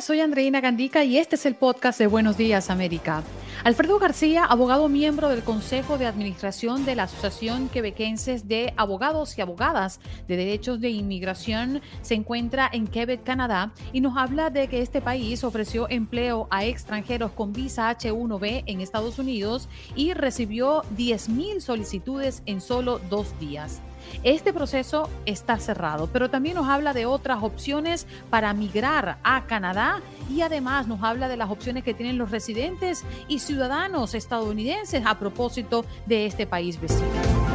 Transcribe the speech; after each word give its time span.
Soy 0.00 0.20
Andreina 0.20 0.60
Gandica 0.60 1.04
y 1.04 1.18
este 1.18 1.36
es 1.36 1.46
el 1.46 1.54
podcast 1.54 2.00
de 2.00 2.08
Buenos 2.08 2.36
Días 2.36 2.68
América. 2.68 3.22
Alfredo 3.62 3.98
García, 4.00 4.44
abogado 4.44 4.88
miembro 4.88 5.28
del 5.28 5.44
Consejo 5.44 5.98
de 5.98 6.06
Administración 6.06 6.84
de 6.84 6.96
la 6.96 7.04
Asociación 7.04 7.68
Quebequenses 7.68 8.48
de 8.48 8.74
Abogados 8.76 9.38
y 9.38 9.40
Abogadas 9.40 10.00
de 10.26 10.36
Derechos 10.36 10.80
de 10.80 10.90
Inmigración, 10.90 11.80
se 12.02 12.14
encuentra 12.14 12.68
en 12.72 12.88
Quebec, 12.88 13.22
Canadá, 13.22 13.72
y 13.92 14.00
nos 14.00 14.16
habla 14.16 14.50
de 14.50 14.66
que 14.66 14.82
este 14.82 15.00
país 15.00 15.44
ofreció 15.44 15.88
empleo 15.88 16.48
a 16.50 16.64
extranjeros 16.64 17.30
con 17.30 17.52
visa 17.52 17.96
H1B 17.96 18.64
en 18.66 18.80
Estados 18.80 19.18
Unidos 19.18 19.68
y 19.94 20.12
recibió 20.12 20.82
10.000 20.96 21.60
solicitudes 21.60 22.42
en 22.46 22.60
solo 22.60 22.98
dos 23.10 23.38
días. 23.38 23.80
Este 24.22 24.52
proceso 24.52 25.08
está 25.26 25.58
cerrado, 25.58 26.08
pero 26.12 26.30
también 26.30 26.56
nos 26.56 26.68
habla 26.68 26.92
de 26.92 27.06
otras 27.06 27.42
opciones 27.42 28.06
para 28.30 28.52
migrar 28.54 29.18
a 29.22 29.46
Canadá 29.46 30.00
y 30.30 30.40
además 30.40 30.86
nos 30.86 31.02
habla 31.02 31.28
de 31.28 31.36
las 31.36 31.50
opciones 31.50 31.84
que 31.84 31.94
tienen 31.94 32.18
los 32.18 32.30
residentes 32.30 33.04
y 33.28 33.38
ciudadanos 33.38 34.14
estadounidenses 34.14 35.04
a 35.06 35.18
propósito 35.18 35.84
de 36.06 36.26
este 36.26 36.46
país 36.46 36.80
vecino. 36.80 37.53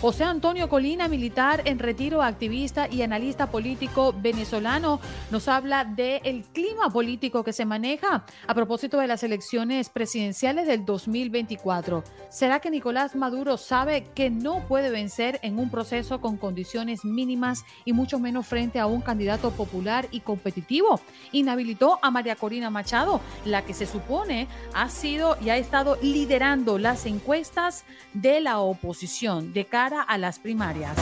José 0.00 0.24
Antonio 0.24 0.70
Colina, 0.70 1.08
militar 1.08 1.60
en 1.66 1.78
retiro, 1.78 2.22
activista 2.22 2.88
y 2.90 3.02
analista 3.02 3.50
político 3.50 4.14
venezolano, 4.16 4.98
nos 5.30 5.46
habla 5.46 5.84
del 5.84 6.42
clima 6.54 6.88
político 6.88 7.44
que 7.44 7.52
se 7.52 7.66
maneja 7.66 8.24
a 8.46 8.54
propósito 8.54 8.98
de 8.98 9.06
las 9.06 9.22
elecciones 9.24 9.90
presidenciales 9.90 10.66
del 10.66 10.86
2024. 10.86 12.02
¿Será 12.30 12.60
que 12.60 12.70
Nicolás 12.70 13.14
Maduro 13.14 13.58
sabe 13.58 14.04
que 14.14 14.30
no 14.30 14.66
puede 14.68 14.90
vencer 14.90 15.38
en 15.42 15.58
un 15.58 15.68
proceso 15.68 16.22
con 16.22 16.38
condiciones 16.38 17.04
mínimas 17.04 17.66
y 17.84 17.92
mucho 17.92 18.18
menos 18.18 18.46
frente 18.46 18.80
a 18.80 18.86
un 18.86 19.02
candidato 19.02 19.50
popular 19.50 20.08
y 20.10 20.20
competitivo? 20.20 20.98
Inhabilitó 21.32 21.98
a 22.00 22.10
María 22.10 22.36
Corina 22.36 22.70
Machado, 22.70 23.20
la 23.44 23.66
que 23.66 23.74
se 23.74 23.84
supone 23.84 24.48
ha 24.72 24.88
sido 24.88 25.36
y 25.44 25.50
ha 25.50 25.58
estado 25.58 25.98
liderando 26.00 26.78
las 26.78 27.04
encuestas 27.04 27.84
de 28.14 28.40
la 28.40 28.60
oposición 28.60 29.52
de 29.52 29.66
cara 29.66 29.89
a 29.98 30.18
las 30.18 30.38
primarias. 30.38 30.96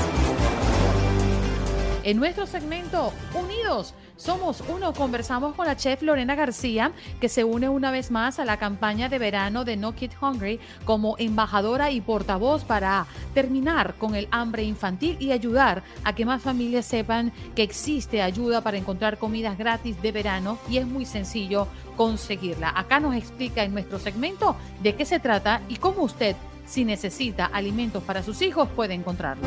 En 2.05 2.17
nuestro 2.17 2.47
segmento 2.47 3.13
Unidos 3.35 3.95
somos 4.17 4.65
uno, 4.69 4.95
conversamos 4.95 5.55
con 5.55 5.67
la 5.67 5.77
chef 5.77 6.03
Lorena 6.03 6.35
García, 6.35 6.93
que 7.21 7.29
se 7.29 7.45
une 7.45 7.69
una 7.69 7.91
vez 7.91 8.11
más 8.11 8.39
a 8.39 8.45
la 8.45 8.57
campaña 8.57 9.09
de 9.09 9.19
verano 9.19 9.65
de 9.65 9.77
No 9.77 9.95
Kid 9.95 10.13
Hungry 10.21 10.59
como 10.85 11.17
embajadora 11.19 11.91
y 11.91 12.01
portavoz 12.01 12.65
para 12.65 13.07
terminar 13.35 13.95
con 13.95 14.15
el 14.15 14.27
hambre 14.31 14.63
infantil 14.63 15.19
y 15.21 15.33
ayudar 15.33 15.83
a 16.03 16.15
que 16.15 16.25
más 16.25 16.43
familias 16.43 16.87
sepan 16.87 17.33
que 17.55 17.63
existe 17.63 18.23
ayuda 18.23 18.63
para 18.63 18.79
encontrar 18.79 19.19
comidas 19.19 19.59
gratis 19.59 20.01
de 20.01 20.11
verano 20.11 20.59
y 20.71 20.79
es 20.79 20.87
muy 20.87 21.05
sencillo 21.05 21.69
conseguirla. 21.97 22.73
Acá 22.75 23.01
nos 23.01 23.15
explica 23.15 23.63
en 23.65 23.73
nuestro 23.73 23.99
segmento 23.99 24.57
de 24.83 24.95
qué 24.95 25.05
se 25.05 25.21
trata 25.21 25.61
y 25.69 25.77
cómo 25.77 26.03
usted 26.03 26.35
si 26.69 26.85
necesita 26.85 27.47
alimentos 27.47 28.05
para 28.05 28.23
sus 28.23 28.43
hijos, 28.43 28.69
puede 28.69 28.95
encontrarlo. 28.95 29.47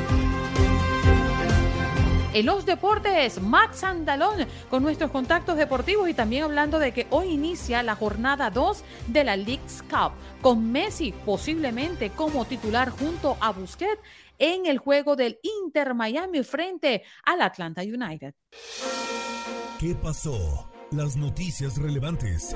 En 2.34 2.46
los 2.46 2.66
deportes, 2.66 3.42
Max 3.42 3.84
Andalón 3.84 4.48
con 4.70 4.84
nuestros 4.84 5.12
contactos 5.12 5.58
deportivos 5.58 6.08
y 6.08 6.14
también 6.14 6.44
hablando 6.44 6.80
de 6.80 6.94
que 6.94 7.06
hoy 7.10 7.32
inicia 7.32 7.84
la 7.84 7.96
jornada 7.96 8.50
2 8.50 8.84
de 9.08 9.24
la 9.26 9.36
League's 9.36 9.84
Cup 9.84 10.14
con 10.42 10.72
Messi 10.72 11.14
posiblemente 11.26 12.12
como 12.12 12.46
titular 12.46 12.90
junto 12.90 13.36
a 13.42 13.52
Busquets 13.52 14.02
en 14.40 14.66
el 14.66 14.78
juego 14.78 15.18
del 15.18 15.40
Inter 15.44 15.94
Miami 15.94 16.42
frente 16.44 17.04
al 17.26 17.42
Atlanta 17.42 17.82
United. 17.82 18.34
¿Qué 19.78 19.94
pasó? 19.96 20.72
Las 20.92 21.18
noticias 21.18 21.78
relevantes 21.78 22.56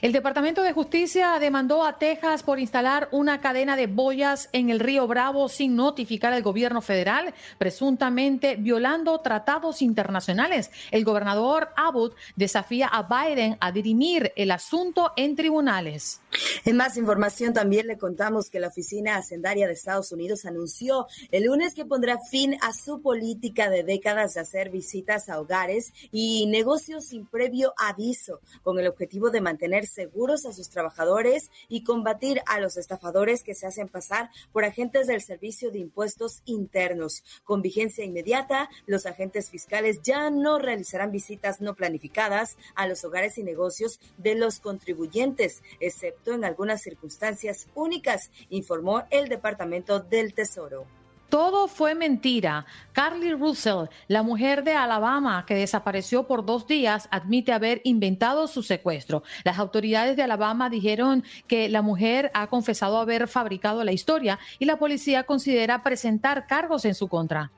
El 0.00 0.12
Departamento 0.12 0.62
de 0.62 0.72
Justicia 0.72 1.36
demandó 1.40 1.84
a 1.84 1.98
Texas 1.98 2.44
por 2.44 2.60
instalar 2.60 3.08
una 3.10 3.40
cadena 3.40 3.74
de 3.74 3.88
boyas 3.88 4.48
en 4.52 4.70
el 4.70 4.78
río 4.78 5.08
Bravo 5.08 5.48
sin 5.48 5.74
notificar 5.74 6.32
al 6.32 6.42
gobierno 6.44 6.82
federal, 6.82 7.34
presuntamente 7.58 8.54
violando 8.54 9.18
tratados 9.20 9.82
internacionales. 9.82 10.70
El 10.92 11.04
gobernador 11.04 11.70
Abbott 11.76 12.14
desafía 12.36 12.86
a 12.86 13.02
Biden 13.02 13.56
a 13.60 13.72
dirimir 13.72 14.32
el 14.36 14.52
asunto 14.52 15.12
en 15.16 15.34
tribunales. 15.34 16.20
En 16.64 16.76
más 16.76 16.96
información 16.96 17.52
también 17.52 17.88
le 17.88 17.98
contamos 17.98 18.50
que 18.50 18.60
la 18.60 18.68
Oficina 18.68 19.16
Hacendaria 19.16 19.66
de 19.66 19.72
Estados 19.72 20.12
Unidos 20.12 20.44
anunció 20.44 21.08
el 21.32 21.44
lunes 21.44 21.74
que 21.74 21.84
pondrá 21.84 22.18
fin 22.20 22.56
a 22.60 22.72
su 22.72 23.02
política 23.02 23.68
de 23.68 23.82
décadas 23.82 24.34
de 24.34 24.42
hacer 24.42 24.70
visitas 24.70 25.28
a 25.28 25.40
hogares 25.40 25.92
y 26.12 26.46
negocios 26.46 27.06
sin 27.06 27.26
previo 27.26 27.74
aviso, 27.76 28.40
con 28.62 28.78
el 28.78 28.86
objetivo 28.86 29.30
de 29.30 29.40
mantener 29.40 29.87
seguros 29.90 30.46
a 30.46 30.52
sus 30.52 30.70
trabajadores 30.70 31.50
y 31.68 31.84
combatir 31.84 32.42
a 32.46 32.60
los 32.60 32.76
estafadores 32.76 33.42
que 33.42 33.54
se 33.54 33.66
hacen 33.66 33.88
pasar 33.88 34.30
por 34.52 34.64
agentes 34.64 35.06
del 35.06 35.20
Servicio 35.20 35.70
de 35.70 35.78
Impuestos 35.78 36.42
Internos. 36.44 37.24
Con 37.44 37.62
vigencia 37.62 38.04
inmediata, 38.04 38.68
los 38.86 39.06
agentes 39.06 39.50
fiscales 39.50 40.00
ya 40.02 40.30
no 40.30 40.58
realizarán 40.58 41.12
visitas 41.12 41.60
no 41.60 41.74
planificadas 41.74 42.56
a 42.74 42.86
los 42.86 43.04
hogares 43.04 43.38
y 43.38 43.42
negocios 43.42 44.00
de 44.16 44.34
los 44.34 44.60
contribuyentes, 44.60 45.62
excepto 45.80 46.32
en 46.32 46.44
algunas 46.44 46.82
circunstancias 46.82 47.68
únicas, 47.74 48.30
informó 48.50 49.04
el 49.10 49.28
Departamento 49.28 50.00
del 50.00 50.34
Tesoro. 50.34 50.97
Todo 51.28 51.68
fue 51.68 51.94
mentira. 51.94 52.64
Carly 52.92 53.34
Russell, 53.34 53.88
la 54.06 54.22
mujer 54.22 54.64
de 54.64 54.72
Alabama 54.72 55.44
que 55.46 55.54
desapareció 55.54 56.26
por 56.26 56.46
dos 56.46 56.66
días, 56.66 57.06
admite 57.10 57.52
haber 57.52 57.82
inventado 57.84 58.46
su 58.46 58.62
secuestro. 58.62 59.22
Las 59.44 59.58
autoridades 59.58 60.16
de 60.16 60.22
Alabama 60.22 60.70
dijeron 60.70 61.24
que 61.46 61.68
la 61.68 61.82
mujer 61.82 62.30
ha 62.32 62.46
confesado 62.46 62.96
haber 62.96 63.28
fabricado 63.28 63.84
la 63.84 63.92
historia 63.92 64.38
y 64.58 64.64
la 64.64 64.78
policía 64.78 65.24
considera 65.24 65.82
presentar 65.82 66.46
cargos 66.46 66.86
en 66.86 66.94
su 66.94 67.08
contra. 67.08 67.52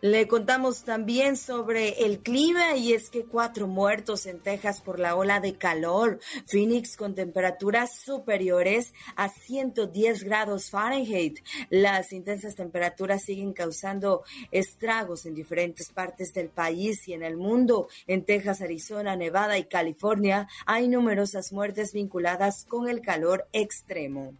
Le 0.00 0.28
contamos 0.28 0.84
también 0.84 1.36
sobre 1.36 2.04
el 2.04 2.20
clima 2.20 2.76
y 2.76 2.92
es 2.92 3.10
que 3.10 3.24
cuatro 3.24 3.66
muertos 3.66 4.26
en 4.26 4.38
Texas 4.38 4.80
por 4.80 5.00
la 5.00 5.16
ola 5.16 5.40
de 5.40 5.54
calor. 5.54 6.20
Phoenix 6.46 6.96
con 6.96 7.16
temperaturas 7.16 7.98
superiores 7.98 8.94
a 9.16 9.28
110 9.28 10.22
grados 10.22 10.70
Fahrenheit. 10.70 11.40
Las 11.68 12.12
intensas 12.12 12.54
temperaturas 12.54 13.24
siguen 13.24 13.52
causando 13.52 14.22
estragos 14.52 15.26
en 15.26 15.34
diferentes 15.34 15.90
partes 15.90 16.32
del 16.32 16.48
país 16.48 17.08
y 17.08 17.14
en 17.14 17.24
el 17.24 17.36
mundo. 17.36 17.88
En 18.06 18.24
Texas, 18.24 18.60
Arizona, 18.60 19.16
Nevada 19.16 19.58
y 19.58 19.64
California 19.64 20.46
hay 20.64 20.86
numerosas 20.86 21.52
muertes 21.52 21.92
vinculadas 21.92 22.64
con 22.64 22.88
el 22.88 23.00
calor 23.00 23.48
extremo. 23.52 24.32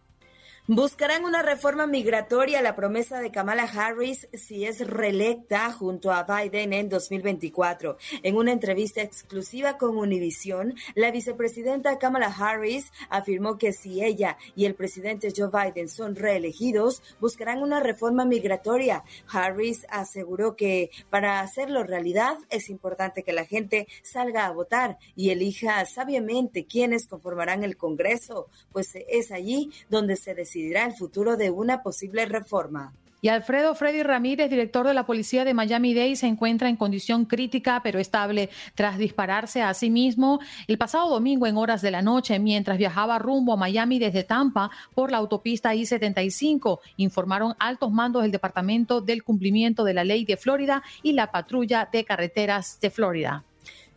Buscarán 0.71 1.25
una 1.25 1.41
reforma 1.41 1.87
migratoria, 1.87 2.61
la 2.61 2.75
promesa 2.75 3.19
de 3.19 3.31
Kamala 3.31 3.63
Harris 3.63 4.27
si 4.33 4.65
es 4.65 4.85
reelecta 4.85 5.71
junto 5.71 6.11
a 6.11 6.21
Biden 6.21 6.73
en 6.73 6.89
2024. 6.89 7.97
En 8.21 8.35
una 8.37 8.51
entrevista 8.51 9.01
exclusiva 9.01 9.79
con 9.79 9.97
Univision, 9.97 10.75
la 10.93 11.09
vicepresidenta 11.09 11.97
Kamala 11.97 12.27
Harris 12.27 12.91
afirmó 13.09 13.57
que 13.57 13.73
si 13.73 14.03
ella 14.03 14.37
y 14.55 14.65
el 14.65 14.75
presidente 14.75 15.33
Joe 15.35 15.49
Biden 15.51 15.89
son 15.89 16.15
reelegidos, 16.15 17.01
buscarán 17.19 17.63
una 17.63 17.79
reforma 17.79 18.23
migratoria. 18.23 19.03
Harris 19.27 19.87
aseguró 19.89 20.55
que 20.55 20.91
para 21.09 21.39
hacerlo 21.39 21.81
realidad 21.81 22.37
es 22.51 22.69
importante 22.69 23.23
que 23.23 23.33
la 23.33 23.45
gente 23.45 23.87
salga 24.03 24.45
a 24.45 24.51
votar 24.51 24.99
y 25.15 25.31
elija 25.31 25.83
sabiamente 25.85 26.67
quiénes 26.67 27.07
conformarán 27.07 27.63
el 27.63 27.75
Congreso, 27.75 28.49
pues 28.71 28.93
es 28.93 29.31
allí 29.31 29.71
donde 29.89 30.15
se 30.15 30.35
decide 30.35 30.58
el 30.67 30.93
futuro 30.93 31.37
de 31.37 31.49
una 31.49 31.81
posible 31.81 32.25
reforma. 32.25 32.93
Y 33.21 33.27
Alfredo 33.27 33.75
Freddy 33.75 34.01
Ramírez, 34.01 34.49
director 34.49 34.87
de 34.87 34.93
la 34.93 35.05
policía 35.05 35.43
de 35.43 35.53
Miami-Dade, 35.53 36.15
se 36.15 36.27
encuentra 36.27 36.69
en 36.69 36.77
condición 36.77 37.25
crítica 37.25 37.81
pero 37.83 37.99
estable 37.99 38.49
tras 38.75 38.97
dispararse 38.97 39.61
a 39.61 39.73
sí 39.73 39.89
mismo 39.89 40.39
el 40.67 40.77
pasado 40.77 41.09
domingo 41.09 41.45
en 41.45 41.57
horas 41.57 41.81
de 41.81 41.91
la 41.91 42.01
noche 42.01 42.39
mientras 42.39 42.77
viajaba 42.77 43.19
rumbo 43.19 43.53
a 43.53 43.57
Miami 43.57 43.99
desde 43.99 44.23
Tampa 44.23 44.71
por 44.95 45.11
la 45.11 45.17
autopista 45.17 45.75
I-75, 45.75 46.79
informaron 46.95 47.55
altos 47.59 47.91
mandos 47.91 48.21
del 48.21 48.31
Departamento 48.31 49.01
del 49.01 49.23
Cumplimiento 49.23 49.83
de 49.83 49.93
la 49.93 50.05
Ley 50.05 50.23
de 50.23 50.37
Florida 50.37 50.81
y 51.03 51.11
la 51.11 51.29
Patrulla 51.29 51.89
de 51.91 52.05
Carreteras 52.05 52.79
de 52.79 52.89
Florida. 52.89 53.43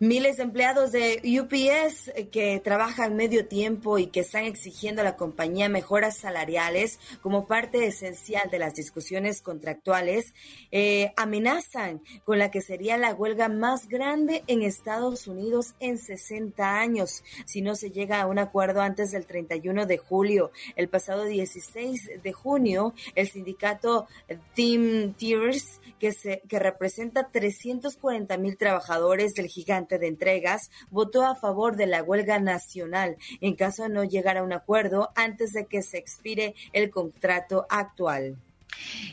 Miles 0.04 0.38
de 0.38 0.43
empleados 0.43 0.90
de 0.90 1.22
UPS 1.40 2.08
eh, 2.16 2.26
que 2.26 2.58
trabajan 2.58 3.14
medio 3.14 3.46
tiempo 3.46 3.99
y 3.99 4.08
que 4.08 4.19
están 4.19 4.46
exigiendo 4.46 5.00
a 5.00 5.04
la 5.04 5.16
compañía 5.16 5.69
mejoras 5.69 6.16
salariales 6.16 6.99
como 7.20 7.46
parte 7.46 7.87
esencial 7.87 8.50
de 8.50 8.58
las 8.58 8.75
discusiones 8.75 9.43
contractuales 9.43 10.34
eh, 10.72 11.12
amenazan 11.16 12.02
con 12.25 12.40
la 12.40 12.50
que 12.50 12.62
sería 12.62 12.99
la 12.99 13.14
huelga 13.14 13.49
más 13.49 13.87
grande 13.87 14.43
en 14.49 14.62
Estados 14.62 15.28
Unidos 15.28 15.76
en 15.78 15.99
60 15.99 16.81
años 16.81 17.22
si 17.46 17.62
no 17.62 17.76
se 17.76 17.93
llega 17.93 18.20
a 18.20 18.26
un 18.26 18.40
acuerdo 18.40 18.81
antes 18.81 19.12
del 19.12 19.25
31 19.25 19.87
de 19.87 19.99
julio. 19.99 20.50
El 20.75 20.88
pasado 20.88 21.26
16 21.26 22.22
de 22.25 22.32
junio, 22.32 22.93
el 23.14 23.28
sindicato 23.28 24.08
Team 24.56 25.14
Tears 25.14 25.81
que, 26.00 26.10
se, 26.10 26.43
que 26.49 26.58
representa 26.58 27.28
340 27.31 28.37
mil 28.38 28.56
trabajadores 28.56 29.34
del 29.34 29.46
gigante 29.46 29.91
de 29.98 30.08
entregas, 30.08 30.70
votó 30.90 31.24
a 31.24 31.34
favor 31.34 31.76
de 31.76 31.86
la 31.86 32.02
huelga 32.02 32.38
nacional 32.38 33.16
en 33.40 33.54
caso 33.54 33.84
de 33.84 33.88
no 33.88 34.04
llegar 34.04 34.36
a 34.36 34.42
un 34.42 34.52
acuerdo 34.52 35.10
antes 35.14 35.52
de 35.52 35.66
que 35.66 35.82
se 35.82 35.98
expire 35.98 36.54
el 36.72 36.90
contrato 36.90 37.66
actual. 37.68 38.36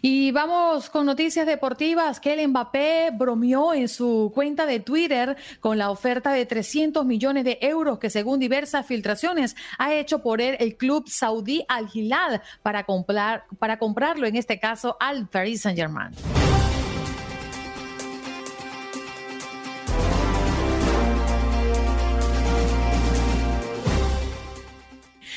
Y 0.01 0.31
vamos 0.31 0.89
con 0.89 1.05
noticias 1.05 1.45
deportivas. 1.45 2.19
Que 2.19 2.33
el 2.33 2.47
Mbappé 2.47 3.11
bromeó 3.13 3.73
en 3.73 3.87
su 3.87 4.31
cuenta 4.33 4.65
de 4.65 4.79
Twitter 4.79 5.37
con 5.59 5.77
la 5.77 5.91
oferta 5.91 6.31
de 6.31 6.45
300 6.45 7.05
millones 7.05 7.43
de 7.43 7.57
euros 7.61 7.99
que 7.99 8.09
según 8.09 8.39
diversas 8.39 8.85
filtraciones 8.85 9.55
ha 9.77 9.93
hecho 9.93 10.21
por 10.21 10.41
él 10.41 10.55
el 10.59 10.77
club 10.77 11.05
saudí 11.07 11.65
Al 11.67 11.89
Hilal 11.93 12.41
para, 12.63 12.85
comprar, 12.85 13.45
para 13.59 13.77
comprarlo, 13.77 14.27
en 14.27 14.35
este 14.35 14.59
caso 14.59 14.97
al 14.99 15.27
Paris 15.27 15.61
Saint-Germain. 15.61 16.11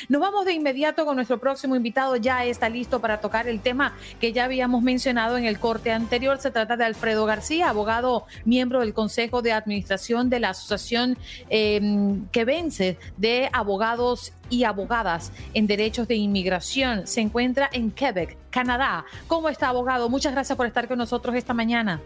Nos 0.09 0.21
vamos 0.21 0.45
de 0.45 0.53
inmediato 0.53 1.05
con 1.05 1.15
nuestro 1.15 1.39
próximo 1.39 1.75
invitado. 1.75 2.15
Ya 2.15 2.43
está 2.45 2.69
listo 2.69 2.99
para 2.99 3.21
tocar 3.21 3.47
el 3.47 3.61
tema 3.61 3.95
que 4.19 4.33
ya 4.33 4.45
habíamos 4.45 4.83
mencionado 4.83 5.37
en 5.37 5.45
el 5.45 5.59
corte 5.59 5.91
anterior. 5.91 6.39
Se 6.39 6.51
trata 6.51 6.77
de 6.77 6.85
Alfredo 6.85 7.25
García, 7.25 7.69
abogado, 7.69 8.25
miembro 8.45 8.81
del 8.81 8.93
Consejo 8.93 9.41
de 9.41 9.53
Administración 9.53 10.29
de 10.29 10.39
la 10.39 10.49
Asociación 10.49 11.17
em, 11.49 12.27
que 12.27 12.45
vence 12.45 12.97
de 13.17 13.49
abogados 13.53 14.33
y 14.49 14.65
abogadas 14.65 15.31
en 15.53 15.67
derechos 15.67 16.07
de 16.07 16.15
inmigración. 16.15 17.07
Se 17.07 17.21
encuentra 17.21 17.69
en 17.71 17.91
Quebec, 17.91 18.37
Canadá. 18.49 19.05
¿Cómo 19.27 19.49
está, 19.49 19.69
abogado? 19.69 20.09
Muchas 20.09 20.33
gracias 20.33 20.55
por 20.55 20.67
estar 20.67 20.87
con 20.87 20.97
nosotros 20.97 21.35
esta 21.35 21.53
mañana. 21.53 22.01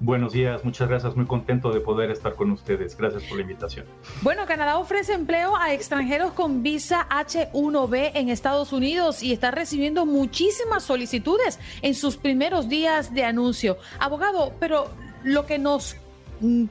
Buenos 0.00 0.32
días, 0.32 0.64
muchas 0.64 0.88
gracias, 0.88 1.16
muy 1.16 1.26
contento 1.26 1.72
de 1.72 1.80
poder 1.80 2.10
estar 2.10 2.34
con 2.34 2.52
ustedes. 2.52 2.96
Gracias 2.96 3.24
por 3.24 3.36
la 3.36 3.42
invitación. 3.42 3.84
Bueno, 4.22 4.46
Canadá 4.46 4.78
ofrece 4.78 5.12
empleo 5.12 5.56
a 5.56 5.72
extranjeros 5.72 6.32
con 6.32 6.62
visa 6.62 7.08
H1B 7.10 8.12
en 8.14 8.28
Estados 8.28 8.72
Unidos 8.72 9.24
y 9.24 9.32
está 9.32 9.50
recibiendo 9.50 10.06
muchísimas 10.06 10.84
solicitudes 10.84 11.58
en 11.82 11.94
sus 11.94 12.16
primeros 12.16 12.68
días 12.68 13.12
de 13.12 13.24
anuncio. 13.24 13.76
Abogado, 13.98 14.52
pero 14.60 14.88
lo 15.24 15.46
que 15.46 15.58
nos 15.58 15.96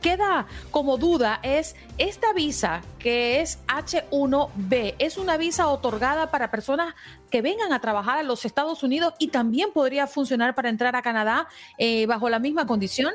queda 0.01 0.47
como 0.71 0.97
duda 0.97 1.39
es 1.43 1.75
esta 1.97 2.33
visa 2.33 2.81
que 2.99 3.41
es 3.41 3.59
H1B, 3.67 4.95
es 4.99 5.17
una 5.17 5.37
visa 5.37 5.67
otorgada 5.67 6.31
para 6.31 6.51
personas 6.51 6.95
que 7.29 7.41
vengan 7.41 7.73
a 7.73 7.79
trabajar 7.79 8.17
a 8.17 8.23
los 8.23 8.45
Estados 8.45 8.83
Unidos 8.83 9.13
y 9.19 9.29
también 9.29 9.71
podría 9.73 10.07
funcionar 10.07 10.55
para 10.55 10.69
entrar 10.69 10.95
a 10.95 11.01
Canadá 11.01 11.47
eh, 11.77 12.05
bajo 12.05 12.29
la 12.29 12.39
misma 12.39 12.65
condición? 12.65 13.13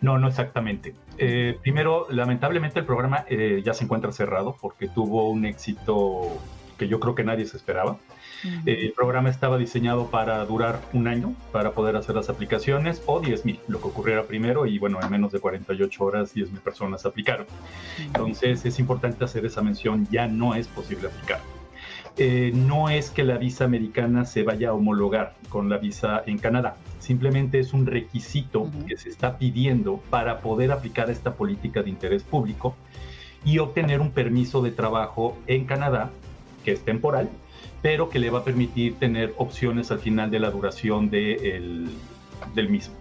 No, 0.00 0.18
no 0.18 0.28
exactamente. 0.28 0.94
Eh, 1.18 1.58
primero, 1.62 2.06
lamentablemente 2.10 2.80
el 2.80 2.86
programa 2.86 3.24
eh, 3.28 3.62
ya 3.64 3.72
se 3.72 3.84
encuentra 3.84 4.12
cerrado 4.12 4.56
porque 4.60 4.88
tuvo 4.88 5.30
un 5.30 5.44
éxito 5.46 6.38
que 6.82 6.88
yo 6.88 6.98
creo 6.98 7.14
que 7.14 7.22
nadie 7.22 7.46
se 7.46 7.56
esperaba. 7.56 7.98
el 8.66 8.92
programa 8.92 9.30
estaba 9.30 9.56
diseñado 9.56 10.10
para 10.10 10.44
durar 10.44 10.80
un 10.92 11.06
año, 11.06 11.32
para 11.52 11.70
poder 11.70 11.94
hacer 11.94 12.16
las 12.16 12.28
aplicaciones, 12.28 13.02
o 13.06 13.22
10.000, 13.22 13.60
lo 13.68 13.80
que 13.80 13.86
ocurriera 13.86 14.24
primero, 14.24 14.66
y 14.66 14.80
bueno, 14.80 14.98
en 15.00 15.08
menos 15.08 15.30
de 15.30 15.38
48 15.38 16.04
horas 16.04 16.34
10.000 16.34 16.58
personas 16.58 17.06
aplicaron. 17.06 17.46
Entonces 17.98 18.64
es 18.64 18.80
importante 18.80 19.24
hacer 19.24 19.46
esa 19.46 19.62
mención, 19.62 20.08
ya 20.10 20.26
no 20.26 20.56
es 20.56 20.66
posible 20.66 21.06
aplicar. 21.06 21.40
Eh, 22.16 22.50
no 22.52 22.90
es 22.90 23.10
que 23.10 23.22
la 23.22 23.38
visa 23.38 23.64
americana 23.64 24.24
se 24.24 24.42
vaya 24.42 24.70
a 24.70 24.72
homologar 24.74 25.36
con 25.48 25.68
la 25.68 25.78
visa 25.78 26.24
en 26.26 26.38
Canadá, 26.38 26.76
simplemente 26.98 27.60
es 27.60 27.72
un 27.72 27.86
requisito 27.86 28.68
que 28.88 28.96
se 28.96 29.08
está 29.08 29.38
pidiendo 29.38 29.98
para 30.10 30.40
poder 30.40 30.72
aplicar 30.72 31.10
esta 31.10 31.34
política 31.34 31.82
de 31.82 31.90
interés 31.90 32.24
público 32.24 32.74
y 33.44 33.58
obtener 33.58 34.00
un 34.00 34.10
permiso 34.10 34.62
de 34.62 34.70
trabajo 34.70 35.36
en 35.46 35.64
Canadá, 35.64 36.10
que 36.62 36.72
es 36.72 36.84
temporal, 36.84 37.28
pero 37.82 38.08
que 38.08 38.18
le 38.18 38.30
va 38.30 38.40
a 38.40 38.44
permitir 38.44 38.98
tener 38.98 39.34
opciones 39.38 39.90
al 39.90 39.98
final 39.98 40.30
de 40.30 40.38
la 40.40 40.50
duración 40.50 41.10
del 41.10 41.90
mismo. 42.68 42.94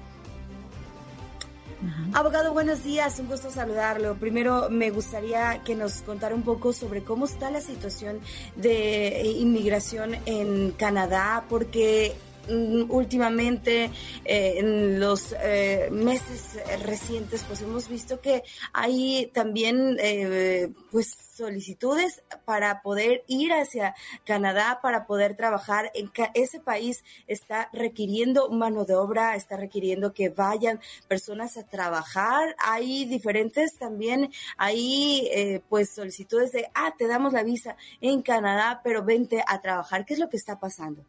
Abogado, 2.13 2.53
buenos 2.53 2.83
días, 2.83 3.17
un 3.19 3.27
gusto 3.27 3.49
saludarlo. 3.49 4.15
Primero 4.15 4.69
me 4.69 4.91
gustaría 4.91 5.63
que 5.63 5.73
nos 5.73 6.03
contara 6.03 6.35
un 6.35 6.43
poco 6.43 6.73
sobre 6.73 7.03
cómo 7.03 7.25
está 7.25 7.49
la 7.49 7.59
situación 7.59 8.19
de 8.55 9.23
inmigración 9.39 10.15
en 10.27 10.71
Canadá, 10.71 11.43
porque 11.49 12.13
últimamente, 12.47 13.91
eh, 14.25 14.55
en 14.57 14.99
los 14.99 15.35
eh, 15.39 15.89
meses 15.91 16.59
recientes, 16.83 17.43
pues 17.47 17.61
hemos 17.61 17.87
visto 17.87 18.21
que 18.21 18.43
hay 18.73 19.31
también, 19.33 19.97
pues, 20.91 21.15
solicitudes 21.35 22.21
para 22.45 22.81
poder 22.81 23.23
ir 23.27 23.51
hacia 23.51 23.95
Canadá, 24.25 24.79
para 24.81 25.07
poder 25.07 25.35
trabajar. 25.35 25.91
En 25.95 26.11
ese 26.33 26.59
país 26.59 27.03
está 27.25 27.69
requiriendo 27.73 28.49
mano 28.49 28.85
de 28.85 28.95
obra, 28.95 29.35
está 29.35 29.57
requiriendo 29.57 30.13
que 30.13 30.29
vayan 30.29 30.79
personas 31.07 31.57
a 31.57 31.65
trabajar. 31.67 32.55
Hay 32.59 33.05
diferentes 33.05 33.77
también, 33.77 34.31
hay 34.57 35.61
pues 35.69 35.95
solicitudes 35.95 36.51
de, 36.51 36.69
ah, 36.75 36.93
te 36.97 37.07
damos 37.07 37.33
la 37.33 37.43
visa 37.43 37.75
en 38.01 38.21
Canadá, 38.21 38.81
pero 38.83 39.03
vente 39.03 39.43
a 39.47 39.61
trabajar. 39.61 40.05
¿Qué 40.05 40.13
es 40.13 40.19
lo 40.19 40.29
que 40.29 40.37
está 40.37 40.59
pasando? 40.59 41.05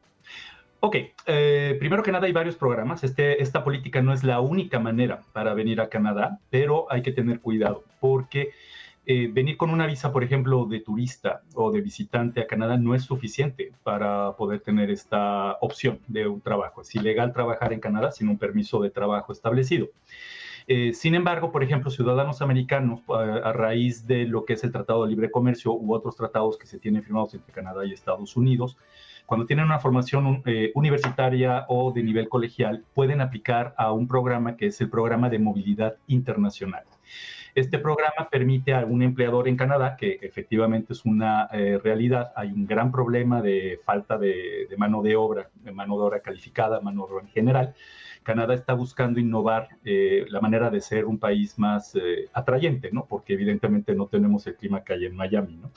Ok, 0.85 0.97
eh, 1.27 1.77
primero 1.79 2.03
que 2.03 2.11
nada 2.11 2.27
hay 2.27 2.33
varios 2.33 2.57
programas. 2.57 3.05
Este, 3.05 3.41
esta 3.41 3.63
política 3.63 4.03
no 4.03 4.13
es 4.13 4.25
la 4.25 4.41
única 4.41 4.81
manera 4.81 5.21
para 5.33 5.55
venir 5.55 5.81
a 5.81 5.89
Canadá, 5.89 6.41
pero 6.51 6.91
hay 6.91 7.03
que 7.03 7.13
tener 7.13 7.39
cuidado 7.39 7.85
porque 8.01 8.51
eh, 9.07 9.31
venir 9.33 9.57
con 9.57 9.71
una 9.71 9.87
visa, 9.87 10.13
por 10.13 10.25
ejemplo, 10.25 10.67
de 10.67 10.81
turista 10.81 11.43
o 11.55 11.71
de 11.71 11.83
visitante 11.83 12.41
a 12.41 12.49
Canadá 12.49 12.79
no 12.79 12.97
es 12.97 13.05
suficiente 13.05 13.71
para 13.85 14.35
poder 14.37 14.59
tener 14.59 14.91
esta 14.91 15.53
opción 15.61 16.01
de 16.09 16.27
un 16.27 16.41
trabajo. 16.41 16.83
Es 16.83 16.93
ilegal 16.97 17.33
trabajar 17.33 17.73
en 17.73 17.79
Canadá 17.79 18.11
sin 18.11 18.29
un 18.29 18.39
permiso 18.39 18.83
de 18.83 18.91
trabajo 18.91 19.33
establecido. 19.33 19.87
Eh, 20.67 20.95
sin 20.95 21.15
embargo, 21.15 21.53
por 21.53 21.63
ejemplo, 21.63 21.93
ciudadanos 21.93 22.43
americanos, 22.43 23.03
a, 23.09 23.53
raíz 23.53 24.09
de 24.09 24.27
lo 24.27 24.45
que 24.45 24.55
es 24.55 24.65
el 24.65 24.73
Tratado 24.73 25.05
de 25.05 25.11
Libre 25.11 25.31
Comercio 25.31 25.73
u 25.75 25.95
otros 25.95 26.17
tratados 26.17 26.59
que 26.59 26.67
se 26.67 26.81
tienen 26.81 27.05
firmados 27.05 27.35
entre 27.35 27.53
Canadá 27.53 27.85
y 27.85 27.93
Estados 27.93 28.37
Unidos, 28.37 28.77
cuando 29.33 29.47
tienen 29.47 29.65
una 29.65 29.79
formación 29.79 30.43
eh, 30.45 30.73
universitaria 30.75 31.65
o 31.69 31.91
de 31.91 32.03
nivel 32.03 32.29
colegial, 32.29 32.85
pueden 32.93 33.23
aplicar 33.23 33.75
a 33.79 33.91
un 33.91 34.07
programa 34.07 34.59
que 34.59 34.67
es 34.67 34.79
el 34.83 34.91
programa 34.91 35.31
de 35.31 35.39
movilidad 35.39 35.97
internacional. 36.07 36.85
Este 37.55 37.79
programa 37.79 38.29
permite 38.31 38.75
a 38.75 38.85
un 38.85 39.03
empleador 39.03 39.49
en 39.49 39.57
Canadá, 39.57 39.97
que 39.97 40.19
efectivamente 40.21 40.93
es 40.93 41.07
una 41.07 41.49
eh, 41.51 41.81
realidad, 41.83 42.35
hay 42.37 42.53
un 42.53 42.67
gran 42.67 42.93
problema 42.93 43.41
de 43.41 43.81
falta 43.87 44.19
de, 44.19 44.69
mano 44.77 45.01
de 45.01 45.17
obra, 45.17 45.49
de 45.65 45.73
mano 45.73 45.97
de 45.97 46.03
obra 46.03 46.21
calificada, 46.21 46.83
mano 46.83 47.07
de 47.07 47.13
obra 47.15 47.25
en 47.25 47.31
general. 47.31 47.75
Canadá 48.23 48.53
está 48.53 48.75
buscando 48.75 49.19
innovar 49.19 49.71
eh, 49.83 50.27
la 50.29 50.43
manera 50.43 50.69
de 50.69 50.83
ser 50.83 51.07
un 51.07 51.19
país 51.19 51.59
más 51.59 51.95
atrayente, 52.35 52.91
¿no? 52.93 53.07
Porque 53.07 53.33
evidentemente 53.33 53.95
no 53.95 54.09
tenemos 54.09 54.47
el 54.47 54.57
clima 54.57 54.85
que 54.85 54.93
hay 54.93 55.07
en 55.07 55.17
Miami, 55.17 55.57
¿no? 55.57 55.71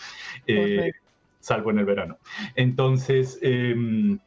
Salvo 1.46 1.70
en 1.70 1.78
el 1.78 1.86
verano. 1.86 2.18
Entonces, 2.56 3.38
em, 3.44 4.18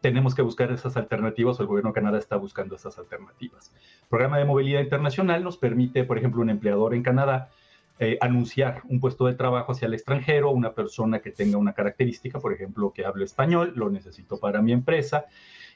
tenemos 0.00 0.36
que 0.36 0.42
buscar 0.42 0.70
esas 0.70 0.96
alternativas, 0.96 1.58
o 1.58 1.62
el 1.62 1.66
gobierno 1.66 1.90
de 1.90 1.94
Canadá 1.94 2.18
está 2.18 2.36
buscando 2.36 2.76
esas 2.76 2.96
alternativas. 2.96 3.72
El 4.02 4.08
programa 4.08 4.38
de 4.38 4.44
movilidad 4.44 4.80
internacional 4.80 5.42
nos 5.42 5.56
permite, 5.56 6.04
por 6.04 6.16
ejemplo, 6.16 6.42
un 6.42 6.50
empleador 6.50 6.94
en 6.94 7.02
Canadá 7.02 7.50
eh, 7.98 8.18
anunciar 8.20 8.82
un 8.88 9.00
puesto 9.00 9.26
de 9.26 9.34
trabajo 9.34 9.72
hacia 9.72 9.86
el 9.86 9.94
extranjero, 9.94 10.50
una 10.50 10.74
persona 10.74 11.18
que 11.18 11.32
tenga 11.32 11.58
una 11.58 11.72
característica, 11.72 12.38
por 12.38 12.52
ejemplo, 12.52 12.92
que 12.92 13.04
hable 13.04 13.24
español, 13.24 13.72
lo 13.74 13.90
necesito 13.90 14.38
para 14.38 14.62
mi 14.62 14.72
empresa, 14.72 15.24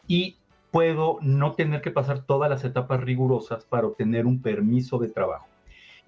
y 0.07 0.37
puedo 0.71 1.19
no 1.23 1.55
tener 1.55 1.81
que 1.81 1.91
pasar 1.91 2.23
todas 2.25 2.49
las 2.49 2.63
etapas 2.65 3.01
rigurosas 3.01 3.65
para 3.65 3.89
obtener 3.89 4.27
un 4.27 4.41
permiso 4.43 4.99
de 4.99 5.09
trabajo. 5.09 5.49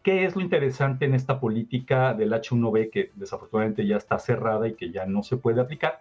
¿Qué 0.02 0.24
es 0.24 0.34
lo 0.34 0.40
interesante 0.40 1.04
en 1.04 1.14
esta 1.14 1.38
política 1.38 2.14
del 2.14 2.32
H1B 2.32 2.90
que 2.90 3.10
desafortunadamente 3.16 3.86
ya 3.86 3.98
está 3.98 4.18
cerrada 4.18 4.66
y 4.66 4.74
que 4.74 4.90
ya 4.90 5.04
no 5.04 5.22
se 5.22 5.36
puede 5.36 5.60
aplicar? 5.60 6.00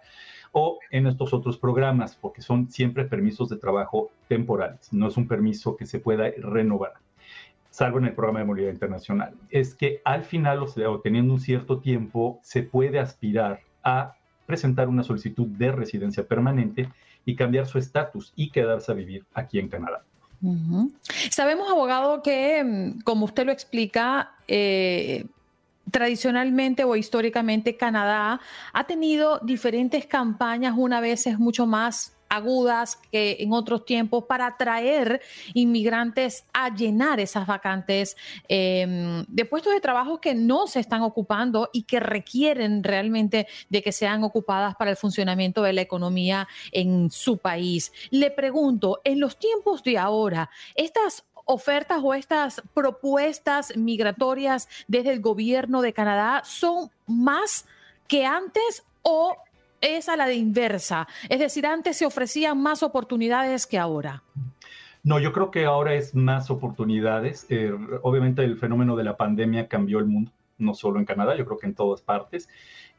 O 0.52 0.78
en 0.90 1.06
estos 1.06 1.34
otros 1.34 1.58
programas, 1.58 2.16
porque 2.16 2.40
son 2.40 2.70
siempre 2.70 3.04
permisos 3.04 3.50
de 3.50 3.58
trabajo 3.58 4.10
temporales, 4.26 4.90
no 4.92 5.08
es 5.08 5.16
un 5.18 5.28
permiso 5.28 5.76
que 5.76 5.84
se 5.84 6.00
pueda 6.00 6.30
renovar, 6.38 6.94
salvo 7.68 7.98
en 7.98 8.06
el 8.06 8.14
programa 8.14 8.40
de 8.40 8.46
movilidad 8.46 8.72
internacional. 8.72 9.34
Es 9.50 9.74
que 9.74 10.00
al 10.04 10.24
final, 10.24 10.62
o 10.62 10.66
sea, 10.66 10.86
teniendo 11.04 11.34
un 11.34 11.40
cierto 11.40 11.78
tiempo, 11.78 12.40
se 12.42 12.62
puede 12.62 12.98
aspirar 12.98 13.60
a 13.84 14.14
presentar 14.46 14.88
una 14.88 15.02
solicitud 15.02 15.46
de 15.46 15.72
residencia 15.72 16.26
permanente 16.26 16.88
y 17.24 17.36
cambiar 17.36 17.66
su 17.66 17.78
estatus 17.78 18.32
y 18.34 18.50
quedarse 18.50 18.90
a 18.90 18.94
vivir 18.94 19.24
aquí 19.34 19.58
en 19.58 19.68
Canadá. 19.68 20.04
Sabemos, 21.30 21.70
abogado, 21.70 22.22
que, 22.22 22.64
mm, 22.64 23.00
como 23.02 23.26
usted 23.26 23.44
lo 23.44 23.52
explica, 23.52 24.32
eh, 24.48 25.26
tradicionalmente 25.90 26.84
o 26.84 26.96
históricamente 26.96 27.76
Canadá 27.76 28.40
ha 28.72 28.84
tenido 28.84 29.40
diferentes 29.40 30.06
campañas, 30.06 30.74
una 30.76 31.00
vez 31.00 31.26
es 31.26 31.38
mucho 31.38 31.66
más 31.66 32.12
agudas 32.30 32.96
que 33.10 33.36
en 33.40 33.52
otros 33.52 33.84
tiempos 33.84 34.24
para 34.24 34.46
atraer 34.46 35.20
inmigrantes 35.52 36.44
a 36.52 36.74
llenar 36.74 37.20
esas 37.20 37.46
vacantes 37.46 38.16
em, 38.48 39.24
de 39.26 39.44
puestos 39.44 39.74
de 39.74 39.80
trabajo 39.80 40.20
que 40.20 40.34
no 40.34 40.66
se 40.66 40.80
están 40.80 41.02
ocupando 41.02 41.68
y 41.72 41.82
que 41.82 42.00
requieren 42.00 42.82
realmente 42.82 43.48
de 43.68 43.82
que 43.82 43.92
sean 43.92 44.24
ocupadas 44.24 44.76
para 44.76 44.92
el 44.92 44.96
funcionamiento 44.96 45.62
de 45.62 45.72
la 45.72 45.80
economía 45.82 46.48
en 46.70 47.10
su 47.10 47.36
país. 47.38 47.92
Le 48.10 48.30
pregunto, 48.30 49.00
en 49.04 49.20
los 49.20 49.36
tiempos 49.36 49.82
de 49.82 49.98
ahora, 49.98 50.50
estas 50.76 51.24
ofertas 51.44 52.00
o 52.02 52.14
estas 52.14 52.62
propuestas 52.74 53.76
migratorias 53.76 54.68
desde 54.86 55.10
el 55.10 55.20
gobierno 55.20 55.82
de 55.82 55.92
Canadá 55.92 56.42
son 56.44 56.90
más 57.08 57.66
que 58.06 58.24
antes 58.24 58.84
o 59.02 59.36
es 59.80 60.08
a 60.08 60.16
la 60.16 60.32
inversa. 60.32 61.08
Es 61.28 61.38
decir, 61.38 61.66
antes 61.66 61.96
se 61.96 62.06
ofrecían 62.06 62.60
más 62.60 62.82
oportunidades 62.82 63.66
que 63.66 63.78
ahora. 63.78 64.22
No, 65.02 65.18
yo 65.18 65.32
creo 65.32 65.50
que 65.50 65.64
ahora 65.64 65.94
es 65.94 66.14
más 66.14 66.50
oportunidades. 66.50 67.46
Eh, 67.48 67.72
obviamente 68.02 68.44
el 68.44 68.56
fenómeno 68.56 68.96
de 68.96 69.04
la 69.04 69.16
pandemia 69.16 69.66
cambió 69.66 69.98
el 69.98 70.06
mundo, 70.06 70.30
no 70.58 70.74
solo 70.74 70.98
en 70.98 71.06
Canadá, 71.06 71.36
yo 71.36 71.46
creo 71.46 71.58
que 71.58 71.66
en 71.66 71.74
todas 71.74 72.02
partes. 72.02 72.48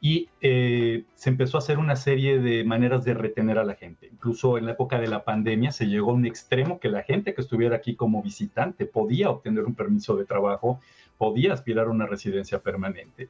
Y 0.00 0.28
eh, 0.40 1.04
se 1.14 1.30
empezó 1.30 1.58
a 1.58 1.60
hacer 1.60 1.78
una 1.78 1.94
serie 1.94 2.40
de 2.40 2.64
maneras 2.64 3.04
de 3.04 3.14
retener 3.14 3.56
a 3.58 3.64
la 3.64 3.76
gente. 3.76 4.08
Incluso 4.12 4.58
en 4.58 4.66
la 4.66 4.72
época 4.72 4.98
de 4.98 5.06
la 5.06 5.22
pandemia 5.22 5.70
se 5.70 5.86
llegó 5.86 6.10
a 6.10 6.14
un 6.14 6.26
extremo 6.26 6.80
que 6.80 6.88
la 6.88 7.04
gente 7.04 7.34
que 7.34 7.40
estuviera 7.40 7.76
aquí 7.76 7.94
como 7.94 8.20
visitante 8.20 8.84
podía 8.84 9.30
obtener 9.30 9.62
un 9.62 9.76
permiso 9.76 10.16
de 10.16 10.24
trabajo, 10.24 10.80
podía 11.22 11.52
aspirar 11.52 11.86
a 11.86 11.90
una 11.90 12.08
residencia 12.08 12.58
permanente. 12.58 13.28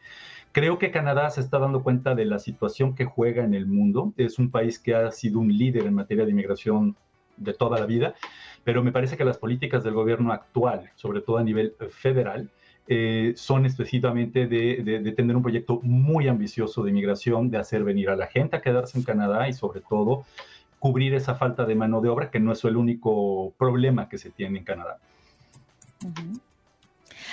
Creo 0.52 0.78
que 0.78 0.90
Canadá 0.90 1.28
se 1.28 1.42
está 1.42 1.58
dando 1.58 1.82
cuenta 1.82 2.14
de 2.14 2.24
la 2.24 2.38
situación 2.38 2.94
que 2.94 3.04
juega 3.04 3.44
en 3.44 3.52
el 3.52 3.66
mundo. 3.66 4.14
Es 4.16 4.38
un 4.38 4.50
país 4.50 4.78
que 4.78 4.94
ha 4.94 5.10
sido 5.10 5.40
un 5.40 5.54
líder 5.54 5.84
en 5.84 5.92
materia 5.92 6.24
de 6.24 6.30
inmigración 6.30 6.96
de 7.36 7.52
toda 7.52 7.78
la 7.78 7.84
vida, 7.84 8.14
pero 8.64 8.82
me 8.82 8.92
parece 8.92 9.18
que 9.18 9.26
las 9.26 9.36
políticas 9.36 9.84
del 9.84 9.92
gobierno 9.92 10.32
actual, 10.32 10.90
sobre 10.94 11.20
todo 11.20 11.36
a 11.36 11.44
nivel 11.44 11.74
federal, 11.90 12.48
eh, 12.88 13.34
son 13.36 13.66
específicamente 13.66 14.46
de, 14.46 15.12
tener 15.14 15.36
un 15.36 15.42
proyecto 15.42 15.78
muy 15.82 16.28
ambicioso 16.28 16.82
de 16.84 16.92
inmigración, 16.92 17.50
de 17.50 17.58
hacer 17.58 17.84
venir 17.84 18.08
a 18.08 18.16
la 18.16 18.26
gente 18.26 18.56
a 18.56 18.62
quedarse 18.62 18.96
en 18.96 19.04
Canadá 19.04 19.50
y 19.50 19.52
sobre 19.52 19.82
todo 19.82 20.24
cubrir 20.78 21.12
esa 21.12 21.34
falta 21.34 21.66
de 21.66 21.74
mano 21.74 22.00
de 22.00 22.08
obra, 22.08 22.30
que 22.30 22.40
no 22.40 22.52
es 22.52 22.64
el 22.64 22.78
único 22.78 23.52
problema 23.58 24.08
que 24.08 24.16
se 24.16 24.30
tiene 24.30 24.60
en 24.60 24.64
Canadá. 24.64 24.96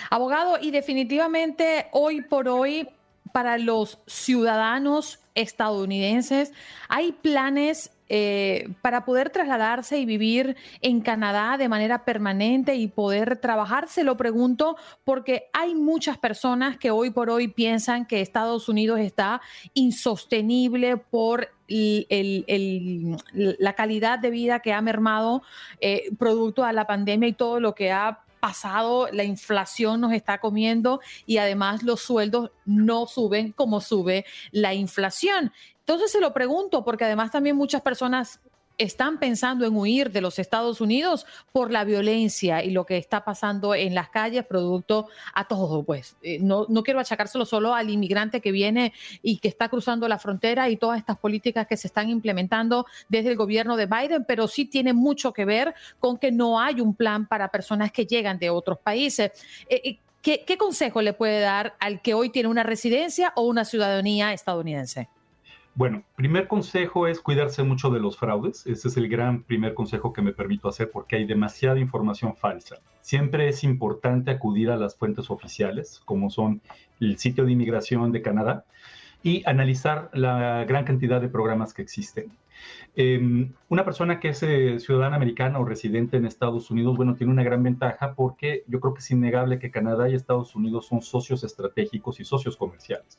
Abogado, 0.10 0.58
y 0.62 0.72
definitivamente 0.72 1.88
hoy 1.91 2.22
por 2.22 2.48
hoy 2.48 2.88
para 3.32 3.58
los 3.58 4.00
ciudadanos 4.08 5.20
estadounidenses? 5.36 6.51
¿Hay 6.88 7.12
planes 7.12 7.91
eh, 8.10 8.70
para 8.82 9.06
poder 9.06 9.29
trasladarse 9.29 10.00
y 10.00 10.06
vivir 10.06 10.56
en 10.82 11.01
Canadá 11.01 11.58
de 11.58 11.70
manera 11.70 12.06
permanente 12.06 12.75
y 12.75 12.88
poder 12.88 13.38
trabajar? 13.38 13.88
Se 13.88 14.03
lo 14.03 14.18
pregunto 14.18 14.77
porque 15.03 15.50
hay 15.53 15.75
muchas 15.75 16.18
personas 16.18 16.77
que 16.77 16.91
hoy 16.91 17.12
por 17.12 17.29
hoy 17.29 17.48
piensan 17.48 18.06
que 18.06 18.22
Estados 18.22 18.68
Unidos 18.68 19.00
está 19.00 19.41
insostenible 19.74 20.98
por 20.98 21.50
la 21.68 23.74
calidad 23.74 24.18
de 24.18 24.32
vida 24.32 24.60
que 24.60 24.74
ha 24.74 24.82
mermado 24.82 25.44
eh, 25.79 26.10
producto 26.18 26.65
de 26.65 26.74
la 26.74 26.88
pandemia 26.88 27.29
y 27.29 27.34
todo 27.34 27.60
lo 27.60 27.75
que 27.75 27.91
ha 27.91 28.24
pasado, 28.39 29.10
la 29.12 29.24
inflación 29.24 30.01
nos 30.01 30.13
está 30.13 30.39
comiendo 30.39 31.00
y 31.25 31.38
además 31.38 31.84
los 31.84 32.01
sueldos 32.01 32.51
no 32.65 33.05
suben 33.08 33.51
como 33.51 33.81
sube 33.81 34.25
la 34.51 34.74
inflación. 34.74 35.51
Entonces 35.79 36.12
se 36.12 36.22
lo 36.22 36.34
pregunto 36.34 36.84
porque 36.84 37.05
además 37.05 37.31
también 37.31 37.55
muchas 37.55 37.81
personas 37.81 38.41
están 38.80 39.20
pensando 39.20 39.66
en 39.66 39.76
huir 39.76 40.10
de 40.12 40.22
los 40.22 40.40
Estados 40.40 40.82
Unidos 40.82 41.28
por 41.52 41.70
la 41.70 41.84
violencia 41.84 42.64
y 42.64 42.72
lo 42.72 42.86
que 42.86 42.98
está 42.98 43.24
pasando 43.26 43.76
en 43.76 43.94
las 43.94 44.10
calles, 44.10 44.46
producto 44.46 45.08
a 45.34 45.48
todo, 45.48 45.84
pues. 45.84 46.16
Eh, 46.24 46.40
no, 46.42 46.66
no 46.70 46.82
quiero 46.82 47.00
achacárselo 47.02 47.46
solo 47.46 47.76
al 47.76 47.90
inmigrante 47.90 48.42
que 48.42 48.52
viene 48.52 48.94
y 49.22 49.38
que 49.38 49.50
está 49.50 49.68
cruzando 49.68 50.08
la 50.08 50.18
frontera 50.18 50.70
y 50.70 50.78
todas 50.78 50.98
estas 50.98 51.18
políticas 51.18 51.68
que 51.68 51.78
se 51.78 51.88
están 51.88 52.10
implementando 52.10 52.86
desde 53.10 53.32
el 53.32 53.36
gobierno 53.36 53.76
de 53.76 53.86
Biden, 53.86 54.24
pero 54.26 54.48
sí 54.48 54.66
tiene 54.66 54.94
mucho 54.94 55.34
que 55.34 55.44
ver 55.44 55.76
con 56.00 56.18
que 56.18 56.32
no 56.32 56.60
hay 56.60 56.80
un 56.80 56.96
plan 56.96 57.28
para 57.28 57.50
personas 57.50 57.92
que 57.92 58.06
llegan 58.06 58.40
de 58.40 58.50
otros 58.50 58.80
países. 58.80 59.32
Eh, 59.68 59.82
eh, 59.84 60.00
¿Qué, 60.22 60.44
¿Qué 60.46 60.58
consejo 60.58 61.02
le 61.02 61.14
puede 61.14 61.40
dar 61.42 61.76
al 61.80 62.02
que 62.02 62.14
hoy 62.14 62.30
tiene 62.30 62.50
una 62.50 62.64
residencia 62.64 63.34
o 63.36 63.44
una 63.44 63.66
ciudadanía 63.66 64.34
estadounidense? 64.34 65.10
Bueno, 65.80 66.04
primer 66.18 66.50
consejo 66.50 67.08
es 67.08 67.22
cuidarse 67.22 67.64
mucho 67.64 67.90
de 67.90 68.02
los 68.02 68.18
fraudes. 68.18 68.68
Ese 68.68 68.90
es 68.90 68.98
el 68.98 69.08
gran 69.08 69.44
primer 69.44 69.74
consejo 69.74 70.12
que 70.12 70.22
me 70.22 70.34
permito 70.34 70.68
hacer 70.68 70.92
porque 70.92 71.16
hay 71.16 71.24
demasiada 71.24 71.80
información 71.80 72.36
falsa. 72.36 72.82
Siempre 73.00 73.48
es 73.48 73.64
importante 73.64 74.30
acudir 74.30 74.72
a 74.72 74.76
las 74.76 74.98
fuentes 74.98 75.30
oficiales, 75.30 76.02
como 76.04 76.30
son 76.32 76.62
el 77.00 77.18
sitio 77.18 77.46
de 77.46 77.54
inmigración 77.54 78.12
de 78.12 78.22
Canadá, 78.22 78.66
y 79.24 79.42
analizar 79.46 80.10
la 80.12 80.66
gran 80.66 80.84
cantidad 80.84 81.22
de 81.22 81.30
programas 81.30 81.74
que 81.74 81.82
existen. 81.82 82.30
Em, 82.98 83.54
una 83.70 83.86
persona 83.86 84.20
que 84.20 84.30
es 84.32 84.44
eh, 84.44 84.82
ciudadana 84.82 85.16
americana 85.16 85.60
o 85.60 85.64
residente 85.64 86.18
en 86.18 86.26
Estados 86.26 86.70
Unidos, 86.72 86.98
bueno, 86.98 87.16
tiene 87.16 87.32
una 87.32 87.44
gran 87.44 87.64
ventaja 87.64 88.16
porque 88.16 88.66
yo 88.68 88.82
creo 88.82 88.94
que 88.94 89.00
es 89.00 89.12
innegable 89.12 89.60
que 89.60 89.72
Canadá 89.72 90.10
y 90.10 90.16
Estados 90.16 90.58
Unidos 90.58 90.88
son 90.88 91.02
socios 91.02 91.46
estratégicos 91.46 92.20
y 92.20 92.26
socios 92.26 92.58
comerciales. 92.58 93.18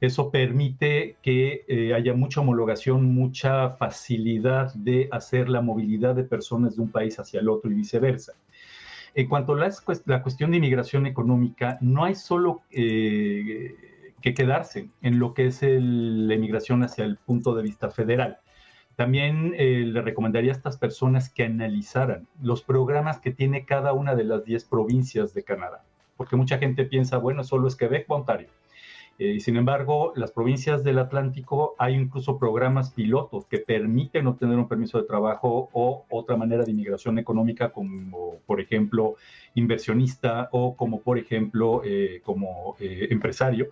Eso 0.00 0.30
permite 0.30 1.16
que 1.22 1.64
eh, 1.68 1.94
haya 1.94 2.14
mucha 2.14 2.40
homologación, 2.40 3.14
mucha 3.14 3.70
facilidad 3.70 4.72
de 4.74 5.08
hacer 5.12 5.48
la 5.48 5.60
movilidad 5.60 6.14
de 6.14 6.24
personas 6.24 6.76
de 6.76 6.82
un 6.82 6.90
país 6.90 7.18
hacia 7.18 7.40
el 7.40 7.48
otro 7.48 7.70
y 7.70 7.74
viceversa. 7.74 8.32
En 9.14 9.28
cuanto 9.28 9.54
a 9.54 9.70
la, 10.06 10.22
cuestión 10.22 10.50
de 10.50 10.58
inmigración 10.58 11.06
económica, 11.06 11.78
no 11.80 12.04
hay 12.04 12.14
solo 12.14 12.62
eh, 12.70 13.74
que 14.20 14.34
quedarse 14.34 14.90
en 15.02 15.18
lo 15.18 15.34
que 15.34 15.46
es 15.46 15.62
la 15.62 16.34
inmigración 16.34 16.82
hacia 16.82 17.04
el 17.04 17.16
punto 17.16 17.54
de 17.54 17.62
vista 17.62 17.90
federal. 17.90 18.38
También 18.98 19.54
eh, 19.56 19.84
le 19.86 20.02
recomendaría 20.02 20.50
a 20.50 20.56
estas 20.56 20.76
personas 20.76 21.30
que 21.30 21.44
analizaran 21.44 22.26
los 22.42 22.64
programas 22.64 23.20
que 23.20 23.30
tiene 23.30 23.64
cada 23.64 23.92
una 23.92 24.16
de 24.16 24.24
las 24.24 24.44
10 24.44 24.64
provincias 24.64 25.32
de 25.34 25.44
Canadá, 25.44 25.84
porque 26.16 26.34
mucha 26.34 26.58
gente 26.58 26.84
piensa, 26.84 27.18
bueno, 27.18 27.44
solo 27.44 27.68
es 27.68 27.76
Quebec 27.76 28.10
Ontario. 28.10 28.48
Eh, 29.18 29.40
sin 29.40 29.56
embargo, 29.56 30.12
las 30.14 30.30
provincias 30.30 30.84
del 30.84 30.98
Atlántico 30.98 31.74
hay 31.78 31.94
incluso 31.94 32.38
programas 32.38 32.90
pilotos 32.90 33.46
que 33.46 33.58
permiten 33.58 34.28
obtener 34.28 34.56
un 34.56 34.68
permiso 34.68 34.98
de 34.98 35.08
trabajo 35.08 35.68
o 35.72 36.06
otra 36.08 36.36
manera 36.36 36.64
de 36.64 36.70
inmigración 36.70 37.18
económica, 37.18 37.70
como 37.70 38.36
por 38.46 38.60
ejemplo 38.60 39.16
inversionista 39.54 40.48
o 40.52 40.76
como 40.76 41.00
por 41.00 41.18
ejemplo 41.18 41.82
eh, 41.84 42.20
como 42.24 42.76
empresario. 42.78 43.70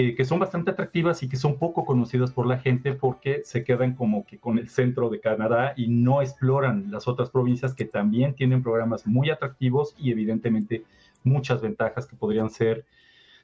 Eh, 0.00 0.14
que 0.14 0.24
son 0.24 0.38
bastante 0.38 0.70
atractivas 0.70 1.24
y 1.24 1.28
que 1.28 1.36
son 1.36 1.58
poco 1.58 1.84
conocidas 1.84 2.30
por 2.30 2.46
la 2.46 2.58
gente 2.58 2.92
porque 2.92 3.42
se 3.42 3.64
quedan 3.64 3.96
como 3.96 4.24
que 4.24 4.38
con 4.38 4.56
el 4.56 4.68
centro 4.68 5.10
de 5.10 5.18
Canadá 5.18 5.74
y 5.76 5.88
no 5.88 6.22
exploran 6.22 6.92
las 6.92 7.08
otras 7.08 7.30
provincias 7.30 7.74
que 7.74 7.84
también 7.84 8.34
tienen 8.34 8.62
programas 8.62 9.08
muy 9.08 9.30
atractivos 9.30 9.96
y 9.98 10.12
evidentemente 10.12 10.84
muchas 11.24 11.60
ventajas 11.60 12.06
que 12.06 12.14
podrían 12.14 12.48
ser 12.48 12.84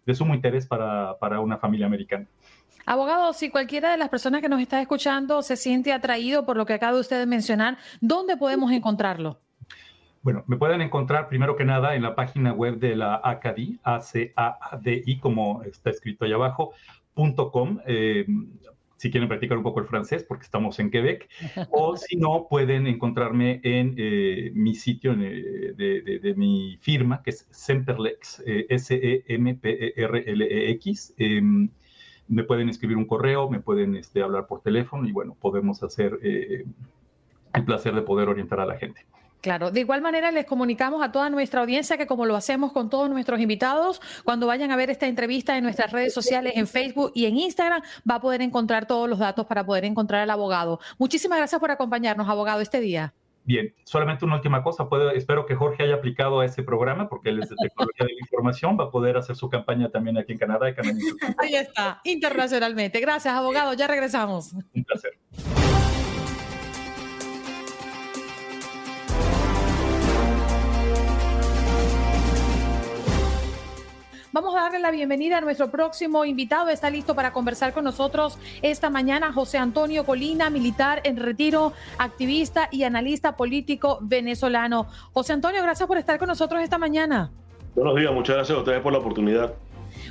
de 0.07 0.15
sumo 0.15 0.35
interés 0.35 0.67
para, 0.67 1.19
para 1.19 1.41
una 1.41 1.59
familia 1.59 1.87
americana. 1.87 2.27
Abogado, 2.87 3.33
si 3.33 3.49
cualquiera 3.51 3.91
de 3.91 3.97
las 3.97 4.11
personas 4.11 4.43
que 4.43 4.49
nos 4.49 4.61
está 4.61 4.81
escuchando 4.81 5.41
se 5.43 5.57
siente 5.57 5.93
atraído 5.93 6.45
por 6.45 6.57
lo 6.57 6.67
que 6.67 6.75
acaba 6.75 6.93
de 6.93 7.01
usted 7.01 7.27
mencionar, 7.27 7.79
¿dónde 8.01 8.37
podemos 8.37 8.73
encontrarlo? 8.73 9.41
Bueno, 10.23 10.43
me 10.47 10.57
pueden 10.57 10.81
encontrar 10.81 11.29
primero 11.29 11.55
que 11.55 11.65
nada 11.65 11.95
en 11.95 12.03
la 12.03 12.15
página 12.15 12.53
web 12.53 12.79
de 12.79 12.97
la 12.97 13.21
ACADI, 13.23 13.81
A-C-A-D-I, 13.83 15.19
como 15.19 15.63
está 15.65 15.91
escrito 15.91 16.25
ahí 16.25 16.33
abajo, 16.33 16.73
.com. 17.15 17.79
Eh, 17.87 18.27
si 18.97 19.11
quieren 19.11 19.29
practicar 19.29 19.59
un 19.59 19.65
poco 19.65 19.81
el 19.81 19.87
francés, 19.87 20.25
porque 20.25 20.45
estamos 20.45 20.79
en 20.79 20.91
Quebec, 20.91 21.29
o 21.71 21.97
si 21.97 22.17
no, 22.17 22.47
pueden 22.49 22.87
encontrarme 22.87 23.61
en 23.63 23.95
eh, 23.97 24.51
mi 24.55 24.75
sitio 24.75 25.15
eh, 25.19 25.75
de, 25.77 26.35
mi 26.37 26.79
firma, 26.81 27.23
que 27.23 27.31
es 27.31 27.47
Semperlex, 27.51 28.43
S-E-M-P-E-R-L-E-X. 28.47 29.15
Em, 31.19 31.69
me 32.27 32.45
pueden 32.45 32.69
escribir 32.71 32.97
un 32.97 33.07
correo, 33.07 33.51
me 33.51 33.61
pueden 33.61 33.97
este, 33.97 34.23
hablar 34.23 34.47
por 34.47 34.63
teléfono 34.63 35.07
y 35.07 35.13
bueno, 35.13 35.37
podemos 35.39 35.83
hacer 35.83 36.19
el 36.23 37.65
placer 37.65 37.95
de 37.95 38.03
poder 38.03 38.29
orientar 38.29 38.61
a 38.61 38.67
la 38.67 38.77
gente. 38.77 39.07
Claro, 39.45 39.71
de 39.71 39.81
igual 39.81 40.01
manera 40.01 40.31
les 40.31 40.47
comunicamos 40.47 41.03
a 41.03 41.13
toda 41.13 41.29
nuestra 41.29 41.61
audiencia 41.61 41.99
que 41.99 42.07
como 42.07 42.25
lo 42.25 42.35
hacemos 42.35 42.73
con 42.73 42.89
todos 42.89 43.11
nuestros 43.11 43.39
invitados, 43.41 44.01
cuando 44.25 44.47
vayan 44.47 44.71
a 44.71 44.77
ver 44.77 44.89
esta 44.89 45.07
entrevista 45.07 45.59
en 45.59 45.65
nuestras 45.65 45.93
redes 45.93 46.15
sociales, 46.15 46.55
en 46.57 46.67
Facebook 46.67 47.13
y 47.15 47.27
en 47.27 47.37
Instagram, 47.37 47.83
va 48.11 48.15
a 48.15 48.21
poder 48.23 48.41
encontrar 48.41 48.87
todos 48.87 49.07
los 49.07 49.19
datos 49.19 49.45
para 49.45 49.67
poder 49.67 49.85
encontrar 49.85 50.23
al 50.23 50.31
abogado. 50.31 50.81
Muchísimas 50.97 51.37
gracias 51.37 51.61
por 51.61 51.71
acompañarnos, 51.71 52.27
abogado, 52.27 52.63
este 52.63 52.81
día. 52.81 53.13
Bien, 53.45 53.75
solamente 53.85 54.25
una 54.25 54.37
última 54.37 54.63
cosa. 54.63 54.89
espero 55.15 55.45
que 55.45 55.55
Jorge 55.55 55.83
haya 55.83 55.97
aplicado 55.97 56.41
a 56.41 56.47
ese 56.47 56.63
programa 56.63 57.11
porque 57.11 57.29
él 57.29 57.43
es 57.43 57.51
de 57.51 57.57
tecnología 57.57 58.07
de 58.07 58.15
la 58.15 58.21
información. 58.21 58.79
Va 58.81 58.85
a 58.85 58.91
poder 58.91 59.19
hacer 59.19 59.37
su 59.37 59.51
campaña 59.51 59.91
también 59.91 60.17
aquí 60.17 60.33
en 60.33 60.39
Canadá 60.39 60.71
y 60.71 60.75
Canadá. 60.75 60.97
Ahí 61.37 61.55
está, 61.55 62.01
internacionalmente. 62.05 62.99
Gracias, 62.99 63.35
abogado. 63.35 63.75
Ya 63.75 63.89
regresamos. 63.89 64.55
Un 64.55 64.85
placer. 64.85 65.19
Vamos 74.35 74.53
a 74.57 74.63
darle 74.63 74.81
la 74.81 74.91
bienvenida 74.91 75.39
a 75.39 75.41
nuestro 75.41 75.71
próximo 75.71 76.25
invitado. 76.25 76.69
Está 76.69 76.91
listo 76.91 77.15
para 77.15 77.33
conversar 77.33 77.73
con 77.73 77.85
nosotros 77.85 78.37
esta 78.63 78.91
mañana 78.91 79.33
José 79.33 79.59
Antonio 79.59 80.05
Colina, 80.05 80.51
militar 80.51 81.01
en 81.05 81.19
retiro, 81.19 81.73
activista 81.99 82.69
y 82.73 82.83
analista 82.83 83.37
político 83.37 84.01
venezolano. 84.01 84.89
José 85.13 85.35
Antonio, 85.35 85.63
gracias 85.63 85.87
por 85.87 85.99
estar 85.99 86.19
con 86.19 86.27
nosotros 86.27 86.61
esta 86.63 86.79
mañana. 86.79 87.31
Buenos 87.77 87.95
días, 87.95 88.13
muchas 88.13 88.35
gracias 88.35 88.57
a 88.57 88.59
ustedes 88.59 88.81
por 88.81 88.93
la 88.93 88.99
oportunidad. 88.99 89.55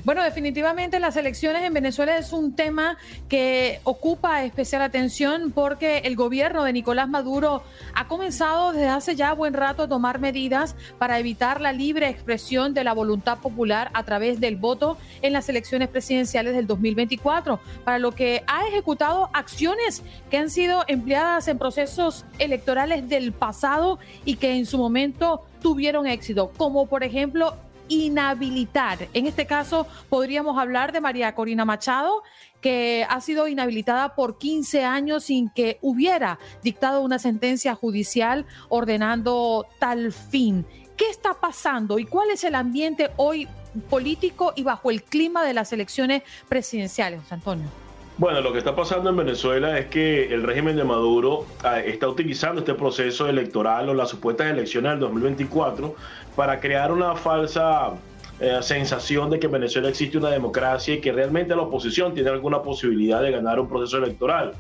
Bueno, 0.04 0.24
definitivamente 0.24 1.00
las 1.00 1.16
elecciones 1.16 1.64
en 1.64 1.74
Venezuela 1.74 2.18
es 2.18 2.34
un 2.34 2.56
tema 2.56 2.98
que 3.30 3.80
ocupa 3.84 4.44
especial 4.44 4.82
atención 4.82 5.52
porque 5.52 6.00
el 6.00 6.16
gobierno 6.16 6.64
de 6.64 6.74
Nicolás 6.74 7.08
Maduro 7.08 7.64
ha 7.94 8.08
comenzado 8.08 8.74
desde 8.74 8.90
hace 8.90 9.16
ya 9.16 9.34
buen 9.34 9.54
rato 9.54 9.84
a 9.84 9.88
tomar 9.88 10.20
medidas 10.20 10.76
para 10.98 11.20
evitar 11.20 11.62
la 11.62 11.72
libre 11.72 12.10
expresión 12.10 12.74
de 12.74 12.84
la 12.84 12.94
voluntad 12.94 13.38
popular 13.40 13.92
a 13.94 14.04
través 14.04 14.40
del 14.40 14.58
voto 14.58 14.98
en 15.22 15.34
las 15.34 15.48
elecciones 15.48 15.90
presidenciales 15.90 16.54
del 16.54 16.68
2024, 16.68 17.60
para 17.84 18.00
lo 18.00 18.12
que 18.12 18.44
ha 18.48 18.68
ejecutado 18.68 19.30
acciones 19.34 20.04
que 20.30 20.38
han 20.38 20.50
sido 20.50 20.84
empleadas 20.88 21.48
en 21.48 21.58
procesos 21.58 22.26
electorales 22.40 23.08
del 23.08 23.32
pasado 23.32 24.00
y 24.26 24.36
que 24.36 24.56
en 24.56 24.66
su 24.66 24.78
momento 24.78 25.46
tuvieron 25.62 26.08
éxito, 26.08 26.52
como 26.58 26.88
por 26.88 27.04
ejemplo 27.04 27.56
inhabilitar. 27.94 29.08
En 29.14 29.28
este 29.28 29.46
caso, 29.46 29.88
podríamos 30.10 30.58
hablar 30.58 30.92
de 30.92 31.02
María 31.02 31.36
Corina 31.36 31.66
Machado, 31.66 32.24
que 32.62 33.06
ha 33.10 33.22
sido 33.22 33.48
inhabilitada 33.48 34.16
por 34.16 34.38
15 34.38 34.84
años 34.84 35.26
sin 35.26 35.50
que 35.50 35.78
hubiera 35.82 36.40
dictado 36.64 37.02
una 37.02 37.20
sentencia 37.20 37.76
judicial 37.76 38.46
ordenando 38.70 39.68
tal 39.80 40.12
fin. 40.12 40.66
¿Qué 40.98 41.10
está 41.10 41.34
pasando 41.34 42.00
y 42.00 42.06
cuál 42.06 42.30
es 42.32 42.44
el 42.44 42.56
ambiente 42.56 43.12
hoy 43.18 43.48
político 43.90 44.54
y 44.56 44.64
bajo 44.64 44.92
el 44.92 45.04
clima 45.04 45.44
de 45.44 45.54
las 45.54 45.74
elecciones 45.74 46.24
presidenciales, 46.48 47.22
José 47.22 47.36
Antonio? 47.36 47.84
Bueno, 48.16 48.42
lo 48.42 48.52
que 48.54 48.60
está 48.60 48.76
pasando 48.76 49.10
en 49.10 49.18
Venezuela 49.18 49.80
es 49.80 49.88
que 49.88 50.32
el 50.32 50.44
régimen 50.44 50.76
de 50.76 50.84
Maduro 50.84 51.48
ah, 51.64 51.80
está 51.80 52.08
utilizando 52.08 52.62
este 52.62 52.76
proceso 52.76 53.28
electoral 53.28 53.90
o 53.90 53.96
las 53.96 54.10
supuestas 54.10 54.52
elecciones 54.52 54.92
del 54.92 55.00
2024 55.00 55.96
para 56.36 56.60
crear 56.60 56.92
una 56.92 57.16
falsa 57.16 57.94
eh, 58.40 58.60
sensación 58.62 59.30
de 59.30 59.40
que 59.40 59.46
en 59.46 59.52
Venezuela 59.52 59.90
existe 59.90 60.18
una 60.18 60.30
democracia 60.30 60.96
y 60.96 61.02
que 61.02 61.12
realmente 61.12 61.56
la 61.56 61.62
oposición 61.62 62.14
tiene 62.14 62.30
alguna 62.30 62.62
posibilidad 62.62 63.22
de 63.22 63.32
ganar 63.32 63.60
un 63.60 63.70
proceso 63.70 63.98
electoral. 63.98 64.54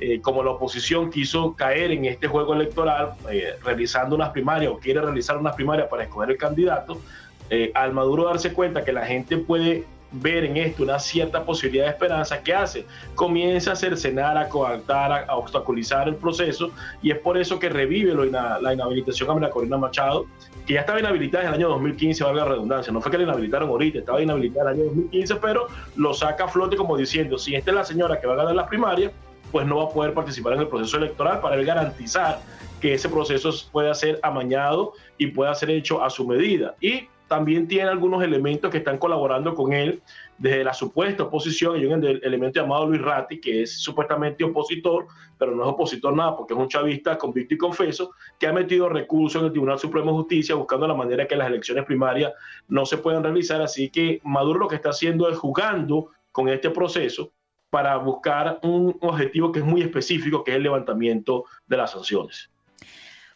Eh, 0.00 0.20
como 0.20 0.42
la 0.42 0.50
oposición 0.50 1.10
quiso 1.10 1.54
caer 1.54 1.92
en 1.92 2.04
este 2.04 2.26
juego 2.26 2.52
electoral 2.52 3.14
eh, 3.30 3.54
realizando 3.64 4.16
unas 4.16 4.30
primarias 4.30 4.72
o 4.72 4.78
quiere 4.78 5.00
realizar 5.00 5.38
unas 5.38 5.54
primarias 5.54 5.88
para 5.88 6.02
escoger 6.02 6.30
el 6.30 6.36
candidato, 6.36 7.00
al 7.74 7.92
Maduro 7.92 8.24
darse 8.24 8.52
cuenta 8.52 8.82
que 8.84 8.92
la 8.92 9.06
gente 9.06 9.36
puede 9.36 9.84
ver 10.10 10.44
en 10.44 10.56
esto 10.56 10.82
una 10.82 10.98
cierta 10.98 11.44
posibilidad 11.44 11.84
de 11.84 11.90
esperanza, 11.90 12.42
¿qué 12.42 12.54
hace? 12.54 12.86
Comienza 13.14 13.72
a 13.72 13.76
cercenar, 13.76 14.36
a 14.36 14.48
coartar, 14.48 15.26
a, 15.28 15.36
obstaculizar 15.36 16.08
el 16.08 16.16
proceso 16.16 16.70
y 17.02 17.10
es 17.10 17.18
por 17.18 17.36
eso 17.36 17.58
que 17.58 17.68
revive 17.68 18.14
la 18.30 18.72
inhabilitación 18.72 19.30
a 19.30 19.34
María 19.34 19.50
Corina 19.50 19.76
Machado, 19.76 20.26
que 20.66 20.74
ya 20.74 20.80
estaba 20.80 20.98
inhabilitada 20.98 21.44
en 21.44 21.48
el 21.48 21.54
año 21.54 21.68
2015, 21.70 22.24
valga 22.24 22.44
la 22.44 22.50
redundancia, 22.52 22.92
no 22.92 23.00
fue 23.00 23.10
que 23.10 23.18
la 23.18 23.24
inhabilitaron 23.24 23.68
ahorita, 23.68 23.98
estaba 23.98 24.22
inhabilitada 24.22 24.70
en 24.70 24.76
el 24.76 24.82
año 24.82 24.90
2015, 24.90 25.36
pero 25.36 25.66
lo 25.96 26.14
saca 26.14 26.44
a 26.44 26.48
flote 26.48 26.76
como 26.76 26.96
diciendo, 26.96 27.38
si 27.38 27.54
esta 27.54 27.70
es 27.70 27.74
la 27.76 27.84
señora 27.84 28.20
que 28.20 28.26
va 28.26 28.34
a 28.34 28.36
ganar 28.36 28.54
las 28.54 28.68
primarias, 28.68 29.12
pues 29.52 29.66
no 29.66 29.78
va 29.78 29.84
a 29.84 29.88
poder 29.90 30.14
participar 30.14 30.54
en 30.54 30.60
el 30.60 30.68
proceso 30.68 30.96
electoral 30.96 31.40
para 31.40 31.56
él 31.56 31.64
garantizar 31.64 32.40
que 32.80 32.94
ese 32.94 33.08
proceso 33.08 33.50
pueda 33.70 33.94
ser 33.94 34.18
amañado 34.22 34.94
y 35.16 35.28
pueda 35.28 35.54
ser 35.54 35.70
hecho 35.70 36.02
a 36.02 36.10
su 36.10 36.26
medida. 36.26 36.74
Y 36.80 37.08
también 37.34 37.66
tiene 37.66 37.88
algunos 37.88 38.22
elementos 38.22 38.70
que 38.70 38.78
están 38.78 38.96
colaborando 38.96 39.56
con 39.56 39.72
él 39.72 40.00
desde 40.38 40.62
la 40.62 40.72
supuesta 40.72 41.24
oposición. 41.24 41.74
Hay 41.74 41.84
un 41.84 42.04
elemento 42.04 42.60
llamado 42.60 42.86
Luis 42.86 43.02
Ratti, 43.02 43.40
que 43.40 43.62
es 43.62 43.82
supuestamente 43.82 44.44
opositor, 44.44 45.08
pero 45.36 45.52
no 45.52 45.64
es 45.64 45.68
opositor 45.68 46.14
nada 46.14 46.36
porque 46.36 46.54
es 46.54 46.60
un 46.60 46.68
chavista 46.68 47.18
convicto 47.18 47.54
y 47.54 47.58
confeso, 47.58 48.12
que 48.38 48.46
ha 48.46 48.52
metido 48.52 48.88
recursos 48.88 49.40
en 49.40 49.46
el 49.46 49.50
Tribunal 49.50 49.80
Supremo 49.80 50.12
de 50.12 50.18
Justicia 50.18 50.54
buscando 50.54 50.86
la 50.86 50.94
manera 50.94 51.26
que 51.26 51.34
las 51.34 51.48
elecciones 51.48 51.84
primarias 51.84 52.32
no 52.68 52.86
se 52.86 52.98
puedan 52.98 53.24
realizar. 53.24 53.60
Así 53.60 53.90
que 53.90 54.20
Maduro 54.22 54.60
lo 54.60 54.68
que 54.68 54.76
está 54.76 54.90
haciendo 54.90 55.28
es 55.28 55.36
jugando 55.36 56.10
con 56.30 56.48
este 56.48 56.70
proceso 56.70 57.32
para 57.68 57.96
buscar 57.96 58.60
un 58.62 58.96
objetivo 59.00 59.50
que 59.50 59.58
es 59.58 59.64
muy 59.64 59.82
específico, 59.82 60.44
que 60.44 60.52
es 60.52 60.58
el 60.58 60.62
levantamiento 60.62 61.46
de 61.66 61.78
las 61.78 61.90
sanciones. 61.90 62.53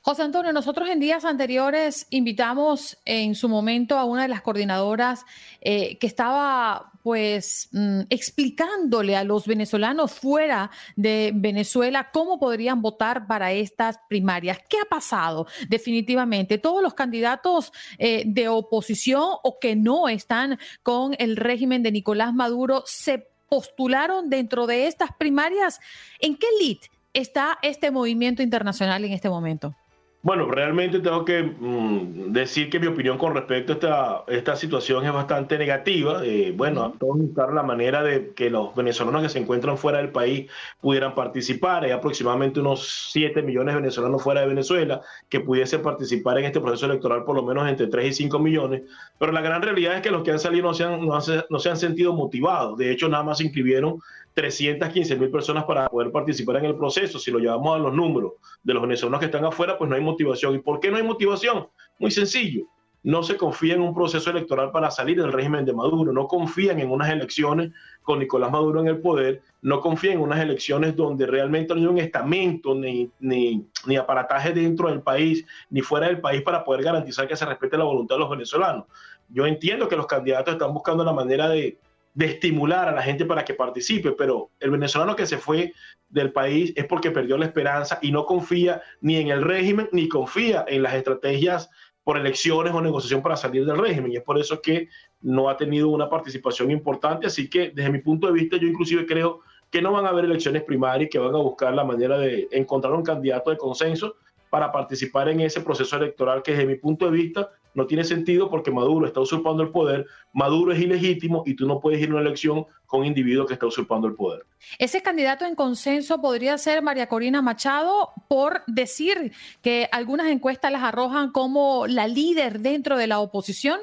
José 0.09 0.23
Antonio, 0.23 0.55
nosotros 0.55 0.89
en 0.89 1.01
días 1.01 1.27
anteriores 1.27 2.07
invitamos 2.09 2.97
en 3.05 3.35
su 3.35 3.47
momento 3.47 3.99
a 3.99 4.07
una 4.07 4.23
de 4.23 4.29
las 4.29 4.41
coordinadoras 4.41 5.27
eh, 5.61 5.99
que 5.99 6.07
estaba 6.07 6.93
pues 7.03 7.69
mm, 7.73 8.05
explicándole 8.09 9.17
a 9.17 9.25
los 9.25 9.47
venezolanos 9.47 10.13
fuera 10.13 10.71
de 10.97 11.33
Venezuela 11.35 12.09
cómo 12.11 12.39
podrían 12.41 12.81
votar 12.81 13.27
para 13.27 13.53
estas 13.53 14.01
primarias. 14.09 14.61
¿Qué 14.71 14.79
ha 14.83 14.89
pasado? 14.89 15.47
Definitivamente, 15.69 16.57
todos 16.57 16.83
los 16.83 16.95
candidatos 16.95 17.71
eh, 17.99 18.23
de 18.25 18.49
oposición 18.49 19.33
o 19.43 19.59
que 19.61 19.77
no 19.77 20.09
están 20.09 20.59
con 20.83 21.17
el 21.19 21.37
régimen 21.37 21.83
de 21.83 21.93
Nicolás 21.93 22.33
Maduro 22.33 22.83
se 22.87 23.29
postularon 23.51 24.31
dentro 24.31 24.67
de 24.67 24.87
estas 24.87 25.11
primarias. 25.13 25.81
¿En 26.19 26.35
qué 26.39 26.47
lead 26.63 26.79
está 27.13 27.59
este 27.61 27.91
movimiento 27.91 28.43
internacional 28.43 29.05
en 29.05 29.13
este 29.13 29.29
momento? 29.29 29.77
Bueno, 30.21 30.51
realmente 30.51 30.99
tengo 30.99 31.25
que 31.25 31.45
mm, 31.45 32.33
decir 32.33 32.69
que 32.71 32.81
mi 32.81 32.89
opinión 32.89 33.19
con 33.19 33.35
respecto 33.35 33.73
a 33.73 33.75
esta, 33.77 34.25
esta 34.27 34.57
situación 34.57 35.07
es 35.07 35.13
bastante 35.13 35.57
negativa. 35.57 36.25
Eh, 36.25 36.53
bueno, 36.57 36.93
todos 36.99 37.19
buscar 37.19 37.53
la 37.53 37.63
manera 37.63 38.03
de 38.03 38.33
que 38.35 38.51
los 38.51 38.75
venezolanos 38.75 39.23
que 39.23 39.29
se 39.29 39.39
encuentran 39.39 39.79
fuera 39.79 39.99
del 39.99 40.11
país 40.11 40.51
pudieran 40.81 41.15
participar. 41.15 41.85
Hay 41.85 41.93
aproximadamente 41.93 42.59
unos 42.59 43.11
7 43.13 43.43
millones 43.43 43.75
de 43.75 43.81
venezolanos 43.81 44.21
fuera 44.21 44.41
de 44.41 44.49
Venezuela 44.49 45.03
que 45.29 45.39
pudiesen 45.39 45.83
participar 45.83 46.37
en 46.39 46.47
este 46.47 46.61
proceso 46.61 46.87
electoral 46.87 47.23
por 47.23 47.37
lo 47.37 47.45
menos 47.45 47.69
entre 47.69 47.87
3 47.87 48.09
y 48.09 48.13
5 48.25 48.41
millones. 48.41 48.83
Pero 49.19 49.31
la 49.31 49.41
gran 49.41 49.63
realidad 49.63 49.95
es 49.95 50.03
que 50.03 50.11
los 50.11 50.25
que 50.25 50.33
han 50.33 50.41
salido 50.41 50.67
no 50.67 50.75
se 50.75 50.83
han, 50.83 51.07
no, 51.07 51.19
no 51.49 51.59
se 51.61 51.71
han 51.71 51.77
sentido 51.77 52.13
motivados. 52.13 52.77
De 52.77 52.91
hecho, 52.91 53.09
nada 53.09 53.23
más 53.23 53.39
se 53.39 53.45
inscribieron 53.45 54.01
315 54.39 55.17
mil 55.17 55.31
personas 55.31 55.65
para 55.65 55.89
poder 55.89 56.13
participar 56.13 56.59
en 56.59 56.67
el 56.67 56.77
proceso. 56.77 57.19
Si 57.19 57.29
lo 57.33 57.41
llevamos 57.41 57.75
a 57.75 57.79
los 57.81 57.93
números 57.93 58.35
de 58.63 58.73
los 58.73 58.81
venezolanos 58.81 59.19
que 59.19 59.27
están 59.27 59.45
afuera, 59.45 59.77
pues 59.77 59.91
no 59.91 59.97
hay 59.97 60.01
motivación. 60.01 60.55
¿Y 60.55 60.59
por 60.59 60.79
qué 60.79 60.93
no 60.93 60.97
hay 60.97 61.03
motivación? 61.03 61.67
Muy 61.99 62.13
sencillo. 62.13 62.63
No 63.03 63.25
se 63.25 63.37
confía 63.37 63.75
en 63.75 63.81
un 63.81 63.93
proceso 63.93 64.31
electoral 64.31 64.71
para 64.71 64.93
salir 64.93 65.21
del 65.21 65.33
régimen 65.33 65.65
de 65.65 65.73
Maduro, 65.73 66.13
no 66.13 66.29
confían 66.29 66.79
en 66.79 66.91
unas 66.91 67.11
elecciones 67.11 67.73
con 68.03 68.21
Nicolás 68.21 68.53
Maduro 68.53 68.81
en 68.81 68.87
el 68.87 69.01
poder, 69.01 69.43
no 69.63 69.81
confían 69.81 70.15
en 70.15 70.21
unas 70.21 70.41
elecciones 70.41 70.95
donde 70.95 71.27
realmente 71.27 71.75
no 71.75 71.81
hay 71.81 71.87
un 71.87 71.99
estamento 71.99 72.77
ni, 72.77 73.11
ni, 73.19 73.67
ni 73.87 73.97
aparataje 73.97 74.53
dentro 74.53 74.89
del 74.89 75.01
país 75.03 75.45
ni 75.71 75.81
fuera 75.81 76.07
del 76.07 76.21
país 76.21 76.43
para 76.43 76.65
poder 76.65 76.85
garantizar 76.85 77.27
que 77.27 77.37
se 77.37 77.45
respete 77.45 77.77
la 77.77 77.85
voluntad 77.85 78.17
de 78.17 78.21
los 78.21 78.31
venezolanos. 78.31 78.85
Yo 79.31 79.47
entiendo 79.47 79.89
que 79.89 79.97
los 79.97 80.07
candidatos 80.07 80.55
están 80.55 80.73
buscando 80.73 81.05
la 81.05 81.13
manera 81.13 81.49
de, 81.49 81.77
de 82.15 82.27
estimular 82.27 82.89
a 82.89 82.93
la 82.93 83.03
gente 83.03 83.25
para 83.25 83.45
que 83.45 83.55
participe, 83.55 84.13
pero 84.13 84.51
el 84.61 84.71
venezolano 84.71 85.15
que 85.15 85.27
se 85.27 85.39
fue 85.39 85.73
del 86.09 86.33
país 86.33 86.73
es 86.75 86.85
porque 86.87 87.11
perdió 87.11 87.39
la 87.39 87.47
esperanza 87.47 87.99
y 88.03 88.11
no 88.11 88.25
confía 88.27 88.83
ni 89.01 89.17
en 89.17 89.29
el 89.29 89.43
régimen 89.43 89.89
ni 89.93 90.09
confía 90.09 90.65
en 90.67 90.83
las 90.83 90.95
estrategias 90.95 91.71
por 92.03 92.17
elecciones 92.17 92.73
o 92.73 92.81
negociación 92.81 93.23
para 93.23 93.37
salir 93.37 93.67
del 93.67 93.77
régimen. 93.77 94.11
Y 94.11 94.17
es 94.17 94.23
por 94.23 94.39
eso 94.39 94.63
que 94.63 94.89
no 95.21 95.51
ha 95.51 95.57
tenido 95.57 95.91
una 95.91 96.09
participación 96.09 96.71
importante. 96.71 97.27
Así 97.27 97.51
que 97.51 97.71
desde 97.71 97.91
mi 97.91 97.99
punto 97.99 98.27
de 98.27 98.33
vista, 98.33 98.57
yo 98.57 98.67
inclusive 98.67 99.05
creo 99.05 99.41
que 99.71 99.83
no 99.83 99.93
van 99.93 100.07
a 100.07 100.09
haber 100.09 100.25
elecciones 100.25 100.63
primarias, 100.63 101.11
que 101.11 101.19
van 101.19 101.35
a 101.35 101.39
buscar 101.39 101.75
la 101.75 101.85
manera 101.85 102.19
de 102.19 102.49
encontrar 102.51 102.95
un 102.95 103.03
candidato 103.03 103.51
de 103.51 103.59
consenso 103.59 104.17
para 104.49 104.73
participar 104.73 105.29
en 105.29 105.41
ese 105.41 105.61
proceso 105.61 105.97
electoral 105.97 106.43
que 106.43 106.53
desde 106.53 106.67
mi 106.67 106.77
punto 106.77 107.05
de 107.05 107.11
vista 107.11 107.51
no 107.75 107.87
tiene 107.87 108.05
sentido 108.05 108.51
porque 108.51 108.71
Maduro 108.71 109.07
está 109.07 109.21
usurpando 109.21 109.63
el 109.63 109.71
poder, 109.71 110.07
Maduro 110.33 110.73
es 110.73 110.81
ilegítimo 110.81 111.43
y 111.47 111.55
tú 111.55 111.67
no 111.67 111.81
puedes 111.81 112.01
ir 112.01 112.09
a 112.11 112.13
una 112.13 112.21
elección 112.21 112.67
con 112.87 113.01
un 113.01 113.07
individuo 113.07 113.47
que 113.47 113.55
está 113.55 113.67
usurpando 113.67 114.09
el 114.09 114.15
poder. 114.15 114.45
Ese 114.79 115.03
candidato 115.03 115.45
en 115.45 115.55
consenso 115.55 116.21
podría 116.21 116.57
ser 116.59 116.83
María 116.83 117.09
Corina 117.09 117.43
Machado 117.43 118.13
por 118.29 118.63
decir 118.67 119.33
que 119.63 119.89
algunas 119.93 120.29
encuestas 120.29 120.73
las 120.73 120.83
arrojan 120.83 121.31
como 121.31 121.87
la 121.87 122.09
líder 122.09 122.61
dentro 122.61 122.97
de 122.97 123.07
la 123.07 123.21
oposición. 123.21 123.81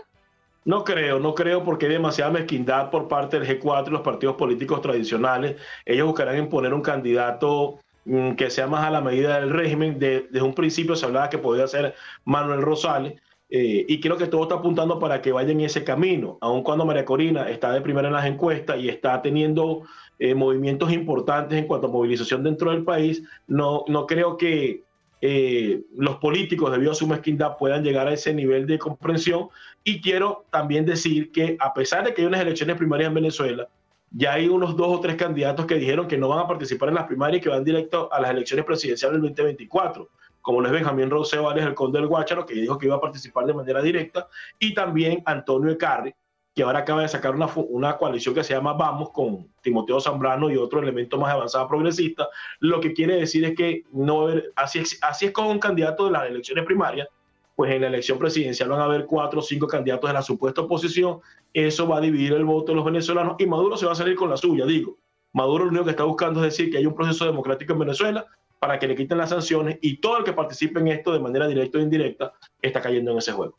No 0.65 0.84
creo, 0.84 1.19
no 1.19 1.36
creo 1.36 1.63
porque 1.63 1.86
hay 1.86 1.93
demasiada 1.93 2.32
mezquindad 2.32 2.89
por 2.89 3.08
parte 3.08 3.39
del 3.39 3.48
G4 3.48 3.88
y 3.88 3.91
los 3.91 4.02
partidos 4.02 4.36
políticos 4.36 4.82
tradicionales. 4.82 5.62
Ellos 5.86 6.08
buscarán 6.08 6.39
imponer 6.39 6.74
un 6.74 6.82
candidato 6.82 7.80
mm, 8.06 8.32
que 8.32 8.50
sea 8.50 8.65
más 8.65 8.84
a 8.84 8.89
la 8.89 9.02
medida 9.02 9.39
del 9.39 9.52
régimen. 9.52 10.00
desde 10.00 10.41
un 10.41 10.56
principio 10.56 10.95
se 10.95 11.06
hablaba 11.06 11.30
que 11.30 11.38
podía 11.38 11.67
ser 11.67 11.93
Manuel 12.24 12.63
Rosales, 12.63 13.21
eh, 13.49 13.86
y 13.88 13.99
creo 13.99 14.17
que 14.17 14.27
todo 14.27 14.43
está 14.43 14.55
apuntando 14.55 14.99
para 14.99 15.21
que 15.21 15.31
vaya 15.31 15.51
en 15.51 15.62
ese 15.62 15.84
camino, 15.84 16.38
aun 16.41 16.63
cuando 16.63 16.86
María 16.86 17.05
Corina 17.05 17.49
está 17.49 17.71
de 17.71 17.81
primera 17.81 18.08
en 18.08 18.13
las 18.13 18.25
encuestas 18.25 18.79
y 18.79 18.89
está 18.89 19.21
teniendo 19.21 19.84
eh, 20.17 20.34
movimientos 20.34 20.91
importantes 20.91 21.60
en 21.60 21.67
cuanto 21.67 21.88
a 21.88 21.91
movilización 21.91 22.43
dentro 22.43 22.71
del 22.71 22.84
país, 22.84 23.23
no, 23.47 23.86
no 23.88 24.08
creo 24.08 24.38
que 24.38 24.84
eh, 25.21 25.81
los 25.95 26.17
políticos, 26.17 26.71
debido 26.71 26.91
a 26.91 26.95
su 26.95 27.08
mezquindad, 27.08 27.58
puedan 27.58 27.84
llegar 27.84 28.08
a 28.08 28.13
ese 28.13 28.34
nivel 28.34 28.67
de 28.67 28.77
comprensión. 28.77 29.49
Y 29.84 30.01
quiero 30.01 30.45
también 30.51 30.86
decir 30.86 31.31
que 31.31 31.58
a 31.60 31.73
pesar 31.73 32.05
de 32.05 32.13
que 32.13 32.21
hay 32.21 32.27
unas 32.27 32.41
elecciones 32.41 32.77
primarias 32.77 33.08
en 33.08 33.15
Venezuela, 33.15 33.67
ya 34.12 34.34
hay 34.34 34.47
unos 34.47 34.75
dos 34.75 34.88
o 34.88 34.99
tres 34.99 35.15
candidatos 35.15 35.65
que 35.65 35.75
dijeron 35.75 36.08
que 36.08 36.17
no 36.17 36.29
van 36.29 36.39
a 36.39 36.47
participar 36.47 36.89
en 36.89 36.95
las 36.95 37.05
primarias 37.05 37.39
y 37.39 37.43
que 37.43 37.49
van 37.49 37.63
directo 37.63 38.12
a 38.12 38.21
las 38.21 38.31
elecciones 38.31 38.65
presidenciales 38.65 39.21
del 39.21 39.29
2024 39.29 40.10
como 40.45 40.62
lo 40.62 40.67
es 40.67 40.73
Benjamín 40.73 41.10
Roseo 41.10 41.51
el 41.51 41.73
conde 41.73 41.97
del 41.97 42.08
Guácharo, 42.08 42.45
que 42.45 42.53
dijo 42.53 42.77
que 42.77 42.86
iba 42.86 42.95
a 42.95 43.01
participar 43.01 43.47
de 43.47 43.55
manera 43.55 43.81
directa, 43.81 44.27
y 44.60 44.75
también 44.75 45.23
Antonio 45.25 45.71
Ecarri, 45.71 46.13
que 46.53 46.62
ahora 46.62 46.79
acaba 46.79 47.01
de 47.01 47.08
sacar 47.08 47.34
una, 47.34 47.49
una 47.55 47.97
coalición 47.97 48.36
que 48.36 48.43
se 48.43 48.53
llama 48.53 48.73
Vamos 48.73 49.10
con 49.10 49.47
Timoteo 49.63 49.99
Zambrano 49.99 50.51
y 50.51 50.55
otro 50.55 50.79
elemento 50.81 51.17
más 51.17 51.34
avanzado 51.34 51.67
progresista. 51.67 52.29
Lo 52.60 52.79
que 52.79 52.93
quiere 52.93 53.15
decir 53.15 53.43
es 53.43 53.55
que 53.55 53.86
no 53.91 54.27
así, 54.55 54.84
así 55.01 55.25
es 55.25 55.31
con 55.31 55.47
un 55.47 55.58
candidato 55.58 56.05
de 56.05 56.12
las 56.12 56.29
elecciones 56.29 56.63
primarias, 56.63 57.08
pues 57.55 57.71
en 57.71 57.81
la 57.81 57.88
elección 57.88 58.19
presidencial 58.19 58.69
van 58.69 58.81
a 58.81 58.86
haber 58.86 59.08
cuatro 59.08 59.39
o 59.39 59.43
cinco 59.43 59.65
candidatos 59.65 60.08
de 60.08 60.13
la 60.13 60.21
supuesta 60.21 60.62
oposición. 60.62 61.21
Eso 61.55 61.88
va 61.88 61.97
a 61.97 62.01
dividir 62.01 62.34
el 62.34 62.45
voto 62.45 62.71
de 62.71 62.75
los 62.75 62.86
venezolanos 62.86 63.36
y 63.39 63.47
Maduro 63.47 63.77
se 63.77 63.88
va 63.88 63.93
a 63.93 63.95
salir 63.95 64.15
con 64.15 64.29
la 64.29 64.38
suya, 64.38 64.67
digo. 64.67 64.99
Maduro 65.34 65.65
lo 65.65 65.71
único 65.71 65.86
que 65.86 65.91
está 65.91 66.03
buscando 66.03 66.45
es 66.45 66.55
decir 66.55 66.69
que 66.69 66.77
hay 66.77 66.86
un 66.86 66.93
proceso 66.93 67.25
democrático 67.25 67.73
en 67.73 67.79
Venezuela 67.79 68.27
para 68.59 68.79
que 68.79 68.87
le 68.87 68.95
quiten 68.95 69.17
las 69.17 69.29
sanciones 69.29 69.77
y 69.81 69.97
todo 69.97 70.17
el 70.17 70.23
que 70.23 70.33
participe 70.33 70.79
en 70.79 70.87
esto 70.89 71.13
de 71.13 71.19
manera 71.19 71.47
directa 71.47 71.77
o 71.77 71.81
indirecta 71.81 72.33
está 72.61 72.81
cayendo 72.81 73.11
en 73.11 73.17
ese 73.17 73.31
juego. 73.31 73.57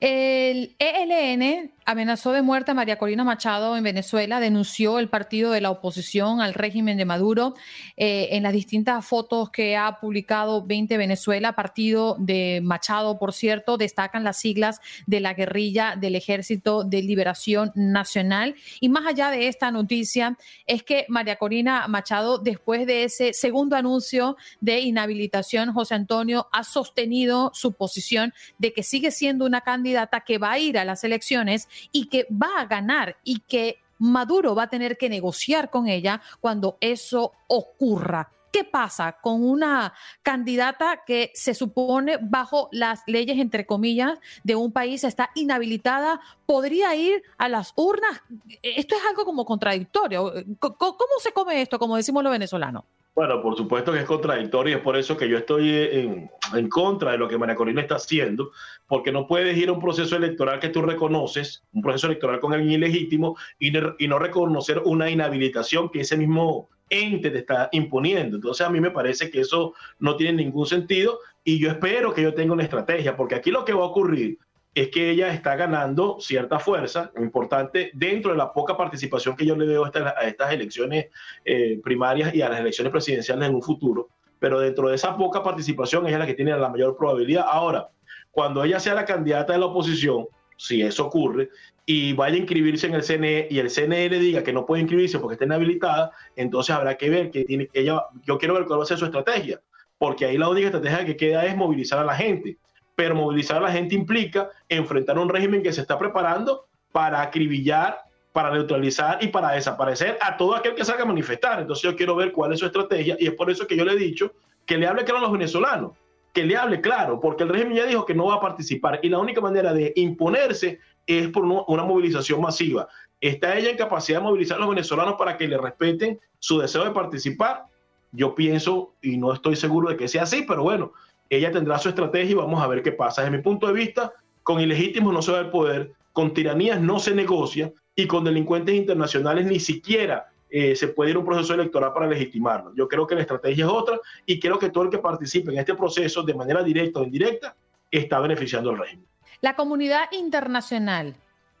El 0.00 0.74
ELN 0.78 1.73
amenazó 1.84 2.32
de 2.32 2.42
muerte 2.42 2.70
a 2.70 2.74
María 2.74 2.98
Corina 2.98 3.24
Machado 3.24 3.76
en 3.76 3.84
Venezuela, 3.84 4.40
denunció 4.40 4.98
el 4.98 5.08
partido 5.08 5.50
de 5.50 5.60
la 5.60 5.70
oposición 5.70 6.40
al 6.40 6.54
régimen 6.54 6.96
de 6.96 7.04
Maduro. 7.04 7.54
Eh, 7.96 8.28
en 8.32 8.42
las 8.42 8.52
distintas 8.52 9.04
fotos 9.06 9.50
que 9.50 9.76
ha 9.76 10.00
publicado 10.00 10.64
20 10.64 10.96
Venezuela, 10.96 11.54
partido 11.54 12.16
de 12.18 12.60
Machado, 12.62 13.18
por 13.18 13.32
cierto, 13.32 13.76
destacan 13.76 14.24
las 14.24 14.38
siglas 14.38 14.80
de 15.06 15.20
la 15.20 15.34
guerrilla 15.34 15.96
del 15.96 16.16
Ejército 16.16 16.84
de 16.84 17.02
Liberación 17.02 17.72
Nacional. 17.74 18.54
Y 18.80 18.88
más 18.88 19.06
allá 19.06 19.30
de 19.30 19.48
esta 19.48 19.70
noticia, 19.70 20.38
es 20.66 20.82
que 20.82 21.06
María 21.08 21.36
Corina 21.36 21.86
Machado, 21.88 22.38
después 22.38 22.86
de 22.86 23.04
ese 23.04 23.32
segundo 23.32 23.76
anuncio 23.76 24.36
de 24.60 24.80
inhabilitación, 24.80 25.72
José 25.72 25.94
Antonio 25.94 26.48
ha 26.52 26.64
sostenido 26.64 27.50
su 27.54 27.72
posición 27.72 28.32
de 28.58 28.72
que 28.72 28.82
sigue 28.82 29.10
siendo 29.10 29.44
una 29.44 29.60
candidata 29.60 30.20
que 30.20 30.38
va 30.38 30.52
a 30.52 30.58
ir 30.58 30.78
a 30.78 30.84
las 30.84 31.04
elecciones 31.04 31.68
y 31.92 32.08
que 32.08 32.26
va 32.30 32.60
a 32.60 32.66
ganar 32.66 33.16
y 33.24 33.40
que 33.40 33.78
Maduro 33.98 34.54
va 34.54 34.64
a 34.64 34.70
tener 34.70 34.96
que 34.96 35.08
negociar 35.08 35.70
con 35.70 35.88
ella 35.88 36.20
cuando 36.40 36.76
eso 36.80 37.32
ocurra. 37.48 38.30
¿Qué 38.54 38.62
pasa 38.62 39.16
con 39.20 39.42
una 39.44 39.94
candidata 40.22 41.02
que 41.04 41.32
se 41.34 41.54
supone 41.54 42.18
bajo 42.20 42.68
las 42.70 43.02
leyes, 43.08 43.38
entre 43.38 43.66
comillas, 43.66 44.20
de 44.44 44.54
un 44.54 44.70
país 44.70 45.02
está 45.02 45.30
inhabilitada? 45.34 46.20
¿Podría 46.46 46.94
ir 46.94 47.24
a 47.36 47.48
las 47.48 47.72
urnas? 47.74 48.22
Esto 48.62 48.94
es 48.94 49.02
algo 49.10 49.24
como 49.24 49.44
contradictorio. 49.44 50.32
¿Cómo 50.60 51.18
se 51.18 51.32
come 51.32 51.62
esto, 51.62 51.80
como 51.80 51.96
decimos 51.96 52.22
los 52.22 52.30
venezolanos? 52.30 52.84
Bueno, 53.14 53.40
por 53.40 53.56
supuesto 53.56 53.92
que 53.92 54.00
es 54.00 54.04
contradictorio 54.04 54.74
y 54.74 54.76
es 54.78 54.82
por 54.82 54.96
eso 54.96 55.16
que 55.16 55.28
yo 55.28 55.38
estoy 55.38 55.70
en, 55.70 56.30
en, 56.52 56.68
contra 56.68 57.12
de 57.12 57.18
lo 57.18 57.28
que 57.28 57.38
María 57.38 57.54
Corina 57.54 57.80
está 57.80 57.94
haciendo, 57.94 58.50
porque 58.88 59.12
no 59.12 59.28
puedes 59.28 59.56
ir 59.56 59.68
a 59.68 59.72
un 59.72 59.78
proceso 59.78 60.16
electoral 60.16 60.58
que 60.58 60.70
tú 60.70 60.82
reconoces, 60.82 61.62
un 61.72 61.82
proceso 61.82 62.08
electoral 62.08 62.40
con 62.40 62.52
alguien 62.52 62.72
ilegítimo, 62.72 63.36
y, 63.60 63.72
y 63.98 64.08
no 64.08 64.18
reconocer 64.18 64.82
una 64.84 65.08
inhabilitación 65.10 65.90
que 65.90 66.00
ese 66.00 66.16
mismo 66.16 66.68
ente 66.90 67.30
te 67.30 67.38
está 67.38 67.68
imponiendo. 67.70 68.36
Entonces 68.36 68.66
a 68.66 68.70
mí 68.70 68.80
me 68.80 68.90
parece 68.90 69.30
que 69.30 69.40
eso 69.40 69.74
no 70.00 70.16
tiene 70.16 70.44
ningún 70.44 70.66
sentido 70.66 71.20
y 71.44 71.58
yo 71.58 71.70
espero 71.70 72.12
que 72.14 72.22
yo 72.22 72.34
tenga 72.34 72.52
una 72.52 72.64
estrategia, 72.64 73.16
porque 73.16 73.36
aquí 73.36 73.50
lo 73.50 73.64
que 73.64 73.74
va 73.74 73.82
a 73.82 73.88
ocurrir 73.88 74.38
es 74.74 74.88
que 74.88 75.10
ella 75.10 75.32
está 75.32 75.54
ganando 75.54 76.18
cierta 76.20 76.58
fuerza 76.58 77.12
importante 77.16 77.90
dentro 77.94 78.32
de 78.32 78.36
la 78.36 78.52
poca 78.52 78.76
participación 78.76 79.36
que 79.36 79.46
yo 79.46 79.56
le 79.56 79.66
veo 79.66 79.84
a 79.84 79.88
estas, 80.22 80.52
elecciones 80.52 81.06
eh, 81.44 81.80
primarias 81.82 82.34
y 82.34 82.42
a 82.42 82.48
las 82.48 82.60
elecciones 82.60 82.90
presidenciales 82.90 83.48
en 83.48 83.54
un 83.54 83.62
futuro. 83.62 84.08
Pero 84.40 84.58
dentro 84.58 84.88
de 84.88 84.96
esa 84.96 85.16
poca 85.16 85.42
participación 85.42 86.06
es 86.08 86.18
la 86.18 86.26
que 86.26 86.34
tiene 86.34 86.56
la 86.56 86.68
mayor 86.68 86.96
probabilidad. 86.96 87.46
Ahora, 87.48 87.88
cuando 88.32 88.64
ella 88.64 88.80
sea 88.80 88.94
la 88.94 89.04
candidata 89.04 89.52
de 89.52 89.60
la 89.60 89.66
oposición, 89.66 90.26
si 90.56 90.82
eso 90.82 91.06
ocurre, 91.06 91.50
y 91.86 92.12
vaya 92.14 92.34
a 92.34 92.38
inscribirse 92.38 92.86
en 92.86 92.94
el 92.94 93.02
CNE 93.02 93.48
y 93.50 93.58
el 93.58 93.70
CNE 93.70 94.08
le 94.08 94.18
diga 94.18 94.42
que 94.42 94.52
no 94.52 94.66
puede 94.66 94.82
inscribirse 94.82 95.18
porque 95.18 95.34
está 95.34 95.44
inhabilitada, 95.44 96.10
entonces 96.34 96.74
habrá 96.74 96.96
que 96.96 97.10
ver 97.10 97.30
que 97.30 97.44
tiene 97.44 97.68
ella, 97.74 98.02
yo 98.24 98.38
quiero 98.38 98.54
ver 98.54 98.64
cuál 98.64 98.80
va 98.80 98.84
a 98.84 98.86
ser 98.86 98.98
su 98.98 99.04
estrategia, 99.04 99.60
porque 99.98 100.24
ahí 100.24 100.38
la 100.38 100.48
única 100.48 100.66
estrategia 100.66 101.04
que 101.04 101.16
queda 101.16 101.44
es 101.44 101.56
movilizar 101.56 101.98
a 101.98 102.04
la 102.04 102.14
gente, 102.14 102.58
pero 102.94 103.14
movilizar 103.14 103.58
a 103.58 103.60
la 103.60 103.72
gente 103.72 103.94
implica 103.94 104.50
enfrentar 104.68 105.18
un 105.18 105.28
régimen 105.28 105.62
que 105.62 105.72
se 105.72 105.80
está 105.80 105.98
preparando 105.98 106.66
para 106.92 107.22
acribillar, 107.22 107.98
para 108.32 108.50
neutralizar 108.52 109.18
y 109.22 109.28
para 109.28 109.52
desaparecer 109.52 110.18
a 110.20 110.36
todo 110.36 110.54
aquel 110.54 110.74
que 110.74 110.84
salga 110.84 111.02
a 111.02 111.06
manifestar. 111.06 111.60
Entonces 111.60 111.82
yo 111.82 111.96
quiero 111.96 112.16
ver 112.16 112.32
cuál 112.32 112.52
es 112.52 112.60
su 112.60 112.66
estrategia 112.66 113.16
y 113.18 113.26
es 113.26 113.34
por 113.34 113.50
eso 113.50 113.66
que 113.66 113.76
yo 113.76 113.84
le 113.84 113.92
he 113.92 113.96
dicho 113.96 114.32
que 114.66 114.78
le 114.78 114.86
hable 114.86 115.04
claro 115.04 115.18
a 115.18 115.22
los 115.22 115.32
venezolanos, 115.32 115.92
que 116.32 116.44
le 116.44 116.56
hable 116.56 116.80
claro, 116.80 117.20
porque 117.20 117.42
el 117.42 117.48
régimen 117.48 117.76
ya 117.76 117.86
dijo 117.86 118.04
que 118.04 118.14
no 118.14 118.26
va 118.26 118.36
a 118.36 118.40
participar 118.40 119.00
y 119.02 119.08
la 119.08 119.18
única 119.18 119.40
manera 119.40 119.72
de 119.72 119.92
imponerse 119.96 120.80
es 121.06 121.28
por 121.28 121.44
una 121.44 121.84
movilización 121.84 122.40
masiva. 122.40 122.88
¿Está 123.20 123.56
ella 123.56 123.70
en 123.70 123.76
capacidad 123.76 124.18
de 124.18 124.24
movilizar 124.24 124.56
a 124.56 124.60
los 124.60 124.70
venezolanos 124.70 125.14
para 125.14 125.36
que 125.36 125.48
le 125.48 125.58
respeten 125.58 126.20
su 126.38 126.58
deseo 126.58 126.84
de 126.84 126.90
participar? 126.90 127.66
Yo 128.12 128.34
pienso, 128.34 128.94
y 129.02 129.16
no 129.16 129.32
estoy 129.32 129.56
seguro 129.56 129.90
de 129.90 129.96
que 129.96 130.08
sea 130.08 130.22
así, 130.22 130.44
pero 130.46 130.62
bueno, 130.62 130.92
ella 131.28 131.50
tendrá 131.50 131.78
su 131.78 131.88
estrategia 131.88 132.32
y 132.32 132.34
vamos 132.34 132.62
a 132.62 132.66
ver 132.66 132.82
qué 132.82 132.92
pasa. 132.92 133.22
Desde 133.22 133.36
mi 133.36 133.42
punto 133.42 133.66
de 133.66 133.72
vista, 133.72 134.12
con 134.42 134.60
ilegítimos 134.60 135.12
no 135.12 135.22
se 135.22 135.32
va 135.32 135.40
el 135.40 135.50
poder, 135.50 135.92
con 136.12 136.32
tiranías 136.32 136.80
no 136.80 136.98
se 136.98 137.14
negocia 137.14 137.72
y 137.94 138.06
con 138.06 138.24
delincuentes 138.24 138.74
internacionales 138.74 139.46
ni 139.46 139.58
siquiera 139.58 140.28
eh, 140.50 140.76
se 140.76 140.88
puede 140.88 141.10
ir 141.10 141.16
a 141.16 141.18
un 141.18 141.24
proceso 141.24 141.54
electoral 141.54 141.92
para 141.92 142.06
legitimarlo. 142.06 142.72
Yo 142.76 142.86
creo 142.86 143.06
que 143.06 143.14
la 143.16 143.22
estrategia 143.22 143.64
es 143.64 143.70
otra 143.70 143.98
y 144.24 144.38
creo 144.38 144.58
que 144.58 144.70
todo 144.70 144.84
el 144.84 144.90
que 144.90 144.98
participe 144.98 145.50
en 145.50 145.58
este 145.58 145.74
proceso 145.74 146.22
de 146.22 146.34
manera 146.34 146.62
directa 146.62 147.00
o 147.00 147.04
indirecta 147.04 147.56
está 147.90 148.20
beneficiando 148.20 148.70
al 148.70 148.78
régimen. 148.78 149.06
La 149.40 149.56
comunidad 149.56 150.04
internacional. 150.12 151.16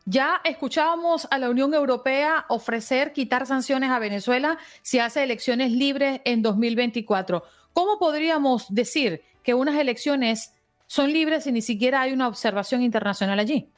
Ya 0.06 0.40
escuchábamos 0.44 1.26
a 1.30 1.38
la 1.38 1.48
Unión 1.48 1.72
Europea 1.72 2.44
ofrecer 2.48 3.12
quitar 3.12 3.46
sanciones 3.46 3.90
a 3.90 3.98
Venezuela 3.98 4.58
si 4.82 4.98
hace 4.98 5.22
elecciones 5.22 5.72
libres 5.72 6.20
en 6.24 6.42
2024. 6.42 7.42
¿Cómo 7.72 7.98
podríamos 7.98 8.72
decir 8.72 9.22
que 9.44 9.54
unas 9.54 9.78
elecciones 9.78 10.52
son 10.86 11.12
libres 11.12 11.44
si 11.44 11.52
ni 11.52 11.62
siquiera 11.62 12.00
hay 12.00 12.12
una 12.12 12.26
observación 12.26 12.82
internacional 12.82 13.38
allí? 13.38 13.68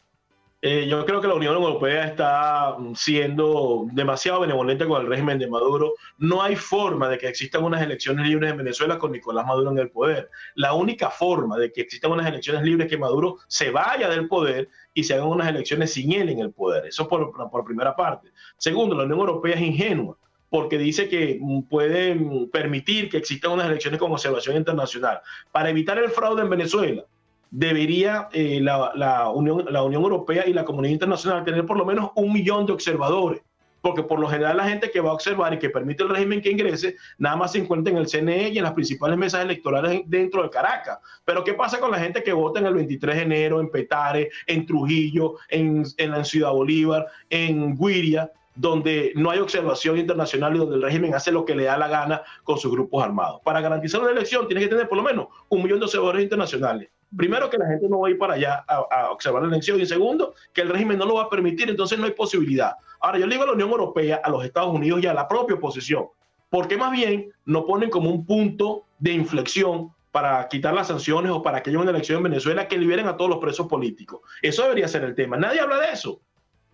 Eh, 0.63 0.87
yo 0.89 1.05
creo 1.05 1.21
que 1.21 1.29
la 1.29 1.35
Unión 1.35 1.55
Europea 1.55 2.07
está 2.07 2.77
siendo 2.95 3.87
demasiado 3.93 4.41
benevolente 4.41 4.87
con 4.87 5.03
el 5.03 5.07
régimen 5.07 5.39
de 5.39 5.49
Maduro. 5.49 5.93
No 6.17 6.43
hay 6.43 6.57
forma 6.57 7.09
de 7.09 7.19
que 7.19 7.29
existan 7.29 7.63
unas 7.63 7.83
elecciones 7.83 8.27
libres 8.27 8.51
en 8.51 8.57
Venezuela 8.57 8.99
con 8.99 9.13
Nicolás 9.13 9.47
Maduro 9.47 9.71
en 9.71 9.79
el 9.79 9.91
poder. 9.91 10.31
La 10.55 10.73
única 10.73 11.11
forma 11.11 11.59
de 11.59 11.71
que 11.71 11.83
existan 11.83 12.11
unas 12.11 12.27
elecciones 12.27 12.63
libres 12.63 12.87
es 12.87 12.91
que 12.91 12.99
Maduro 12.99 13.37
se 13.49 13.71
vaya 13.71 14.09
del 14.09 14.29
poder 14.29 14.69
y 14.95 15.05
se 15.05 15.15
hagan 15.15 15.29
unas 15.29 15.49
elecciones 15.49 15.93
sin 15.93 16.13
él 16.13 16.31
en 16.31 16.39
el 16.41 16.53
poder. 16.53 16.87
Eso 16.87 17.07
por, 17.07 17.31
por 17.51 17.65
primera 17.65 17.95
parte. 17.95 18.31
Segundo, 18.57 18.97
la 18.97 19.05
Unión 19.05 19.21
Europea 19.21 19.57
es 19.57 19.61
ingenua 19.61 20.17
porque 20.51 20.79
dice 20.79 21.09
que 21.09 21.41
pueden 21.69 22.49
permitir 22.51 23.09
que 23.09 23.19
existan 23.19 23.53
unas 23.53 23.67
elecciones 23.67 23.99
con 23.99 24.13
observación 24.13 24.57
internacional. 24.57 25.21
Para 25.53 25.71
evitar 25.71 25.99
el 25.99 26.11
fraude 26.11 26.43
en 26.43 26.51
Venezuela, 26.51 27.05
debería 27.51 28.29
eh, 28.33 28.61
la, 28.61 29.31
Unión, 29.31 29.65
la 29.71 29.83
Unión 29.83 30.03
Europea 30.03 30.47
y 30.47 30.53
la 30.53 30.65
comunidad 30.65 30.93
internacional 30.93 31.45
tener 31.45 31.65
por 31.65 31.77
lo 31.77 31.85
menos 31.85 32.11
un 32.15 32.33
millón 32.33 32.67
de 32.67 32.73
observadores, 32.73 33.41
porque 33.81 34.03
por 34.03 34.19
lo 34.19 34.29
general 34.29 34.57
la 34.57 34.69
gente 34.69 34.91
que 34.91 35.01
va 35.01 35.11
a 35.11 35.15
observar 35.15 35.55
y 35.55 35.59
que 35.59 35.71
permite 35.71 36.03
el 36.03 36.09
régimen 36.09 36.41
que 36.41 36.51
ingrese, 36.51 36.97
nada 37.19 37.37
más 37.37 37.53
se 37.53 37.59
encuentra 37.59 37.93
en 37.93 37.99
el 37.99 38.09
CNE 38.09 38.49
y 38.51 38.59
en 38.59 38.65
las 38.65 38.73
principales 38.73 39.17
mesas 39.17 39.43
electorales 39.45 40.03
dentro 40.07 40.43
de 40.43 40.51
Caracas. 40.51 40.99
Pero 41.25 41.45
¿qué 41.45 41.55
pasa 41.55 41.79
con 41.79 41.91
la 41.91 41.99
gente 41.99 42.23
que 42.23 42.33
vota 42.33 42.61
en 42.61 42.67
el 42.67 42.75
23 42.75 43.17
de 43.17 43.23
enero, 43.23 43.61
en 43.61 43.71
Petare, 43.71 44.31
en 44.47 44.67
Trujillo, 44.67 45.37
en, 45.49 45.85
en 45.99 46.25
Ciudad 46.25 46.51
Bolívar, 46.51 47.07
en 47.31 47.77
Guiria? 47.77 48.31
Donde 48.57 49.13
no 49.15 49.31
hay 49.31 49.39
observación 49.39 49.99
internacional 49.99 50.57
y 50.57 50.59
donde 50.59 50.77
el 50.77 50.83
régimen 50.83 51.15
hace 51.15 51.31
lo 51.31 51.45
que 51.45 51.55
le 51.55 51.65
da 51.65 51.77
la 51.77 51.89
gana 51.89 52.23
con 52.43 52.59
sus 52.59 52.73
grupos 52.73 53.05
armados. 53.05 53.41
Para 53.45 53.61
garantizar 53.61 54.01
una 54.01 54.11
elección 54.11 54.49
tiene 54.49 54.63
que 54.63 54.69
tener 54.69 54.89
por 54.89 54.99
lo 54.99 55.05
menos 55.05 55.29
un 55.49 55.63
millón 55.63 55.79
de 55.79 55.85
observadores 55.85 56.23
internacionales 56.23 56.91
primero 57.15 57.49
que 57.51 57.59
la 57.59 57.67
gente 57.67 57.89
no 57.89 58.01
va 58.01 58.09
a 58.09 58.11
ir 58.11 58.19
para 58.19 58.35
allá 58.35 58.65
a, 58.67 59.11
observar 59.11 59.43
la 59.43 59.49
elección 59.49 59.81
y 59.81 59.87
segundo 59.87 60.35
que 60.53 60.63
el 60.63 60.69
régimen 60.69 60.99
no 60.99 61.07
lo 61.07 61.15
va 61.15 61.25
a 61.25 61.31
permitir, 61.31 61.69
entonces 61.69 61.99
no 61.99 62.07
hay 62.07 62.13
posibilidad. 62.13 62.73
Ahora 63.01 63.19
yo 63.19 63.27
le 63.27 63.35
digo 63.35 63.45
a 63.45 63.47
la 63.47 63.53
Unión 63.53 63.71
Europea, 63.71 64.21
a 64.23 64.31
los 64.31 64.45
Estados 64.45 64.75
Unidos 64.75 65.01
y 65.03 65.07
a 65.07 65.15
la 65.15 65.29
propia 65.29 65.57
oposición, 65.57 66.07
¿por 66.51 66.69
qué 66.69 66.77
más 66.77 66.93
bien 66.93 67.33
no 67.45 67.67
ponen 67.67 67.91
como 67.91 68.11
un 68.11 68.27
punto 68.27 68.85
de 68.99 69.13
inflexión 69.13 69.93
para 70.11 70.49
quitar 70.49 70.75
las 70.75 70.89
sanciones 70.89 71.31
o 71.31 71.43
para 71.43 71.63
que 71.63 71.71
haya 71.71 71.79
una 71.79 71.91
elección 71.91 72.19
en 72.19 72.25
Venezuela 72.25 72.67
que 72.67 72.79
liberen 72.79 73.07
a 73.07 73.17
todos 73.17 73.31
los 73.31 73.39
presos 73.39 73.67
políticos? 73.67 74.21
Eso 74.43 74.63
debería 74.63 74.89
ser 74.89 75.05
el 75.05 75.15
tema. 75.15 75.37
Nadie 75.37 75.61
habla 75.61 75.79
de 75.79 75.93
eso. 75.93 76.21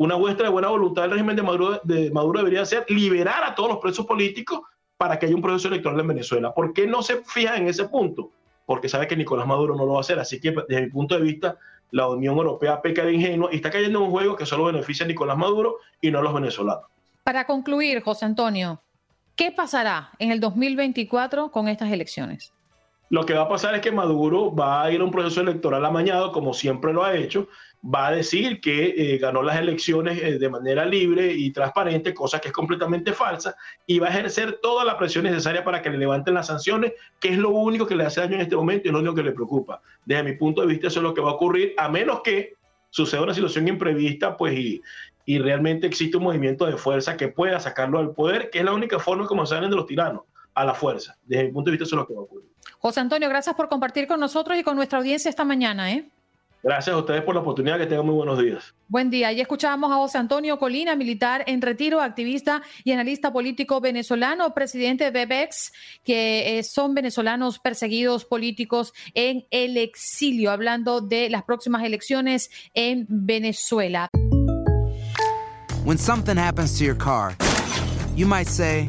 Una 0.02 0.16
muestra 0.16 0.46
de 0.46 0.52
buena 0.52 0.68
voluntad 0.68 1.02
del 1.02 1.12
régimen 1.12 1.36
de 1.36 1.42
Maduro, 1.42 1.80
de 1.84 2.10
Maduro 2.10 2.40
debería 2.40 2.64
ser 2.64 2.84
liberar 2.88 3.44
a 3.44 3.54
todos 3.54 3.68
los 3.70 3.78
presos 3.78 4.04
políticos 4.04 4.60
para 4.96 5.18
que 5.18 5.26
haya 5.26 5.34
un 5.36 5.42
proceso 5.42 5.68
electoral 5.68 6.00
en 6.00 6.08
Venezuela. 6.08 6.52
¿Por 6.52 6.72
qué 6.72 6.86
no 6.86 7.02
se 7.02 7.22
fija 7.24 7.56
en 7.56 7.68
ese 7.68 7.84
punto? 7.84 8.32
porque 8.66 8.88
sabe 8.88 9.06
que 9.06 9.16
Nicolás 9.16 9.46
Maduro 9.46 9.74
no 9.76 9.84
lo 9.84 9.92
va 9.92 9.98
a 9.98 10.00
hacer. 10.00 10.18
Así 10.18 10.40
que 10.40 10.54
desde 10.68 10.82
mi 10.82 10.90
punto 10.90 11.14
de 11.14 11.22
vista, 11.22 11.58
la 11.90 12.08
Unión 12.08 12.36
Europea 12.36 12.80
peca 12.80 13.04
de 13.04 13.12
ingenua 13.12 13.50
y 13.52 13.56
está 13.56 13.70
cayendo 13.70 13.98
en 13.98 14.04
un 14.06 14.10
juego 14.10 14.36
que 14.36 14.46
solo 14.46 14.64
beneficia 14.64 15.04
a 15.04 15.08
Nicolás 15.08 15.36
Maduro 15.36 15.76
y 16.00 16.10
no 16.10 16.18
a 16.18 16.22
los 16.22 16.32
venezolanos. 16.32 16.84
Para 17.24 17.46
concluir, 17.46 18.02
José 18.02 18.24
Antonio, 18.24 18.80
¿qué 19.36 19.52
pasará 19.52 20.10
en 20.18 20.32
el 20.32 20.40
2024 20.40 21.50
con 21.50 21.68
estas 21.68 21.92
elecciones? 21.92 22.52
Lo 23.10 23.26
que 23.26 23.34
va 23.34 23.42
a 23.42 23.48
pasar 23.48 23.74
es 23.74 23.82
que 23.82 23.92
Maduro 23.92 24.54
va 24.54 24.82
a 24.82 24.90
ir 24.90 25.02
a 25.02 25.04
un 25.04 25.10
proceso 25.10 25.42
electoral 25.42 25.84
amañado, 25.84 26.32
como 26.32 26.54
siempre 26.54 26.94
lo 26.94 27.04
ha 27.04 27.14
hecho, 27.14 27.48
va 27.82 28.08
a 28.08 28.12
decir 28.12 28.60
que 28.60 28.94
eh, 28.96 29.18
ganó 29.18 29.42
las 29.42 29.58
elecciones 29.58 30.22
eh, 30.22 30.38
de 30.38 30.48
manera 30.48 30.84
libre 30.84 31.32
y 31.32 31.50
transparente, 31.50 32.14
cosa 32.14 32.38
que 32.38 32.48
es 32.48 32.54
completamente 32.54 33.12
falsa, 33.12 33.56
y 33.86 33.98
va 33.98 34.06
a 34.06 34.10
ejercer 34.10 34.60
toda 34.62 34.84
la 34.84 34.96
presión 34.96 35.24
necesaria 35.24 35.64
para 35.64 35.82
que 35.82 35.90
le 35.90 35.98
levanten 35.98 36.34
las 36.34 36.46
sanciones, 36.46 36.92
que 37.18 37.30
es 37.30 37.38
lo 37.38 37.50
único 37.50 37.86
que 37.86 37.96
le 37.96 38.04
hace 38.04 38.20
daño 38.20 38.36
en 38.36 38.42
este 38.42 38.56
momento 38.56 38.88
y 38.88 38.92
lo 38.92 39.00
único 39.00 39.14
que 39.14 39.24
le 39.24 39.32
preocupa. 39.32 39.82
Desde 40.04 40.22
mi 40.22 40.32
punto 40.34 40.60
de 40.60 40.68
vista, 40.68 40.86
eso 40.86 41.00
es 41.00 41.02
lo 41.02 41.14
que 41.14 41.20
va 41.20 41.30
a 41.30 41.34
ocurrir, 41.34 41.74
a 41.76 41.88
menos 41.88 42.20
que 42.22 42.54
suceda 42.90 43.22
una 43.22 43.34
situación 43.34 43.66
imprevista, 43.66 44.36
pues 44.36 44.56
y, 44.56 44.80
y 45.24 45.38
realmente 45.38 45.86
existe 45.86 46.16
un 46.16 46.24
movimiento 46.24 46.66
de 46.66 46.76
fuerza 46.76 47.16
que 47.16 47.28
pueda 47.28 47.58
sacarlo 47.58 47.98
al 47.98 48.12
poder, 48.12 48.50
que 48.50 48.60
es 48.60 48.64
la 48.64 48.72
única 48.72 49.00
forma 49.00 49.26
como 49.26 49.44
salen 49.44 49.70
de 49.70 49.76
los 49.76 49.86
tiranos, 49.86 50.22
a 50.54 50.64
la 50.64 50.74
fuerza. 50.74 51.16
Desde 51.24 51.44
mi 51.44 51.52
punto 51.52 51.70
de 51.70 51.72
vista, 51.72 51.84
eso 51.84 51.96
es 51.96 52.00
lo 52.00 52.06
que 52.06 52.14
va 52.14 52.20
a 52.20 52.24
ocurrir. 52.24 52.48
José 52.78 53.00
Antonio, 53.00 53.28
gracias 53.28 53.56
por 53.56 53.68
compartir 53.68 54.06
con 54.06 54.20
nosotros 54.20 54.56
y 54.56 54.62
con 54.62 54.76
nuestra 54.76 54.98
audiencia 54.98 55.28
esta 55.28 55.44
mañana. 55.44 55.92
¿eh? 55.92 56.04
Gracias 56.62 56.94
a 56.94 56.98
ustedes 56.98 57.22
por 57.22 57.34
la 57.34 57.40
oportunidad, 57.40 57.76
que 57.76 57.86
tengan 57.86 58.06
muy 58.06 58.14
buenos 58.14 58.38
días. 58.38 58.72
Buen 58.86 59.10
día. 59.10 59.32
Y 59.32 59.40
escuchábamos 59.40 59.90
a 59.90 59.96
José 59.96 60.18
Antonio 60.18 60.60
Colina, 60.60 60.94
militar 60.94 61.42
en 61.48 61.60
retiro, 61.60 62.00
activista 62.00 62.62
y 62.84 62.92
analista 62.92 63.32
político 63.32 63.80
venezolano, 63.80 64.54
presidente 64.54 65.04
de 65.04 65.10
BEBEX, 65.10 65.72
que 66.04 66.58
eh, 66.58 66.62
son 66.62 66.94
venezolanos 66.94 67.58
perseguidos 67.58 68.24
políticos 68.24 68.92
en 69.14 69.44
el 69.50 69.76
exilio, 69.76 70.52
hablando 70.52 71.00
de 71.00 71.30
las 71.30 71.42
próximas 71.42 71.82
elecciones 71.82 72.48
en 72.74 73.06
Venezuela. 73.08 74.08
When 75.84 75.98
something 75.98 76.36
happens 76.38 76.78
to 76.78 76.84
your 76.84 76.96
car, 76.96 77.34
you 78.14 78.24
might 78.24 78.46
say, 78.46 78.88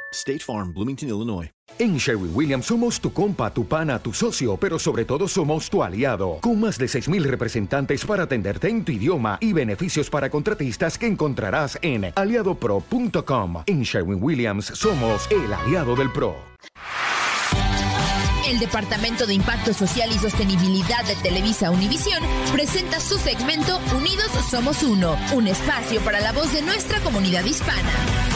State 0.11 0.39
Farm, 0.39 0.73
Bloomington, 0.73 1.09
Illinois. 1.09 1.49
En 1.79 1.97
Sherwin 1.97 2.31
Williams 2.35 2.65
somos 2.65 2.99
tu 2.99 3.11
compa, 3.13 3.51
tu 3.53 3.65
pana, 3.65 3.97
tu 3.97 4.13
socio, 4.13 4.57
pero 4.57 4.77
sobre 4.77 5.05
todo 5.05 5.27
somos 5.27 5.69
tu 5.69 5.81
aliado, 5.81 6.39
con 6.41 6.59
más 6.59 6.77
de 6.77 6.85
6.000 6.85 7.23
representantes 7.23 8.05
para 8.05 8.23
atenderte 8.23 8.67
en 8.69 8.83
tu 8.83 8.91
idioma 8.91 9.37
y 9.39 9.53
beneficios 9.53 10.09
para 10.09 10.29
contratistas 10.29 10.97
que 10.97 11.07
encontrarás 11.07 11.79
en 11.81 12.11
aliadopro.com. 12.13 13.63
En 13.65 13.83
Sherwin 13.83 14.21
Williams 14.21 14.65
somos 14.65 15.27
el 15.31 15.53
aliado 15.53 15.95
del 15.95 16.11
PRO. 16.11 16.35
El 18.47 18.59
Departamento 18.59 19.25
de 19.25 19.33
Impacto 19.33 19.73
Social 19.73 20.11
y 20.11 20.19
Sostenibilidad 20.19 21.05
de 21.05 21.15
Televisa 21.15 21.71
Univisión 21.71 22.21
presenta 22.51 22.99
su 22.99 23.17
segmento 23.17 23.79
Unidos 23.95 24.29
Somos 24.49 24.83
Uno, 24.83 25.15
un 25.33 25.47
espacio 25.47 26.01
para 26.01 26.19
la 26.19 26.33
voz 26.33 26.51
de 26.51 26.61
nuestra 26.61 26.99
comunidad 26.99 27.45
hispana. 27.45 28.30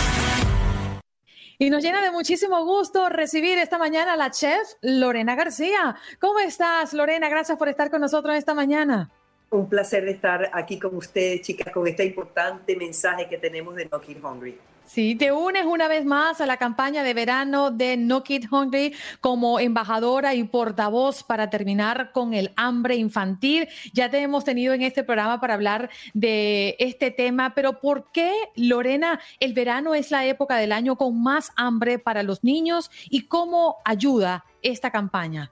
Y 1.57 1.69
nos 1.69 1.83
llena 1.83 2.01
de 2.01 2.11
muchísimo 2.11 2.65
gusto 2.65 3.07
recibir 3.09 3.57
esta 3.57 3.77
mañana 3.77 4.13
a 4.13 4.17
la 4.17 4.31
chef 4.31 4.73
Lorena 4.81 5.35
García. 5.35 5.95
¿Cómo 6.19 6.39
estás, 6.39 6.93
Lorena? 6.93 7.29
Gracias 7.29 7.57
por 7.57 7.69
estar 7.69 7.89
con 7.89 8.01
nosotros 8.01 8.35
esta 8.35 8.53
mañana. 8.53 9.09
Un 9.49 9.69
placer 9.69 10.05
de 10.05 10.11
estar 10.11 10.49
aquí 10.53 10.79
con 10.79 10.95
ustedes, 10.95 11.41
chicas, 11.41 11.71
con 11.71 11.87
este 11.87 12.05
importante 12.05 12.75
mensaje 12.75 13.27
que 13.27 13.37
tenemos 13.37 13.75
de 13.75 13.85
No 13.85 14.01
Keep 14.01 14.23
Hungry. 14.23 14.57
Sí, 14.85 15.15
te 15.15 15.31
unes 15.31 15.65
una 15.65 15.87
vez 15.87 16.05
más 16.05 16.41
a 16.41 16.45
la 16.45 16.57
campaña 16.57 17.01
de 17.01 17.15
verano 17.15 17.71
de 17.71 17.97
No 17.97 18.23
Kid 18.23 18.45
Hungry 18.51 18.93
como 19.19 19.59
embajadora 19.59 20.35
y 20.35 20.43
portavoz 20.43 21.23
para 21.23 21.49
terminar 21.49 22.11
con 22.11 22.35
el 22.35 22.51
hambre 22.55 22.95
infantil. 22.95 23.67
Ya 23.93 24.11
te 24.11 24.19
hemos 24.19 24.43
tenido 24.43 24.73
en 24.75 24.83
este 24.83 25.03
programa 25.03 25.41
para 25.41 25.55
hablar 25.55 25.89
de 26.13 26.75
este 26.77 27.09
tema, 27.09 27.55
pero 27.55 27.79
¿por 27.81 28.11
qué, 28.11 28.31
Lorena, 28.55 29.19
el 29.39 29.53
verano 29.53 29.95
es 29.95 30.11
la 30.11 30.25
época 30.25 30.55
del 30.57 30.71
año 30.71 30.97
con 30.97 31.21
más 31.21 31.51
hambre 31.55 31.97
para 31.97 32.21
los 32.21 32.43
niños 32.43 32.91
y 33.09 33.27
cómo 33.27 33.77
ayuda 33.85 34.45
esta 34.61 34.91
campaña? 34.91 35.51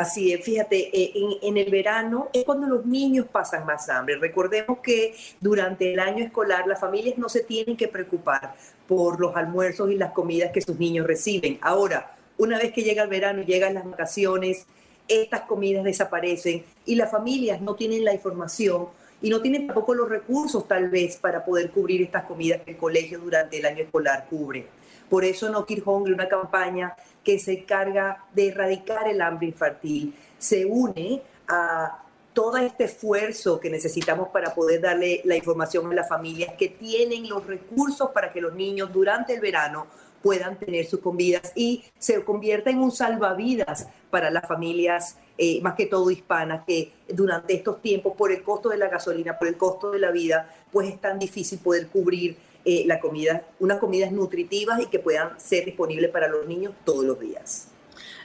Así 0.00 0.32
es, 0.32 0.42
fíjate, 0.42 0.98
eh, 0.98 1.12
en, 1.42 1.58
el 1.58 1.70
verano 1.70 2.30
es 2.32 2.44
cuando 2.44 2.66
los 2.66 2.86
niños 2.86 3.26
pasan 3.30 3.66
más 3.66 3.86
hambre. 3.90 4.16
Recordemos 4.16 4.78
que 4.78 5.14
durante 5.42 5.92
el 5.92 6.00
año 6.00 6.24
escolar 6.24 6.66
las 6.66 6.80
familias 6.80 7.18
no 7.18 7.28
se 7.28 7.40
tienen 7.40 7.76
que 7.76 7.86
preocupar 7.86 8.54
por 8.88 9.20
los 9.20 9.36
almuerzos 9.36 9.90
y 9.90 9.96
las 9.96 10.12
comidas 10.12 10.52
que 10.52 10.62
sus 10.62 10.78
niños 10.78 11.06
reciben. 11.06 11.58
Ahora, 11.60 12.16
una 12.38 12.56
vez 12.56 12.72
que 12.72 12.82
llega 12.82 13.02
el 13.02 13.10
verano 13.10 13.42
llegan 13.42 13.74
las 13.74 13.84
vacaciones, 13.84 14.64
estas 15.06 15.42
comidas 15.42 15.84
desaparecen 15.84 16.64
y 16.86 16.94
las 16.94 17.10
familias 17.10 17.60
no 17.60 17.74
tienen 17.74 18.02
la 18.02 18.14
información 18.14 18.86
y 19.20 19.28
no 19.28 19.42
tienen 19.42 19.66
tampoco 19.66 19.92
los 19.92 20.08
recursos 20.08 20.66
tal 20.66 20.88
vez 20.88 21.18
para 21.18 21.44
poder 21.44 21.72
cubrir 21.72 22.00
estas 22.00 22.24
comidas 22.24 22.62
que 22.62 22.70
el 22.70 22.78
colegio 22.78 23.18
durante 23.18 23.58
el 23.58 23.66
año 23.66 23.82
escolar 23.82 24.24
cubre. 24.30 24.66
Por 25.10 25.24
eso 25.24 25.50
No 25.50 25.66
Kid 25.66 25.82
Hungry, 25.84 26.14
una 26.14 26.28
campaña 26.28 26.94
que 27.24 27.38
se 27.38 27.52
encarga 27.52 28.24
de 28.34 28.48
erradicar 28.48 29.08
el 29.08 29.20
hambre 29.20 29.48
infantil, 29.48 30.14
se 30.38 30.64
une 30.64 31.22
a 31.48 32.02
todo 32.32 32.56
este 32.56 32.84
esfuerzo 32.84 33.58
que 33.58 33.70
necesitamos 33.70 34.28
para 34.28 34.54
poder 34.54 34.80
darle 34.80 35.20
la 35.24 35.36
información 35.36 35.90
a 35.90 35.94
las 35.94 36.08
familias 36.08 36.54
que 36.56 36.68
tienen 36.68 37.28
los 37.28 37.46
recursos 37.46 38.10
para 38.10 38.32
que 38.32 38.40
los 38.40 38.54
niños 38.54 38.92
durante 38.92 39.34
el 39.34 39.40
verano 39.40 39.86
puedan 40.22 40.58
tener 40.58 40.86
sus 40.86 41.00
comidas 41.00 41.52
y 41.54 41.84
se 41.98 42.22
convierta 42.24 42.70
en 42.70 42.78
un 42.78 42.92
salvavidas 42.92 43.88
para 44.10 44.30
las 44.30 44.46
familias, 44.46 45.16
eh, 45.38 45.60
más 45.62 45.74
que 45.74 45.86
todo 45.86 46.10
hispanas, 46.10 46.64
que 46.66 46.92
durante 47.08 47.54
estos 47.54 47.80
tiempos, 47.80 48.14
por 48.16 48.30
el 48.30 48.42
costo 48.42 48.68
de 48.68 48.76
la 48.76 48.88
gasolina, 48.88 49.38
por 49.38 49.48
el 49.48 49.56
costo 49.56 49.90
de 49.90 49.98
la 49.98 50.10
vida, 50.10 50.54
pues 50.70 50.88
es 50.88 51.00
tan 51.00 51.18
difícil 51.18 51.58
poder 51.58 51.88
cubrir 51.88 52.36
eh, 52.62 52.84
la 52.86 53.00
comida, 53.00 53.46
unas 53.58 53.78
comidas 53.78 54.12
nutritivas 54.12 54.82
y 54.82 54.86
que 54.86 54.98
puedan 54.98 55.40
ser 55.40 55.64
disponibles 55.64 56.10
para 56.10 56.28
los 56.28 56.46
niños 56.46 56.74
todos 56.84 57.04
los 57.04 57.18
días. 57.18 57.68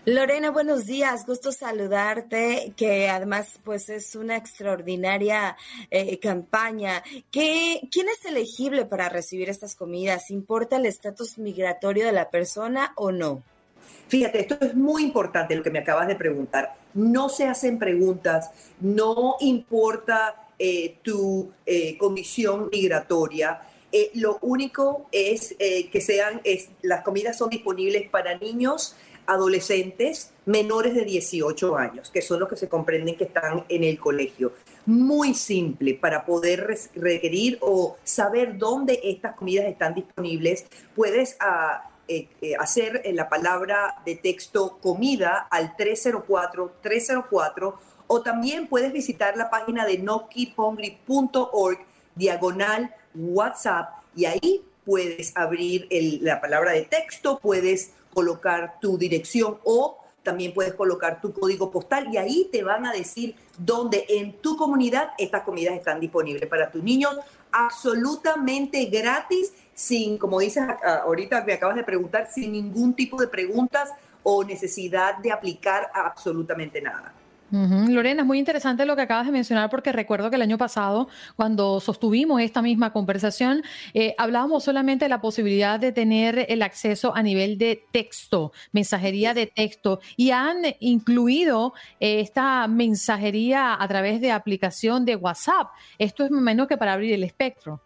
Lorena, 0.04 0.52
buenos 0.52 0.86
días, 0.86 1.26
gusto 1.26 1.54
saludarte, 1.54 2.74
que 2.76 3.08
además 3.08 3.60
pues 3.64 3.88
es 3.88 4.14
una 4.16 4.36
extraordinaria 4.36 5.56
eh, 5.90 6.20
campaña. 6.20 7.02
¿Qué, 7.32 7.80
¿Quién 7.90 8.08
es 8.10 8.26
elegible 8.26 8.86
para 8.86 9.08
recibir 9.08 9.50
estas 9.50 9.74
comidas? 9.74 10.30
¿Importa 10.32 10.76
el 10.76 10.86
estatus 10.86 11.38
migratorio 11.38 12.06
de 12.06 12.12
la 12.12 12.30
persona 12.30 12.92
o 12.98 13.14
no? 13.14 13.42
Fíjate, 14.10 14.42
esto 14.42 14.58
es 14.60 14.76
muy 14.76 15.02
importante 15.02 15.56
lo 15.56 15.64
que 15.64 15.72
me 15.72 15.80
acabas 15.80 16.10
de 16.10 16.16
preguntar. 16.16 16.76
No 16.94 17.30
se 17.30 17.48
hacen 17.48 17.80
preguntas, 17.80 18.52
no 18.82 19.38
importa 19.40 20.50
eh, 20.60 20.98
tu 21.04 21.52
condición 21.98 22.70
migratoria 22.70 23.62
eh, 23.98 24.12
lo 24.16 24.40
único 24.42 25.08
es 25.14 25.56
eh, 25.58 25.90
que 25.90 26.02
sean, 26.02 26.42
es, 26.44 26.68
las 26.82 27.02
comidas 27.02 27.38
son 27.38 27.50
disponibles 27.50 28.10
para 28.10 28.38
niños, 28.38 28.94
adolescentes 29.26 30.34
menores 30.46 30.94
de 30.94 31.06
18 31.06 31.78
años, 31.78 32.10
que 32.10 32.22
son 32.22 32.42
los 32.42 32.50
que 32.50 32.58
se 32.58 32.68
comprenden 32.68 33.16
que 33.16 33.24
están 33.24 33.64
en 33.70 33.86
el 33.86 33.98
colegio. 33.98 34.52
Muy 34.86 35.34
simple 35.34 35.94
para 35.94 36.26
poder 36.26 36.78
requerir 36.96 37.58
o 37.62 37.96
saber 38.04 38.58
dónde 38.58 39.00
estas 39.02 39.38
comidas 39.38 39.66
están 39.66 39.96
disponibles. 39.96 40.66
Puedes 40.94 41.38
ah, 41.40 41.90
eh, 42.10 42.28
hacer 42.60 43.02
la 43.14 43.30
palabra 43.30 44.02
de 44.06 44.16
texto 44.16 44.78
comida 44.82 45.48
al 45.50 45.78
304-304 45.78 47.76
o 48.08 48.22
también 48.22 48.68
puedes 48.68 48.92
visitar 48.92 49.38
la 49.38 49.50
página 49.50 49.86
de 49.86 50.00
nokipongri.org 50.00 51.80
diagonal 52.16 52.94
WhatsApp 53.16 53.90
y 54.16 54.26
ahí 54.26 54.64
puedes 54.86 55.36
abrir 55.36 55.88
la 56.22 56.40
palabra 56.40 56.72
de 56.72 56.84
texto, 56.84 57.40
puedes 57.42 57.92
colocar 58.14 58.80
tu 58.80 58.98
dirección 58.98 59.58
o 59.64 60.00
también 60.24 60.54
puedes 60.54 60.74
colocar 60.74 61.22
tu 61.22 61.32
código 61.32 61.72
postal 61.72 62.08
y 62.12 62.18
ahí 62.18 62.50
te 62.52 62.64
van 62.64 62.86
a 62.86 62.92
decir 62.92 63.36
dónde 63.58 64.06
en 64.10 64.34
tu 64.42 64.58
comunidad 64.58 65.12
estas 65.18 65.44
comidas 65.44 65.76
están 65.76 66.00
disponibles 66.00 66.50
para 66.50 66.70
tus 66.72 66.84
niños 66.84 67.16
absolutamente 67.52 68.86
gratis, 68.86 69.54
sin, 69.74 70.18
como 70.18 70.40
dices 70.40 70.64
ahorita 71.04 71.46
me 71.46 71.54
acabas 71.54 71.78
de 71.78 71.84
preguntar, 71.84 72.30
sin 72.30 72.52
ningún 72.52 72.94
tipo 72.94 73.22
de 73.22 73.28
preguntas 73.28 73.92
o 74.24 74.44
necesidad 74.44 75.18
de 75.20 75.32
aplicar 75.32 75.90
absolutamente 75.94 76.82
nada. 76.82 77.14
Lorena, 77.52 78.22
es 78.22 78.28
muy 78.28 78.40
interesante 78.40 78.86
lo 78.86 78.96
que 78.96 79.04
acabas 79.04 79.28
de 79.28 79.32
mencionar 79.32 79.70
porque 79.70 79.92
recuerdo 79.92 80.30
que 80.30 80.36
el 80.36 80.42
año 80.42 80.58
pasado, 80.58 81.08
cuando 81.36 81.80
sostuvimos 81.80 82.42
esta 82.42 82.62
misma 82.62 82.92
conversación, 82.92 83.64
eh, 83.94 84.16
hablábamos 84.18 84.64
solamente 84.64 85.06
de 85.06 85.10
la 85.10 85.22
posibilidad 85.22 85.80
de 85.80 85.92
tener 85.92 86.46
el 86.50 86.62
acceso 86.64 87.16
a 87.16 87.22
nivel 87.22 87.58
de 87.58 87.84
texto, 87.92 88.52
mensajería 88.72 89.34
de 89.34 89.48
texto, 89.48 90.00
y 90.18 90.32
han 90.32 90.64
incluido 90.80 91.74
eh, 92.00 92.20
esta 92.20 92.68
mensajería 92.68 93.82
a 93.82 93.88
través 93.88 94.22
de 94.22 94.32
aplicación 94.32 95.06
de 95.06 95.16
WhatsApp. 95.16 95.70
Esto 96.00 96.26
es 96.26 96.32
menos 96.32 96.68
que 96.68 96.78
para 96.78 96.94
abrir 96.94 97.14
el 97.14 97.24
espectro. 97.24 97.82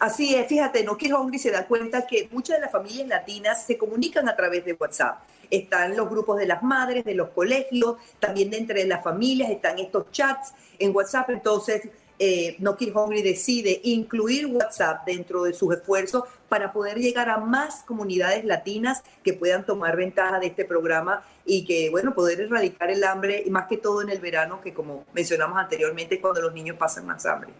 Así 0.00 0.34
es, 0.34 0.48
fíjate, 0.48 0.82
Noki 0.82 1.12
Hungry 1.12 1.38
se 1.38 1.52
da 1.52 1.64
cuenta 1.66 2.06
que 2.06 2.28
muchas 2.32 2.56
de 2.56 2.62
las 2.62 2.72
familias 2.72 3.06
latinas 3.06 3.64
se 3.64 3.78
comunican 3.78 4.28
a 4.28 4.34
través 4.34 4.64
de 4.64 4.72
WhatsApp 4.72 5.20
están 5.50 5.96
los 5.96 6.08
grupos 6.08 6.38
de 6.38 6.46
las 6.46 6.62
madres, 6.62 7.04
de 7.04 7.14
los 7.14 7.30
colegios, 7.30 7.96
también 8.18 8.50
de 8.50 8.58
entre 8.58 8.86
las 8.86 9.02
familias, 9.02 9.50
están 9.50 9.78
estos 9.78 10.10
chats 10.10 10.52
en 10.78 10.94
WhatsApp. 10.94 11.30
Entonces, 11.30 11.82
eh, 12.18 12.56
No 12.60 12.76
Kid 12.76 12.96
Hungry 12.96 13.22
decide 13.22 13.80
incluir 13.84 14.46
WhatsApp 14.46 15.04
dentro 15.04 15.44
de 15.44 15.52
sus 15.52 15.74
esfuerzos 15.74 16.24
para 16.48 16.72
poder 16.72 16.98
llegar 16.98 17.28
a 17.28 17.38
más 17.38 17.82
comunidades 17.82 18.44
latinas 18.44 19.02
que 19.22 19.34
puedan 19.34 19.66
tomar 19.66 19.96
ventaja 19.96 20.38
de 20.38 20.46
este 20.46 20.64
programa 20.64 21.24
y 21.44 21.64
que, 21.64 21.90
bueno, 21.90 22.14
poder 22.14 22.40
erradicar 22.40 22.90
el 22.90 23.04
hambre, 23.04 23.42
y 23.44 23.50
más 23.50 23.66
que 23.66 23.76
todo 23.76 24.00
en 24.02 24.10
el 24.10 24.20
verano, 24.20 24.60
que 24.60 24.72
como 24.72 25.04
mencionamos 25.12 25.58
anteriormente, 25.58 26.20
cuando 26.20 26.40
los 26.40 26.54
niños 26.54 26.76
pasan 26.78 27.06
más 27.06 27.26
hambre. 27.26 27.52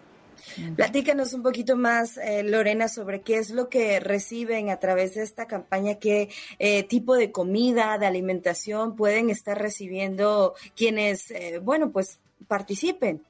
Platícanos 0.76 1.32
un 1.32 1.42
poquito 1.42 1.76
más, 1.76 2.16
eh, 2.18 2.42
Lorena, 2.42 2.88
sobre 2.88 3.22
qué 3.22 3.38
es 3.38 3.50
lo 3.50 3.68
que 3.68 4.00
reciben 4.00 4.70
a 4.70 4.78
través 4.78 5.14
de 5.14 5.22
esta 5.22 5.46
campaña, 5.46 5.96
qué 5.96 6.28
eh, 6.58 6.82
tipo 6.84 7.14
de 7.14 7.30
comida, 7.30 7.98
de 7.98 8.06
alimentación 8.06 8.96
pueden 8.96 9.30
estar 9.30 9.58
recibiendo 9.58 10.54
quienes, 10.74 11.30
eh, 11.30 11.60
bueno, 11.62 11.90
pues 11.90 12.18
participen. 12.48 13.22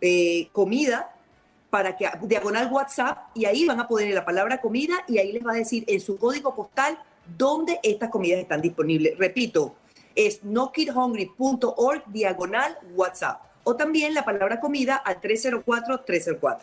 eh, 0.00 0.48
comida 0.50 1.14
para 1.70 1.96
que 1.96 2.10
diagonal 2.22 2.68
WhatsApp 2.72 3.28
y 3.34 3.44
ahí 3.44 3.64
van 3.64 3.78
a 3.78 3.86
poner 3.86 4.12
la 4.12 4.24
palabra 4.24 4.60
comida 4.60 5.04
y 5.06 5.18
ahí 5.18 5.30
les 5.30 5.46
va 5.46 5.52
a 5.52 5.56
decir 5.56 5.84
en 5.86 6.00
su 6.00 6.18
código 6.18 6.52
postal 6.52 6.98
dónde 7.38 7.78
estas 7.84 8.10
comidas 8.10 8.40
están 8.40 8.60
disponibles. 8.60 9.16
Repito, 9.18 9.76
es 10.16 10.42
nokidhungry.org 10.42 12.02
diagonal 12.06 12.76
WhatsApp 12.92 13.53
o 13.64 13.76
también 13.76 14.14
la 14.14 14.24
palabra 14.24 14.60
comida 14.60 14.96
al 14.96 15.20
304-304. 15.20 16.58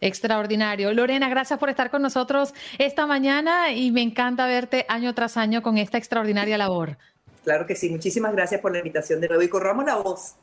Extraordinario. 0.00 0.92
Lorena, 0.92 1.28
gracias 1.28 1.58
por 1.58 1.70
estar 1.70 1.90
con 1.90 2.02
nosotros 2.02 2.54
esta 2.78 3.06
mañana 3.06 3.72
y 3.72 3.90
me 3.90 4.02
encanta 4.02 4.46
verte 4.46 4.86
año 4.88 5.14
tras 5.14 5.36
año 5.36 5.62
con 5.62 5.76
esta 5.76 5.98
extraordinaria 5.98 6.56
labor. 6.56 6.96
Claro 7.42 7.66
que 7.66 7.74
sí, 7.74 7.90
muchísimas 7.90 8.32
gracias 8.32 8.60
por 8.60 8.72
la 8.72 8.78
invitación 8.78 9.20
de 9.20 9.28
nuevo 9.28 9.42
y 9.42 9.48
corramos 9.48 9.84
la 9.84 9.96
voz. 9.96 10.36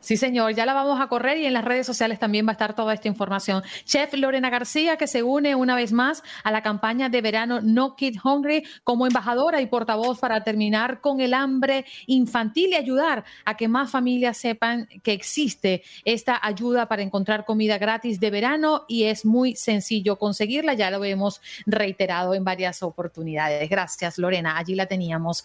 Sí, 0.00 0.16
señor, 0.16 0.54
ya 0.54 0.64
la 0.64 0.74
vamos 0.74 1.00
a 1.00 1.08
correr 1.08 1.38
y 1.38 1.46
en 1.46 1.52
las 1.52 1.64
redes 1.64 1.84
sociales 1.84 2.20
también 2.20 2.46
va 2.46 2.50
a 2.50 2.52
estar 2.52 2.74
toda 2.74 2.94
esta 2.94 3.08
información. 3.08 3.64
Chef 3.84 4.14
Lorena 4.14 4.48
García, 4.48 4.96
que 4.96 5.08
se 5.08 5.24
une 5.24 5.56
una 5.56 5.74
vez 5.74 5.92
más 5.92 6.22
a 6.44 6.52
la 6.52 6.62
campaña 6.62 7.08
de 7.08 7.20
verano 7.20 7.60
No 7.60 7.96
Kid 7.96 8.16
Hungry 8.22 8.64
como 8.84 9.06
embajadora 9.06 9.60
y 9.60 9.66
portavoz 9.66 10.20
para 10.20 10.44
terminar 10.44 11.00
con 11.00 11.20
el 11.20 11.34
hambre 11.34 11.84
infantil 12.06 12.70
y 12.70 12.74
ayudar 12.76 13.24
a 13.44 13.56
que 13.56 13.66
más 13.66 13.90
familias 13.90 14.36
sepan 14.36 14.88
que 15.02 15.12
existe 15.12 15.82
esta 16.04 16.38
ayuda 16.40 16.86
para 16.86 17.02
encontrar 17.02 17.44
comida 17.44 17.76
gratis 17.76 18.20
de 18.20 18.30
verano 18.30 18.84
y 18.86 19.04
es 19.04 19.24
muy 19.24 19.56
sencillo 19.56 20.16
conseguirla, 20.16 20.74
ya 20.74 20.90
lo 20.92 21.04
hemos 21.04 21.40
reiterado 21.66 22.34
en 22.34 22.44
varias 22.44 22.84
oportunidades. 22.84 23.68
Gracias, 23.68 24.16
Lorena, 24.16 24.58
allí 24.58 24.76
la 24.76 24.86
teníamos. 24.86 25.44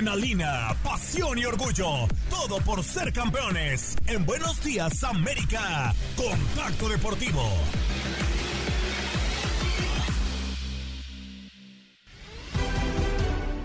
Adrenalina, 0.00 0.74
pasión 0.82 1.36
y 1.36 1.44
orgullo. 1.44 2.08
Todo 2.30 2.58
por 2.64 2.82
ser 2.82 3.12
campeones. 3.12 3.96
En 4.06 4.24
Buenos 4.24 4.64
Días 4.64 5.04
América. 5.04 5.92
Contacto 6.16 6.88
Deportivo. 6.88 7.42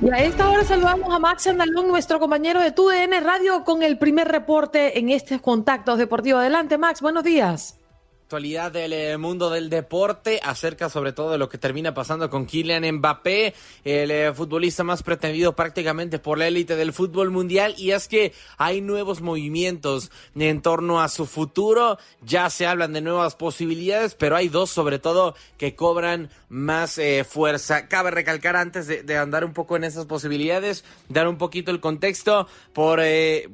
Y 0.02 0.10
a 0.10 0.18
esta 0.18 0.50
hora 0.50 0.66
saludamos 0.66 1.16
a 1.16 1.20
Max 1.20 1.48
Andalón, 1.48 1.88
nuestro 1.88 2.20
compañero 2.20 2.60
de 2.60 2.74
TUDN 2.74 3.24
Radio, 3.24 3.64
con 3.64 3.82
el 3.82 3.98
primer 3.98 4.28
reporte 4.28 5.00
en 5.00 5.12
estos 5.12 5.40
contactos 5.40 5.98
deportivos. 5.98 6.42
Adelante, 6.42 6.78
Max, 6.78 7.00
buenos 7.00 7.24
días 7.24 7.80
actualidad 8.26 8.72
del 8.72 8.92
eh, 8.92 9.20
mundo 9.20 9.52
del 9.52 9.70
deporte, 9.70 10.40
acerca 10.44 10.90
sobre 10.90 11.14
todo 11.14 11.30
de 11.30 11.38
lo 11.38 11.48
que 11.48 11.60
termina 11.60 11.94
pasando 11.94 12.28
con 12.28 12.48
Kylian 12.48 12.96
Mbappé, 12.96 13.54
el 13.84 14.10
eh, 14.10 14.34
futbolista 14.34 14.84
más 14.84 15.04
pretendido 15.04 15.56
prácticamente 15.56 16.18
por 16.18 16.40
la 16.40 16.48
élite 16.48 16.76
del 16.76 16.92
fútbol 16.92 17.30
mundial, 17.30 17.76
y 17.78 17.92
es 17.92 18.08
que 18.08 18.34
hay 18.58 18.82
nuevos 18.82 19.22
movimientos 19.22 20.10
en 20.36 20.64
torno 20.64 21.02
a 21.02 21.08
su 21.08 21.28
futuro, 21.28 22.00
ya 22.24 22.50
se 22.50 22.66
hablan 22.66 22.94
de 22.94 23.02
nuevas 23.02 23.36
posibilidades, 23.36 24.16
pero 24.16 24.36
hay 24.36 24.50
dos 24.50 24.72
sobre 24.72 24.98
todo 24.98 25.36
que 25.60 25.76
cobran 25.76 26.32
más 26.50 26.98
eh, 26.98 27.26
fuerza. 27.30 27.88
Cabe 27.88 28.10
recalcar 28.10 28.56
antes 28.56 28.88
de, 28.88 29.04
de, 29.04 29.18
andar 29.18 29.46
un 29.46 29.54
poco 29.54 29.76
en 29.76 29.84
esas 29.84 30.08
posibilidades, 30.08 30.84
dar 31.10 31.28
un 31.28 31.38
poquito 31.38 31.70
el 31.70 31.80
contexto 31.80 32.48
por 32.74 33.02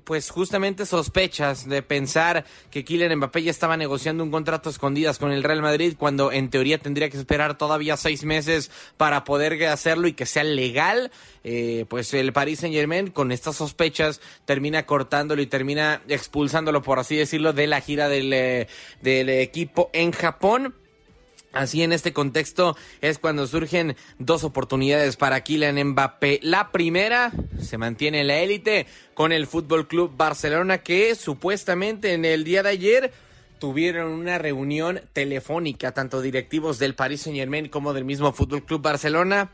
pues 0.06 0.30
justamente 0.30 0.86
sospechas 0.86 1.68
de 1.68 1.82
pensar 1.82 2.46
que 2.70 2.86
Kylian 2.86 3.18
Mbappé 3.18 3.44
ya 3.44 3.52
estaba 3.52 3.76
negociando 3.76 4.24
un 4.24 4.32
contrato 4.32 4.61
escondidas 4.70 5.18
con 5.18 5.32
el 5.32 5.44
Real 5.44 5.62
Madrid 5.62 5.96
cuando 5.98 6.32
en 6.32 6.50
teoría 6.50 6.78
tendría 6.78 7.10
que 7.10 7.18
esperar 7.18 7.58
todavía 7.58 7.98
seis 7.98 8.24
meses 8.24 8.72
para 8.98 9.24
poder 9.24 9.66
hacerlo 9.66 10.08
y 10.08 10.14
que 10.14 10.26
sea 10.26 10.44
legal. 10.44 11.12
Eh, 11.44 11.86
pues 11.90 12.14
el 12.14 12.34
Paris 12.34 12.60
Saint 12.60 12.76
Germain 12.76 13.10
con 13.10 13.32
estas 13.32 13.56
sospechas 13.56 14.22
termina 14.46 14.86
cortándolo 14.86 15.42
y 15.42 15.48
termina 15.48 16.02
expulsándolo, 16.08 16.82
por 16.82 17.00
así 17.00 17.16
decirlo, 17.16 17.54
de 17.54 17.68
la 17.68 17.82
gira 17.82 18.10
del, 18.10 18.32
eh, 18.34 18.68
del 19.02 19.30
equipo 19.30 19.90
en 19.94 20.12
Japón. 20.12 20.76
Así 21.52 21.84
en 21.84 21.92
este 21.92 22.14
contexto 22.14 22.78
es 23.02 23.20
cuando 23.20 23.46
surgen 23.46 23.98
dos 24.20 24.44
oportunidades 24.46 25.18
para 25.18 25.42
Kylian 25.42 25.84
Mbappé. 25.90 26.40
La 26.44 26.72
primera 26.72 27.32
se 27.60 27.78
mantiene 27.78 28.22
en 28.22 28.28
la 28.28 28.38
élite 28.38 28.86
con 29.14 29.34
el 29.34 29.48
Fútbol 29.48 29.88
Club 29.88 30.16
Barcelona 30.16 30.78
que 30.78 31.14
supuestamente 31.16 32.14
en 32.14 32.24
el 32.24 32.46
día 32.46 32.64
de 32.64 32.70
ayer 32.70 33.14
tuvieron 33.62 34.12
una 34.12 34.40
reunión 34.40 35.02
telefónica, 35.14 35.92
tanto 35.92 36.20
directivos 36.20 36.80
del 36.80 36.96
Paris 36.96 37.22
Saint 37.22 37.38
Germain 37.38 37.70
como 37.70 37.94
del 37.94 38.06
mismo 38.06 38.34
Fútbol 38.34 38.66
Club 38.66 38.82
Barcelona, 38.82 39.52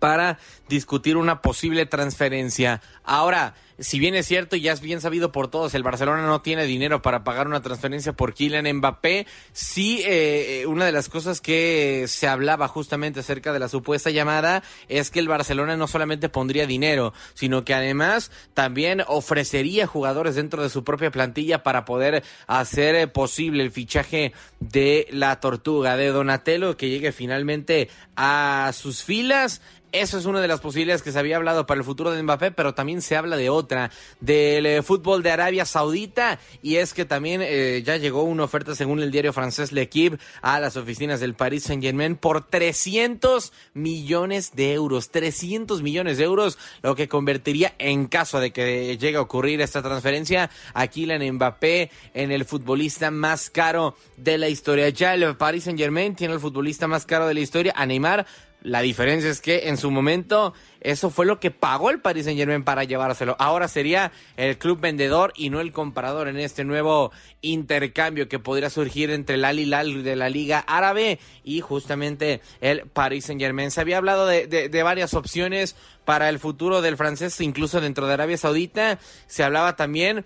para 0.00 0.40
discutir 0.68 1.16
una 1.16 1.40
posible 1.40 1.86
transferencia. 1.86 2.82
Ahora, 3.04 3.54
si 3.78 3.98
bien 3.98 4.14
es 4.14 4.26
cierto 4.26 4.56
y 4.56 4.60
ya 4.60 4.72
es 4.72 4.80
bien 4.80 5.00
sabido 5.00 5.32
por 5.32 5.48
todos, 5.48 5.74
el 5.74 5.82
Barcelona 5.82 6.26
no 6.26 6.42
tiene 6.42 6.64
dinero 6.64 7.02
para 7.02 7.24
pagar 7.24 7.46
una 7.46 7.62
transferencia 7.62 8.12
por 8.12 8.34
Kylian 8.34 8.76
Mbappé, 8.76 9.26
sí 9.52 10.02
eh, 10.04 10.64
una 10.66 10.84
de 10.84 10.92
las 10.92 11.08
cosas 11.08 11.40
que 11.40 12.06
se 12.08 12.26
hablaba 12.26 12.68
justamente 12.68 13.20
acerca 13.20 13.52
de 13.52 13.58
la 13.58 13.68
supuesta 13.68 14.10
llamada 14.10 14.62
es 14.88 15.10
que 15.10 15.20
el 15.20 15.28
Barcelona 15.28 15.76
no 15.76 15.86
solamente 15.86 16.28
pondría 16.28 16.66
dinero, 16.66 17.12
sino 17.34 17.64
que 17.64 17.74
además 17.74 18.30
también 18.54 19.02
ofrecería 19.06 19.86
jugadores 19.86 20.34
dentro 20.34 20.62
de 20.62 20.70
su 20.70 20.84
propia 20.84 21.10
plantilla 21.10 21.62
para 21.62 21.84
poder 21.84 22.24
hacer 22.46 22.94
eh, 22.94 23.06
posible 23.06 23.62
el 23.62 23.70
fichaje 23.70 24.32
de 24.60 25.06
la 25.10 25.40
tortuga 25.40 25.96
de 25.96 26.08
Donatello 26.08 26.76
que 26.76 26.88
llegue 26.88 27.12
finalmente 27.12 27.88
a 28.16 28.72
sus 28.74 29.04
filas 29.04 29.62
eso 29.92 30.18
es 30.18 30.26
una 30.26 30.40
de 30.40 30.48
las 30.48 30.60
posibilidades 30.60 31.02
que 31.02 31.12
se 31.12 31.18
había 31.18 31.36
hablado 31.36 31.66
para 31.66 31.78
el 31.78 31.84
futuro 31.84 32.10
de 32.10 32.22
Mbappé, 32.22 32.50
pero 32.50 32.74
también 32.74 33.02
se 33.02 33.16
habla 33.16 33.36
de 33.36 33.50
otra, 33.50 33.90
del 34.20 34.66
eh, 34.66 34.82
fútbol 34.82 35.22
de 35.22 35.30
Arabia 35.30 35.64
Saudita, 35.64 36.38
y 36.62 36.76
es 36.76 36.94
que 36.94 37.04
también 37.04 37.40
eh, 37.42 37.82
ya 37.84 37.96
llegó 37.96 38.22
una 38.22 38.44
oferta, 38.44 38.74
según 38.74 39.00
el 39.00 39.10
diario 39.10 39.32
francés 39.32 39.72
L'Equipe, 39.72 40.18
a 40.42 40.60
las 40.60 40.76
oficinas 40.76 41.20
del 41.20 41.34
Paris 41.34 41.64
Saint 41.64 41.82
Germain 41.82 42.16
por 42.16 42.46
300 42.46 43.52
millones 43.74 44.54
de 44.54 44.72
euros. 44.72 45.10
300 45.10 45.82
millones 45.82 46.18
de 46.18 46.24
euros, 46.24 46.58
lo 46.82 46.94
que 46.94 47.08
convertiría, 47.08 47.74
en 47.78 48.06
caso 48.06 48.40
de 48.40 48.52
que 48.52 48.96
llegue 48.98 49.16
a 49.16 49.22
ocurrir 49.22 49.60
esta 49.60 49.82
transferencia, 49.82 50.50
a 50.74 50.86
Kylian 50.86 51.34
Mbappé 51.34 51.90
en 52.14 52.32
el 52.32 52.44
futbolista 52.44 53.10
más 53.10 53.50
caro 53.50 53.96
de 54.16 54.38
la 54.38 54.48
historia. 54.48 54.88
Ya 54.90 55.14
el 55.14 55.36
Paris 55.36 55.64
Saint 55.64 55.78
Germain 55.78 56.14
tiene 56.14 56.34
el 56.34 56.40
futbolista 56.40 56.86
más 56.86 57.06
caro 57.06 57.26
de 57.26 57.34
la 57.34 57.40
historia, 57.40 57.72
a 57.76 57.86
Neymar, 57.86 58.26
La 58.62 58.80
diferencia 58.80 59.30
es 59.30 59.40
que 59.40 59.68
en 59.68 59.76
su 59.76 59.90
momento 59.90 60.52
eso 60.80 61.10
fue 61.10 61.26
lo 61.26 61.38
que 61.38 61.52
pagó 61.52 61.90
el 61.90 62.00
Paris 62.00 62.24
Saint 62.24 62.38
Germain 62.38 62.64
para 62.64 62.82
llevárselo. 62.82 63.36
Ahora 63.38 63.68
sería 63.68 64.10
el 64.36 64.58
club 64.58 64.80
vendedor 64.80 65.32
y 65.36 65.50
no 65.50 65.60
el 65.60 65.70
comprador 65.70 66.26
en 66.26 66.38
este 66.38 66.64
nuevo 66.64 67.12
intercambio 67.40 68.28
que 68.28 68.40
podría 68.40 68.68
surgir 68.68 69.10
entre 69.10 69.36
el 69.36 69.44
Al 69.44 69.60
Hilal 69.60 70.02
de 70.02 70.16
la 70.16 70.28
Liga 70.28 70.58
Árabe 70.66 71.20
y 71.44 71.60
justamente 71.60 72.40
el 72.60 72.82
Paris 72.88 73.26
Saint 73.26 73.40
Germain. 73.40 73.70
Se 73.70 73.80
había 73.80 73.98
hablado 73.98 74.26
de, 74.26 74.46
de 74.46 74.82
varias 74.82 75.14
opciones 75.14 75.76
para 76.04 76.28
el 76.28 76.38
futuro 76.38 76.80
del 76.80 76.96
francés, 76.96 77.40
incluso 77.40 77.80
dentro 77.80 78.06
de 78.06 78.14
Arabia 78.14 78.38
Saudita. 78.38 78.98
Se 79.26 79.44
hablaba 79.44 79.76
también 79.76 80.24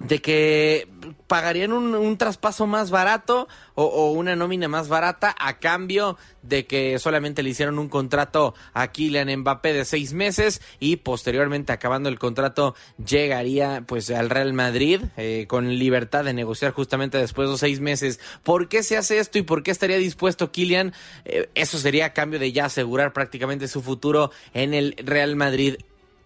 de 0.00 0.20
que 0.20 0.88
pagarían 1.26 1.72
un, 1.72 2.18
traspaso 2.18 2.66
más 2.66 2.90
barato 2.90 3.48
o, 3.74 4.12
una 4.12 4.36
nómina 4.36 4.68
más 4.68 4.88
barata 4.88 5.34
a 5.38 5.58
cambio 5.58 6.16
de 6.42 6.66
que 6.66 6.98
solamente 6.98 7.42
le 7.42 7.50
hicieron 7.50 7.78
un 7.78 7.88
contrato 7.88 8.54
a 8.72 8.88
Kylian 8.88 9.40
Mbappé 9.40 9.72
de 9.72 9.84
seis 9.84 10.12
meses 10.12 10.60
y 10.78 10.96
posteriormente 10.96 11.72
acabando 11.72 12.08
el 12.08 12.18
contrato 12.18 12.74
llegaría 13.04 13.84
pues 13.86 14.10
al 14.10 14.30
Real 14.30 14.52
Madrid 14.52 15.00
eh, 15.16 15.46
con 15.48 15.76
libertad 15.78 16.24
de 16.24 16.34
negociar 16.34 16.72
justamente 16.72 17.18
después 17.18 17.48
de 17.50 17.58
seis 17.58 17.80
meses. 17.80 18.20
¿Por 18.42 18.68
qué 18.68 18.82
se 18.82 18.96
hace 18.96 19.18
esto 19.18 19.38
y 19.38 19.42
por 19.42 19.62
qué 19.62 19.70
estaría 19.70 19.98
dispuesto 19.98 20.52
Kylian? 20.52 20.92
Eh, 21.24 21.48
eso 21.54 21.78
sería 21.78 22.06
a 22.06 22.12
cambio 22.12 22.38
de 22.38 22.52
ya 22.52 22.66
asegurar 22.66 23.12
prácticamente 23.12 23.68
su 23.68 23.82
futuro 23.82 24.30
en 24.52 24.74
el 24.74 24.94
Real 24.98 25.36
Madrid 25.36 25.76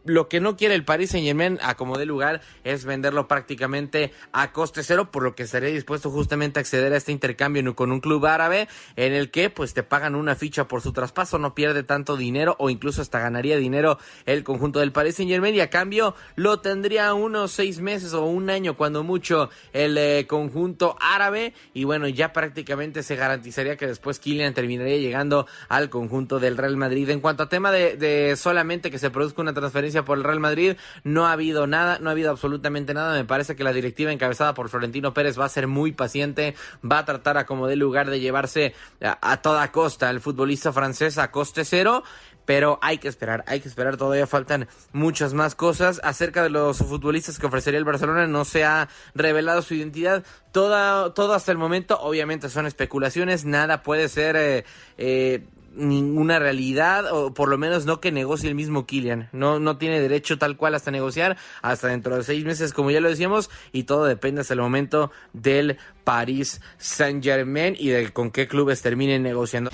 lo 0.09 0.29
que 0.29 0.41
no 0.41 0.57
quiere 0.57 0.75
el 0.75 0.85
Paris 0.85 1.11
Saint 1.11 1.27
Germain 1.27 1.59
a 1.63 1.77
como 1.77 1.99
de 1.99 2.07
lugar 2.07 2.41
es 2.65 2.85
venderlo 2.85 3.29
prácticamente 3.29 4.13
a 4.33 4.53
coste 4.53 4.83
cero, 4.83 5.11
por 5.11 5.23
lo 5.23 5.35
que 5.35 5.45
estaría 5.45 5.69
dispuesto 5.71 6.11
justamente 6.11 6.59
a 6.59 6.63
acceder 6.63 6.93
a 6.93 6.97
este 6.97 7.13
intercambio 7.13 7.59
con 7.75 7.93
un 7.93 8.01
club 8.01 8.27
árabe 8.27 8.69
en 8.97 9.13
el 9.13 9.31
que 9.31 9.51
pues 9.51 9.75
te 9.75 9.83
pagan 9.83 10.15
una 10.15 10.35
ficha 10.35 10.69
por 10.69 10.81
su 10.81 10.93
traspaso, 10.93 11.39
no 11.39 11.55
pierde 11.55 11.83
tanto 11.83 12.17
dinero 12.17 12.57
o 12.59 12.71
incluso 12.71 13.03
hasta 13.03 13.19
ganaría 13.19 13.57
dinero 13.57 13.99
el 14.27 14.45
conjunto 14.45 14.81
del 14.81 14.93
Paris 14.93 15.17
Saint 15.17 15.31
Germain 15.31 15.55
y 15.55 15.61
a 15.61 15.71
cambio 15.71 16.15
lo 16.37 16.61
tendría 16.61 17.13
unos 17.15 17.53
seis 17.53 17.81
meses 17.81 18.15
o 18.15 18.25
un 18.25 18.51
año 18.51 18.77
cuando 18.77 19.03
mucho 19.03 19.51
el 19.73 19.99
eh, 19.99 20.27
conjunto 20.29 20.97
árabe 21.01 21.53
y 21.75 21.85
bueno 21.85 22.09
ya 22.09 22.33
prácticamente 22.33 23.03
se 23.03 23.17
garantizaría 23.17 23.77
que 23.77 23.87
después 23.87 24.19
Kylian 24.19 24.55
terminaría 24.55 24.99
llegando 24.99 25.47
al 25.69 25.91
conjunto 25.91 26.39
del 26.39 26.57
Real 26.57 26.77
Madrid. 26.77 27.11
En 27.11 27.21
cuanto 27.21 27.43
a 27.43 27.49
tema 27.49 27.73
de, 27.73 27.97
de 27.97 28.37
solamente 28.37 28.91
que 28.91 28.99
se 28.99 29.11
produzca 29.11 29.43
una 29.43 29.55
transferencia 29.55 29.98
por 30.05 30.19
el 30.19 30.25
Real 30.25 30.41
Madrid. 30.41 30.77
No 31.05 31.27
ha 31.27 31.33
habido 31.33 31.67
nada, 31.67 31.99
no 32.01 32.09
ha 32.09 32.13
habido 32.13 32.31
absolutamente 32.31 32.95
nada. 32.95 33.15
Me 33.15 33.25
parece 33.25 33.57
que 33.57 33.65
la 33.65 33.73
directiva 33.73 34.13
encabezada 34.13 34.55
por 34.55 34.69
Florentino 34.69 35.15
Pérez 35.15 35.39
va 35.39 35.45
a 35.45 35.49
ser 35.49 35.67
muy 35.67 35.93
paciente, 35.93 36.55
va 36.85 36.99
a 36.99 37.05
tratar 37.05 37.39
a 37.39 37.47
como 37.47 37.67
de 37.67 37.77
lugar 37.77 38.11
de 38.11 38.21
llevarse 38.21 38.75
a, 39.01 39.37
toda 39.39 39.71
costa 39.73 40.11
el 40.11 40.21
futbolista 40.21 40.73
francés 40.73 41.19
a 41.19 41.31
coste 41.31 41.65
cero 41.65 42.03
pero 42.45 42.79
hay 42.81 42.97
que 42.97 43.09
esperar, 43.09 43.45
hay 43.47 43.61
que 43.61 43.69
esperar, 43.69 43.99
todavía 43.99 44.27
faltan 44.27 44.69
muchas 44.93 45.35
más 45.35 45.55
cosas 45.55 46.01
acerca 46.03 46.43
de 46.43 46.49
los 46.49 46.79
futbolistas 46.79 47.39
que 47.39 47.45
ofrecería 47.45 47.77
el 47.77 47.85
Barcelona, 47.85 48.27
no 48.27 48.47
se 48.47 48.65
ha 48.65 48.89
revelado 49.15 49.61
su 49.61 49.75
identidad, 49.75 50.25
Toda, 50.51 51.13
todo 51.13 51.35
hasta 51.35 51.53
el 51.53 51.59
momento 51.59 52.01
obviamente 52.01 52.49
son 52.49 52.65
especulaciones, 52.65 53.45
nada 53.45 53.83
puede 53.83 54.09
ser 54.09 54.35
eh, 54.37 54.65
eh, 54.97 55.45
ninguna 55.79 56.39
realidad, 56.39 57.13
o 57.13 57.33
por 57.33 57.49
lo 57.49 57.57
menos 57.57 57.87
no 57.87 58.01
que 58.01 58.13
negocie 58.13 58.49
el 58.49 58.55
mismo 58.55 58.87
Kylian. 58.87 59.29
No, 59.33 59.59
no 59.59 59.79
tiene 59.79 60.01
derecho 60.01 60.39
tal 60.39 60.57
cual 60.57 60.75
hasta 60.75 60.91
negociar, 60.91 61.37
hasta 61.63 61.89
dentro 61.89 62.17
de 62.17 62.25
seis 62.25 62.45
meses, 62.45 62.73
como 62.73 62.91
ya 62.91 63.01
lo 63.01 63.09
decíamos, 63.09 63.51
y 63.73 63.85
todo 63.85 64.05
depende 64.05 64.41
hasta 64.41 64.55
el 64.55 64.61
momento 64.61 65.11
del 65.33 65.79
Paris 66.05 66.61
Saint 66.79 67.23
Germain 67.23 67.77
y 67.79 67.89
de 67.89 68.13
con 68.13 68.31
qué 68.31 68.49
clubes 68.49 68.83
terminen 68.83 69.23
negociando. 69.23 69.71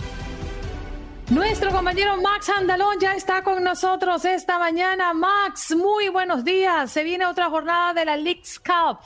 Nuestro 1.31 1.71
compañero 1.71 2.21
Max 2.21 2.51
Andalón 2.51 3.01
ya 3.01 3.15
está 3.15 3.43
con 3.43 3.65
nosotros 3.65 4.25
esta 4.27 4.59
mañana. 4.59 5.15
Max, 5.15 5.75
muy 5.75 6.09
buenos 6.11 6.45
días. 6.45 6.91
Se 6.91 7.03
viene 7.03 7.25
otra 7.25 7.49
jornada 7.49 7.95
de 7.95 8.05
la 8.05 8.17
Leagues 8.19 8.61
Cup. 8.61 8.99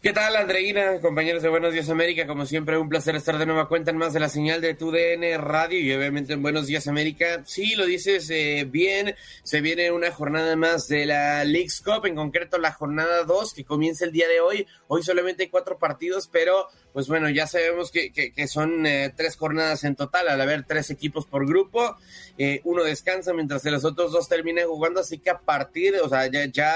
¿Qué 0.00 0.12
tal, 0.12 0.36
Andreina? 0.36 1.00
Compañeros 1.00 1.42
de 1.42 1.48
Buenos 1.48 1.72
Días 1.72 1.90
América, 1.90 2.28
como 2.28 2.46
siempre, 2.46 2.78
un 2.78 2.88
placer 2.88 3.16
estar 3.16 3.36
de 3.36 3.46
nueva 3.46 3.66
cuenta 3.66 3.90
en 3.90 3.96
más 3.96 4.12
de 4.12 4.20
la 4.20 4.28
señal 4.28 4.60
de 4.60 4.74
tu 4.74 4.92
DN 4.92 5.36
Radio 5.38 5.80
y 5.80 5.92
obviamente 5.92 6.34
en 6.34 6.42
Buenos 6.42 6.68
Días 6.68 6.86
América. 6.86 7.42
Sí, 7.44 7.74
lo 7.74 7.84
dices 7.84 8.30
eh, 8.30 8.64
bien, 8.70 9.16
se 9.42 9.60
viene 9.60 9.90
una 9.90 10.12
jornada 10.12 10.54
más 10.54 10.86
de 10.86 11.04
la 11.04 11.42
League's 11.42 11.80
Cup, 11.80 12.06
en 12.06 12.14
concreto 12.14 12.58
la 12.58 12.70
jornada 12.70 13.24
2 13.24 13.54
que 13.54 13.64
comienza 13.64 14.04
el 14.04 14.12
día 14.12 14.28
de 14.28 14.38
hoy. 14.38 14.68
Hoy 14.86 15.02
solamente 15.02 15.42
hay 15.42 15.48
cuatro 15.48 15.78
partidos, 15.78 16.28
pero 16.30 16.68
pues 16.98 17.06
bueno, 17.06 17.30
ya 17.30 17.46
sabemos 17.46 17.92
que, 17.92 18.10
que, 18.10 18.48
son 18.48 18.84
eh, 18.84 19.12
tres 19.14 19.36
jornadas 19.36 19.84
en 19.84 19.94
total, 19.94 20.26
al 20.26 20.40
haber 20.40 20.64
tres 20.64 20.90
equipos 20.90 21.26
por 21.26 21.46
grupo. 21.46 21.96
Eh, 22.38 22.60
uno 22.64 22.82
descansa 22.82 23.32
mientras 23.32 23.62
que 23.62 23.70
los 23.70 23.84
otros 23.84 24.10
dos 24.10 24.28
terminan 24.28 24.66
jugando, 24.66 24.98
así 24.98 25.18
que 25.18 25.30
a 25.30 25.38
partir, 25.38 25.94
o 26.02 26.08
sea, 26.08 26.26
ya, 26.26 26.46
ya 26.46 26.74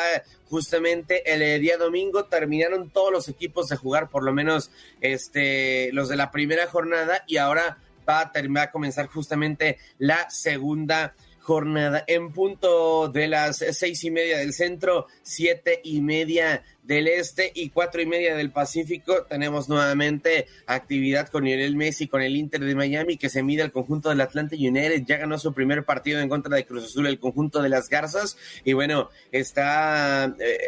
justamente 0.49 1.29
el 1.29 1.61
día 1.61 1.77
domingo 1.77 2.27
terminaron 2.27 2.91
todos 2.91 3.11
los 3.11 3.29
equipos 3.29 3.69
de 3.69 3.75
jugar, 3.75 4.11
por 4.11 4.23
lo 4.23 4.33
menos 4.33 4.71
este, 5.01 5.91
los 5.93 6.09
de 6.09 6.15
la 6.15 6.31
primera 6.31 6.69
jornada, 6.69 7.25
y 7.27 7.39
ahora 7.39 7.79
va 8.09 8.21
a, 8.21 8.31
terminar, 8.31 8.69
a 8.69 8.71
comenzar 8.71 9.09
justamente 9.09 9.79
la 9.99 10.31
segunda 10.31 11.15
jornada 11.41 12.05
en 12.07 12.33
punto 12.33 13.09
de 13.09 13.27
las 13.27 13.57
seis 13.57 14.05
y 14.05 14.13
media 14.13 14.39
del 14.39 14.53
centro, 14.53 15.09
siete 15.23 15.81
y 15.83 16.01
media 16.01 16.63
del 16.83 17.09
Este 17.09 17.53
y 17.55 17.71
cuatro 17.71 18.03
y 18.03 18.07
media 18.07 18.35
del 18.37 18.51
Pacífico. 18.51 19.25
Tenemos 19.25 19.69
nuevamente 19.69 20.47
actividad 20.67 21.29
con 21.29 21.45
Lionel 21.45 21.77
Messi, 21.77 22.09
con 22.09 22.23
el 22.23 22.37
Inter 22.37 22.61
de 22.61 22.75
Miami, 22.75 23.17
que 23.17 23.29
se 23.29 23.43
mide 23.43 23.63
al 23.63 23.73
conjunto 23.73 24.09
del 24.09 24.21
Atlanta 24.21 24.57
United. 24.57 25.05
Ya 25.07 25.17
ganó 25.17 25.39
su 25.39 25.55
primer 25.55 25.85
partido 25.85 26.21
en 26.21 26.29
contra 26.29 26.57
de 26.57 26.67
Cruz 26.67 26.85
Azul, 26.85 27.07
el 27.07 27.19
conjunto 27.19 27.63
de 27.63 27.69
las 27.69 27.89
Garzas. 27.89 28.37
Y 28.65 28.73
bueno, 28.73 29.11
está 29.31 30.35
eh, 30.39 30.59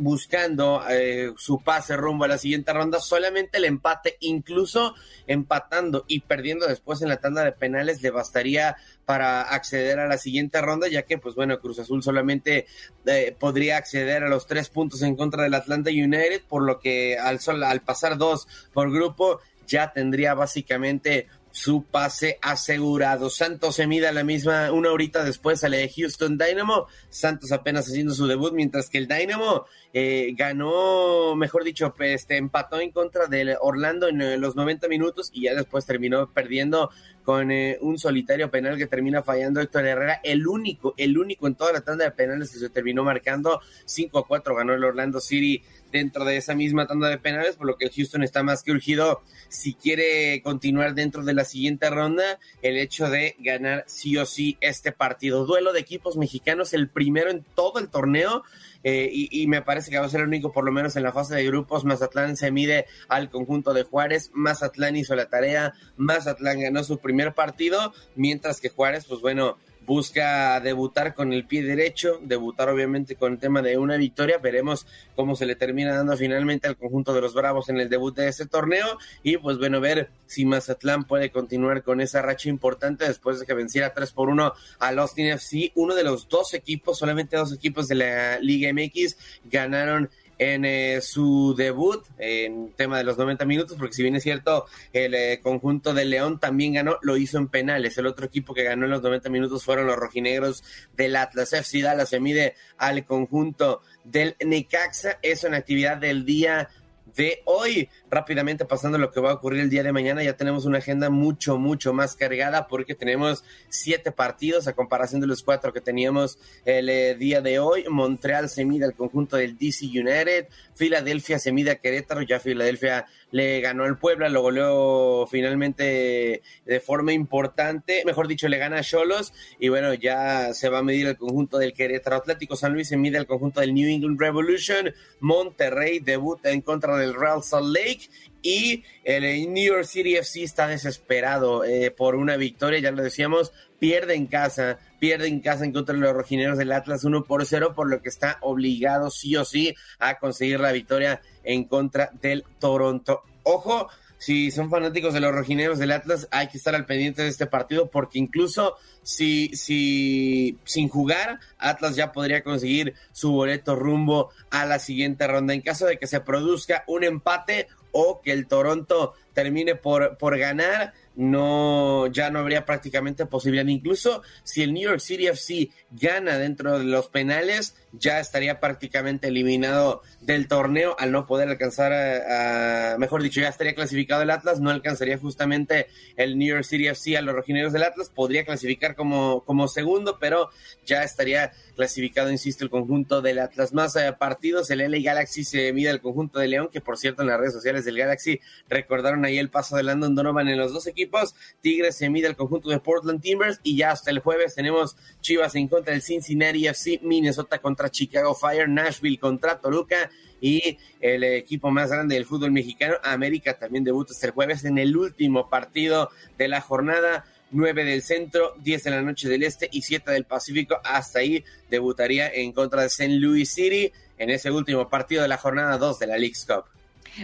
buscando 0.00 0.82
eh, 0.88 1.32
su 1.36 1.60
pase 1.62 1.96
rumbo 1.96 2.24
a 2.24 2.28
la 2.28 2.38
siguiente 2.38 2.72
ronda. 2.72 3.00
Solamente 3.00 3.58
el 3.58 3.66
empate, 3.66 4.16
incluso 4.20 4.94
empatando 5.26 6.04
y 6.08 6.20
perdiendo 6.20 6.66
después 6.66 7.02
en 7.02 7.08
la 7.08 7.18
tanda 7.18 7.44
de 7.44 7.52
penales, 7.52 8.02
le 8.02 8.10
bastaría 8.10 8.76
para 9.04 9.42
acceder 9.42 9.98
a 9.98 10.06
la 10.06 10.18
siguiente 10.18 10.60
ronda, 10.60 10.86
ya 10.86 11.02
que, 11.02 11.18
pues 11.18 11.34
bueno, 11.34 11.58
Cruz 11.58 11.80
Azul 11.80 12.00
solamente 12.00 12.66
eh, 13.06 13.34
podría 13.36 13.76
acceder 13.76 14.22
a 14.22 14.28
los 14.28 14.46
tres 14.46 14.68
puntos 14.68 15.02
en 15.02 15.16
contra 15.16 15.42
Atlanta 15.54 15.90
United, 15.90 16.42
por 16.48 16.62
lo 16.62 16.80
que 16.80 17.18
al, 17.18 17.38
al 17.62 17.80
pasar 17.80 18.18
dos 18.18 18.46
por 18.72 18.92
grupo 18.92 19.40
ya 19.66 19.92
tendría 19.92 20.34
básicamente 20.34 21.28
su 21.52 21.84
pase 21.84 22.38
asegurado. 22.42 23.30
Santos 23.30 23.76
se 23.76 23.86
mide 23.86 24.12
la 24.12 24.24
misma 24.24 24.70
una 24.72 24.90
horita 24.90 25.24
después 25.24 25.64
a 25.64 25.68
la 25.68 25.78
de 25.78 25.88
Houston 25.88 26.38
Dynamo. 26.38 26.86
Santos 27.08 27.52
apenas 27.52 27.86
haciendo 27.86 28.14
su 28.14 28.26
debut, 28.26 28.52
mientras 28.52 28.88
que 28.88 28.98
el 28.98 29.08
Dynamo 29.08 29.66
eh, 29.92 30.32
ganó, 30.36 31.34
mejor 31.34 31.64
dicho, 31.64 31.92
este, 31.98 32.36
empató 32.36 32.80
en 32.80 32.92
contra 32.92 33.26
del 33.26 33.56
Orlando 33.60 34.08
en 34.08 34.22
eh, 34.22 34.38
los 34.38 34.54
90 34.54 34.86
minutos 34.88 35.30
y 35.32 35.42
ya 35.42 35.54
después 35.54 35.84
terminó 35.84 36.30
perdiendo 36.32 36.90
con 37.24 37.50
eh, 37.50 37.78
un 37.80 37.98
solitario 37.98 38.50
penal 38.50 38.78
que 38.78 38.86
termina 38.86 39.22
fallando 39.22 39.60
Héctor 39.60 39.86
Herrera, 39.86 40.20
el 40.22 40.46
único, 40.46 40.94
el 40.96 41.18
único 41.18 41.46
en 41.46 41.54
toda 41.54 41.72
la 41.72 41.80
tanda 41.80 42.04
de 42.04 42.12
penales 42.12 42.50
que 42.50 42.58
se 42.58 42.70
terminó 42.70 43.04
marcando, 43.04 43.60
5 43.84 44.18
a 44.18 44.26
4 44.26 44.54
ganó 44.54 44.74
el 44.74 44.84
Orlando 44.84 45.20
City 45.20 45.62
dentro 45.92 46.24
de 46.24 46.36
esa 46.36 46.54
misma 46.54 46.86
tanda 46.86 47.08
de 47.08 47.18
penales, 47.18 47.56
por 47.56 47.66
lo 47.66 47.76
que 47.76 47.90
Houston 47.90 48.22
está 48.22 48.42
más 48.42 48.62
que 48.62 48.70
urgido 48.70 49.22
si 49.48 49.74
quiere 49.74 50.40
continuar 50.42 50.94
dentro 50.94 51.24
de 51.24 51.34
la 51.34 51.44
siguiente 51.44 51.90
ronda, 51.90 52.38
el 52.62 52.78
hecho 52.78 53.10
de 53.10 53.34
ganar 53.40 53.84
sí 53.86 54.16
o 54.16 54.24
sí 54.24 54.56
este 54.60 54.92
partido. 54.92 55.44
Duelo 55.44 55.72
de 55.72 55.80
equipos 55.80 56.16
mexicanos, 56.16 56.72
el 56.72 56.88
primero 56.88 57.30
en 57.30 57.44
todo 57.54 57.80
el 57.80 57.90
torneo, 57.90 58.44
eh, 58.82 59.10
y, 59.12 59.46
me 59.46 59.62
parece 59.62 59.90
que 59.90 59.98
va 59.98 60.06
a 60.06 60.08
ser 60.08 60.20
el 60.20 60.28
único, 60.28 60.52
por 60.52 60.64
lo 60.64 60.72
menos 60.72 60.96
en 60.96 61.02
la 61.02 61.12
fase 61.12 61.34
de 61.34 61.44
grupos. 61.44 61.84
Mazatlán 61.84 62.36
se 62.36 62.50
mide 62.50 62.86
al 63.08 63.28
conjunto 63.28 63.74
de 63.74 63.82
Juárez. 63.82 64.30
Mazatlán 64.32 64.96
hizo 64.96 65.14
la 65.14 65.28
tarea. 65.28 65.74
Mazatlán 65.96 66.60
ganó 66.60 66.82
su 66.84 66.98
primer 66.98 67.34
partido, 67.34 67.92
mientras 68.14 68.60
que 68.60 68.70
Juárez, 68.70 69.04
pues 69.06 69.20
bueno, 69.20 69.58
busca 69.90 70.60
debutar 70.60 71.14
con 71.14 71.32
el 71.32 71.46
pie 71.46 71.64
derecho, 71.64 72.20
debutar 72.22 72.68
obviamente 72.68 73.16
con 73.16 73.32
el 73.32 73.38
tema 73.40 73.60
de 73.60 73.76
una 73.76 73.96
victoria, 73.96 74.38
veremos 74.38 74.86
cómo 75.16 75.34
se 75.34 75.46
le 75.46 75.56
termina 75.56 75.92
dando 75.92 76.16
finalmente 76.16 76.68
al 76.68 76.76
conjunto 76.76 77.12
de 77.12 77.20
los 77.20 77.34
Bravos 77.34 77.68
en 77.70 77.80
el 77.80 77.88
debut 77.88 78.14
de 78.14 78.28
este 78.28 78.46
torneo. 78.46 78.86
Y 79.24 79.38
pues 79.38 79.58
bueno, 79.58 79.80
ver 79.80 80.08
si 80.26 80.44
Mazatlán 80.44 81.02
puede 81.02 81.32
continuar 81.32 81.82
con 81.82 82.00
esa 82.00 82.22
racha 82.22 82.48
importante 82.48 83.04
después 83.04 83.40
de 83.40 83.46
que 83.46 83.52
venciera 83.52 83.92
3 83.92 84.12
por 84.12 84.28
1 84.28 84.52
al 84.78 84.98
Austin 85.00 85.26
FC, 85.26 85.72
uno 85.74 85.96
de 85.96 86.04
los 86.04 86.28
dos 86.28 86.54
equipos, 86.54 86.96
solamente 86.96 87.36
dos 87.36 87.52
equipos 87.52 87.88
de 87.88 87.96
la 87.96 88.38
Liga 88.38 88.72
MX 88.72 89.16
ganaron 89.46 90.08
en 90.40 90.64
eh, 90.64 91.02
su 91.02 91.54
debut 91.54 92.02
en 92.16 92.72
tema 92.72 92.96
de 92.96 93.04
los 93.04 93.18
90 93.18 93.44
minutos, 93.44 93.76
porque 93.78 93.92
si 93.92 94.02
bien 94.02 94.16
es 94.16 94.22
cierto, 94.22 94.64
el 94.94 95.14
eh, 95.14 95.38
conjunto 95.42 95.92
de 95.92 96.06
León 96.06 96.40
también 96.40 96.72
ganó, 96.72 96.96
lo 97.02 97.18
hizo 97.18 97.36
en 97.36 97.48
penales. 97.48 97.98
El 97.98 98.06
otro 98.06 98.24
equipo 98.24 98.54
que 98.54 98.64
ganó 98.64 98.86
en 98.86 98.90
los 98.90 99.02
90 99.02 99.28
minutos 99.28 99.62
fueron 99.62 99.86
los 99.86 99.96
rojinegros 99.96 100.64
del 100.96 101.16
Atlas 101.16 101.52
FC 101.52 101.82
Dallas. 101.82 102.08
Se 102.08 102.20
mide 102.20 102.54
al 102.78 103.04
conjunto 103.04 103.82
del 104.02 104.34
Necaxa. 104.42 105.18
Es 105.20 105.44
una 105.44 105.58
actividad 105.58 105.98
del 105.98 106.24
día 106.24 106.70
de 107.14 107.42
hoy. 107.44 107.90
Rápidamente 108.10 108.64
pasando 108.64 108.98
lo 108.98 109.12
que 109.12 109.20
va 109.20 109.30
a 109.30 109.34
ocurrir 109.34 109.60
el 109.60 109.70
día 109.70 109.84
de 109.84 109.92
mañana, 109.92 110.24
ya 110.24 110.36
tenemos 110.36 110.64
una 110.64 110.78
agenda 110.78 111.10
mucho, 111.10 111.58
mucho 111.58 111.92
más 111.92 112.16
cargada 112.16 112.66
porque 112.66 112.96
tenemos 112.96 113.44
siete 113.68 114.10
partidos 114.10 114.66
a 114.66 114.72
comparación 114.72 115.20
de 115.20 115.28
los 115.28 115.44
cuatro 115.44 115.72
que 115.72 115.80
teníamos 115.80 116.38
el 116.64 116.88
eh, 116.88 117.14
día 117.14 117.40
de 117.40 117.60
hoy. 117.60 117.84
Montreal 117.88 118.48
se 118.48 118.64
mide 118.64 118.84
al 118.84 118.94
conjunto 118.94 119.36
del 119.36 119.56
DC 119.56 119.86
United, 119.86 120.48
Filadelfia 120.74 121.38
se 121.38 121.52
mide 121.52 121.70
a 121.70 121.76
Querétaro, 121.76 122.22
ya 122.22 122.40
Filadelfia 122.40 123.06
le 123.30 123.60
ganó 123.60 123.84
al 123.84 123.98
Puebla, 123.98 124.28
lo 124.28 124.42
goleó 124.42 125.26
finalmente 125.28 126.42
de 126.64 126.80
forma 126.80 127.12
importante, 127.12 128.02
mejor 128.04 128.26
dicho, 128.26 128.48
le 128.48 128.58
gana 128.58 128.78
a 128.78 128.82
Cholos. 128.82 129.32
Y 129.58 129.68
bueno, 129.68 129.94
ya 129.94 130.52
se 130.54 130.68
va 130.68 130.78
a 130.78 130.82
medir 130.82 131.06
el 131.06 131.16
conjunto 131.16 131.58
del 131.58 131.72
Querétaro. 131.72 132.16
Atlético 132.16 132.56
San 132.56 132.72
Luis, 132.72 132.88
se 132.88 132.96
mide 132.96 133.18
al 133.18 133.26
conjunto 133.26 133.60
del 133.60 133.74
New 133.74 133.88
England 133.88 134.20
Revolution, 134.20 134.92
Monterrey 135.20 136.00
debuta 136.00 136.50
en 136.50 136.60
contra 136.60 136.96
del 136.96 137.14
Real 137.14 137.42
Salt 137.42 137.68
Lake 137.68 137.99
y 138.42 138.84
el 139.04 139.52
New 139.52 139.74
York 139.74 139.84
City 139.84 140.16
FC 140.16 140.42
está 140.42 140.66
desesperado 140.66 141.64
eh, 141.64 141.90
por 141.90 142.14
una 142.14 142.36
victoria, 142.36 142.80
ya 142.80 142.90
lo 142.90 143.02
decíamos, 143.02 143.52
pierde 143.78 144.14
en 144.14 144.26
casa, 144.26 144.78
pierde 144.98 145.28
en 145.28 145.40
casa 145.40 145.64
en 145.64 145.72
contra 145.72 145.94
de 145.94 146.00
los 146.00 146.14
rojineros 146.14 146.58
del 146.58 146.72
Atlas 146.72 147.04
1 147.04 147.24
por 147.24 147.44
0, 147.44 147.74
por 147.74 147.88
lo 147.88 148.00
que 148.02 148.08
está 148.08 148.38
obligado 148.40 149.10
sí 149.10 149.36
o 149.36 149.44
sí 149.44 149.74
a 149.98 150.18
conseguir 150.18 150.60
la 150.60 150.72
victoria 150.72 151.20
en 151.44 151.64
contra 151.64 152.10
del 152.20 152.44
Toronto. 152.58 153.22
Ojo, 153.42 153.88
si 154.20 154.50
son 154.50 154.68
fanáticos 154.68 155.14
de 155.14 155.20
los 155.20 155.34
rojineros 155.34 155.78
del 155.78 155.92
Atlas, 155.92 156.28
hay 156.30 156.48
que 156.48 156.58
estar 156.58 156.74
al 156.74 156.84
pendiente 156.84 157.22
de 157.22 157.28
este 157.28 157.46
partido 157.46 157.90
porque 157.90 158.18
incluso 158.18 158.76
si, 159.02 159.48
si 159.56 160.58
sin 160.64 160.90
jugar, 160.90 161.40
Atlas 161.56 161.96
ya 161.96 162.12
podría 162.12 162.44
conseguir 162.44 162.94
su 163.12 163.32
boleto 163.32 163.76
rumbo 163.76 164.28
a 164.50 164.66
la 164.66 164.78
siguiente 164.78 165.26
ronda. 165.26 165.54
En 165.54 165.62
caso 165.62 165.86
de 165.86 165.98
que 165.98 166.06
se 166.06 166.20
produzca 166.20 166.84
un 166.86 167.02
empate 167.04 167.68
o 167.92 168.20
que 168.22 168.32
el 168.32 168.46
Toronto 168.46 169.14
termine 169.32 169.74
por, 169.74 170.16
por 170.18 170.36
ganar, 170.38 170.92
no, 171.16 172.06
ya 172.08 172.30
no 172.30 172.38
habría 172.38 172.64
prácticamente 172.64 173.26
posibilidad. 173.26 173.66
Incluso 173.66 174.22
si 174.42 174.62
el 174.62 174.72
New 174.72 174.84
York 174.84 175.00
City 175.00 175.26
FC 175.26 175.70
gana 175.90 176.38
dentro 176.38 176.78
de 176.78 176.84
los 176.84 177.08
penales, 177.08 177.76
ya 177.92 178.20
estaría 178.20 178.60
prácticamente 178.60 179.28
eliminado 179.28 180.02
del 180.20 180.48
torneo 180.48 180.94
al 180.98 181.12
no 181.12 181.26
poder 181.26 181.48
alcanzar 181.48 181.92
a, 181.92 182.96
mejor 182.98 183.22
dicho, 183.22 183.40
ya 183.40 183.48
estaría 183.48 183.74
clasificado 183.74 184.22
el 184.22 184.30
Atlas, 184.30 184.60
no 184.60 184.70
alcanzaría 184.70 185.18
justamente 185.18 185.86
el 186.16 186.38
New 186.38 186.48
York 186.48 186.64
City 186.64 186.88
FC 186.88 187.16
a 187.16 187.22
los 187.22 187.34
rojineros 187.34 187.72
del 187.72 187.82
Atlas, 187.82 188.10
podría 188.14 188.44
clasificar 188.44 188.94
como, 188.94 189.44
como 189.44 189.68
segundo, 189.68 190.18
pero 190.20 190.50
ya 190.86 191.02
estaría 191.02 191.52
clasificado, 191.74 192.30
insisto, 192.30 192.64
el 192.64 192.70
conjunto 192.70 193.22
del 193.22 193.38
Atlas. 193.38 193.72
Más 193.72 193.96
eh, 193.96 194.14
partidos, 194.18 194.70
el 194.70 194.78
LA 194.78 194.98
Galaxy 195.02 195.44
se 195.44 195.72
mide 195.72 195.90
al 195.90 196.00
conjunto 196.00 196.38
de 196.38 196.48
León, 196.48 196.68
que 196.72 196.80
por 196.80 196.98
cierto 196.98 197.22
en 197.22 197.28
las 197.28 197.38
redes 197.38 197.54
sociales 197.54 197.84
del 197.84 197.96
Galaxy 197.96 198.40
recordaron 198.68 199.24
ahí 199.24 199.38
el 199.38 199.50
paso 199.50 199.76
de 199.76 199.82
Landon 199.82 200.14
Donovan 200.14 200.48
en 200.48 200.58
los 200.58 200.72
dos 200.72 200.86
equipos. 200.86 201.34
Tigres 201.60 201.96
se 201.96 202.10
mide 202.10 202.26
al 202.26 202.36
conjunto 202.36 202.68
de 202.68 202.80
Portland 202.80 203.20
Timbers 203.20 203.60
y 203.62 203.76
ya 203.76 203.92
hasta 203.92 204.10
el 204.10 204.18
jueves 204.20 204.54
tenemos 204.54 204.96
Chivas 205.20 205.54
en 205.54 205.68
contra 205.68 205.92
del 205.92 206.02
Cincinnati 206.02 206.66
FC, 206.66 207.00
Minnesota 207.02 207.58
contra 207.58 207.79
Chicago 207.88 208.34
Fire, 208.34 208.68
Nashville 208.68 209.18
contra 209.18 209.60
Toluca 209.60 210.10
y 210.40 210.78
el 211.00 211.24
equipo 211.24 211.70
más 211.70 211.90
grande 211.90 212.14
del 212.14 212.24
fútbol 212.26 212.50
mexicano, 212.52 212.96
América, 213.02 213.56
también 213.56 213.84
debuta 213.84 214.12
este 214.12 214.30
jueves 214.30 214.64
en 214.64 214.78
el 214.78 214.96
último 214.96 215.48
partido 215.48 216.10
de 216.36 216.48
la 216.48 216.60
jornada. 216.60 217.24
9 217.52 217.84
del 217.84 218.02
centro, 218.02 218.54
10 218.60 218.84
de 218.84 218.90
la 218.90 219.02
noche 219.02 219.28
del 219.28 219.42
este 219.42 219.68
y 219.72 219.82
7 219.82 220.12
del 220.12 220.24
Pacífico. 220.24 220.80
Hasta 220.84 221.18
ahí 221.18 221.44
debutaría 221.68 222.28
en 222.32 222.52
contra 222.52 222.82
de 222.82 222.86
St. 222.86 223.08
Louis 223.14 223.52
City 223.52 223.92
en 224.18 224.30
ese 224.30 224.52
último 224.52 224.88
partido 224.88 225.22
de 225.22 225.28
la 225.28 225.36
jornada 225.36 225.76
2 225.76 225.98
de 225.98 226.06
la 226.06 226.16
League's 226.16 226.46
Cup. 226.46 226.66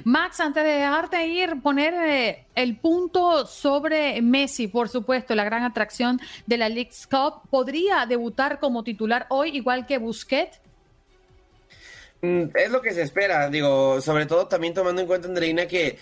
Max, 0.05 0.41
antes 0.41 0.65
de 0.65 0.71
dejarte 0.71 1.27
ir, 1.27 1.63
poner 1.63 1.95
eh, 1.95 2.47
el 2.55 2.77
punto 2.77 3.47
sobre 3.47 4.21
Messi, 4.21 4.69
por 4.69 4.89
supuesto, 4.89 5.35
la 5.35 5.45
gran 5.45 5.63
atracción 5.63 6.21
de 6.47 6.57
la 6.59 6.69
League's 6.69 7.07
Cup. 7.07 7.49
¿Podría 7.51 8.07
debutar 8.07 8.59
como 8.59 8.85
titular 8.85 9.27
hoy, 9.31 9.57
igual 9.57 9.87
que 9.87 9.99
Busquets? 9.99 10.61
Mm, 12.23 12.45
es 12.55 12.71
lo 12.71 12.81
que 12.81 12.93
se 12.93 13.03
espera, 13.03 13.49
digo, 13.51 14.01
sobre 14.01 14.27
todo 14.27 14.47
también 14.49 14.75
tomando 14.75 15.01
en 15.01 15.07
cuenta, 15.07 15.29
Andreina, 15.29 15.67
que 15.67 15.99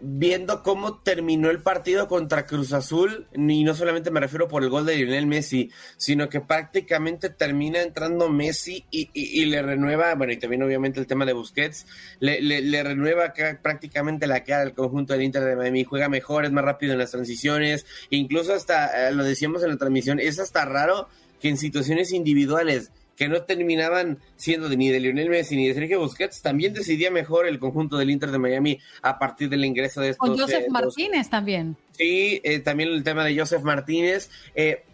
viendo 0.00 0.62
cómo 0.62 0.98
terminó 0.98 1.50
el 1.50 1.60
partido 1.60 2.08
contra 2.08 2.46
Cruz 2.46 2.72
Azul, 2.72 3.26
y 3.34 3.64
no 3.64 3.74
solamente 3.74 4.10
me 4.10 4.20
refiero 4.20 4.48
por 4.48 4.62
el 4.62 4.70
gol 4.70 4.86
de 4.86 4.96
Lionel 4.96 5.26
Messi, 5.26 5.70
sino 5.96 6.28
que 6.28 6.40
prácticamente 6.40 7.30
termina 7.30 7.82
entrando 7.82 8.28
Messi 8.28 8.84
y, 8.90 9.44
le 9.46 9.62
renueva, 9.62 10.14
bueno, 10.14 10.32
y 10.32 10.36
también 10.38 10.62
obviamente 10.62 11.00
el 11.00 11.06
tema 11.06 11.24
de 11.24 11.32
Busquets, 11.32 11.86
le, 12.20 12.40
le, 12.40 12.82
renueva 12.82 13.32
prácticamente 13.62 14.26
la 14.26 14.44
cara 14.44 14.62
al 14.62 14.74
conjunto 14.74 15.12
del 15.12 15.22
Inter 15.22 15.44
de 15.44 15.56
Miami, 15.56 15.84
juega 15.84 16.08
mejor, 16.08 16.44
es 16.44 16.52
más 16.52 16.64
rápido 16.64 16.92
en 16.92 16.98
las 16.98 17.10
transiciones, 17.10 17.86
incluso 18.10 18.54
hasta, 18.54 19.08
eh, 19.08 19.12
lo 19.12 19.24
decíamos 19.24 19.62
en 19.62 19.70
la 19.70 19.76
transmisión, 19.76 20.20
es 20.20 20.38
hasta 20.38 20.64
raro 20.64 21.08
que 21.40 21.48
en 21.48 21.56
situaciones 21.56 22.12
individuales 22.12 22.90
que 23.18 23.28
no 23.28 23.42
terminaban 23.42 24.20
siendo 24.36 24.68
ni 24.68 24.90
de 24.90 25.00
Lionel 25.00 25.28
Messi 25.28 25.56
ni 25.56 25.66
de 25.66 25.74
Sergio 25.74 25.98
Busquets, 25.98 26.40
también 26.40 26.72
decidía 26.72 27.10
mejor 27.10 27.48
el 27.48 27.58
conjunto 27.58 27.98
del 27.98 28.10
Inter 28.10 28.30
de 28.30 28.38
Miami 28.38 28.78
a 29.02 29.18
partir 29.18 29.48
del 29.48 29.64
ingreso 29.64 30.00
de 30.00 30.10
estos. 30.10 30.28
Con 30.28 30.38
Joseph 30.38 30.66
eh, 30.68 30.70
Martínez 30.70 31.28
también. 31.28 31.76
Sí, 31.90 32.40
eh, 32.44 32.60
también 32.60 32.90
el 32.90 33.02
tema 33.02 33.24
de 33.24 33.36
Joseph 33.36 33.62
Martínez. 33.62 34.30
Eh, 34.54 34.84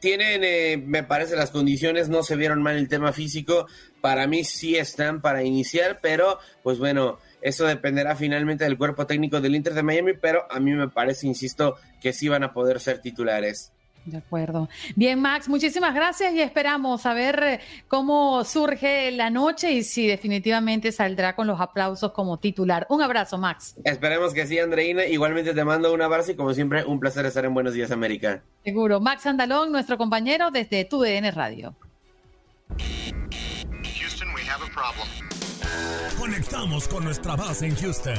tienen, 0.00 0.90
me 0.90 1.04
parece, 1.04 1.36
las 1.36 1.52
condiciones, 1.52 2.08
no 2.08 2.24
se 2.24 2.34
vieron 2.34 2.60
mal 2.60 2.76
el 2.76 2.88
tema 2.88 3.12
físico. 3.12 3.68
Para 4.00 4.26
mí 4.26 4.42
sí 4.42 4.76
están 4.76 5.20
para 5.20 5.44
iniciar, 5.44 6.00
pero 6.02 6.40
pues 6.64 6.78
bueno, 6.78 7.18
eso 7.40 7.66
dependerá 7.66 8.16
finalmente 8.16 8.64
del 8.64 8.78
cuerpo 8.78 9.06
técnico 9.06 9.40
del 9.40 9.54
Inter 9.54 9.74
de 9.74 9.84
Miami, 9.84 10.14
pero 10.20 10.44
a 10.50 10.58
mí 10.58 10.72
me 10.72 10.88
parece, 10.88 11.28
insisto, 11.28 11.76
que 12.00 12.12
sí 12.12 12.28
van 12.28 12.42
a 12.42 12.52
poder 12.52 12.80
ser 12.80 13.00
titulares. 13.00 13.72
De 14.04 14.16
acuerdo. 14.16 14.68
Bien, 14.96 15.20
Max, 15.20 15.48
muchísimas 15.48 15.94
gracias 15.94 16.32
y 16.32 16.40
esperamos 16.40 17.04
a 17.04 17.12
ver 17.12 17.42
eh, 17.42 17.60
cómo 17.86 18.44
surge 18.44 19.10
la 19.10 19.28
noche 19.30 19.72
y 19.72 19.82
si 19.82 20.06
definitivamente 20.06 20.90
saldrá 20.90 21.36
con 21.36 21.46
los 21.46 21.60
aplausos 21.60 22.12
como 22.12 22.38
titular. 22.38 22.86
Un 22.88 23.02
abrazo, 23.02 23.36
Max. 23.36 23.76
Esperemos 23.84 24.32
que 24.32 24.46
sí, 24.46 24.58
Andreina. 24.58 25.04
Igualmente 25.04 25.52
te 25.52 25.64
mando 25.64 25.92
un 25.92 26.00
abrazo 26.00 26.32
y 26.32 26.36
como 26.36 26.54
siempre, 26.54 26.84
un 26.84 26.98
placer 26.98 27.26
estar 27.26 27.44
en 27.44 27.52
Buenos 27.52 27.74
Días 27.74 27.90
América. 27.90 28.42
Seguro. 28.64 29.00
Max 29.00 29.26
Andalón, 29.26 29.70
nuestro 29.70 29.98
compañero 29.98 30.50
desde 30.50 30.84
TUDN 30.84 31.32
Radio. 31.32 31.74
Houston, 33.82 34.28
we 34.34 34.42
have 34.48 34.62
a 34.64 34.70
problem. 34.72 35.08
Conectamos 36.18 36.88
con 36.88 37.04
nuestra 37.04 37.36
base 37.36 37.66
en 37.66 37.76
Houston. 37.76 38.14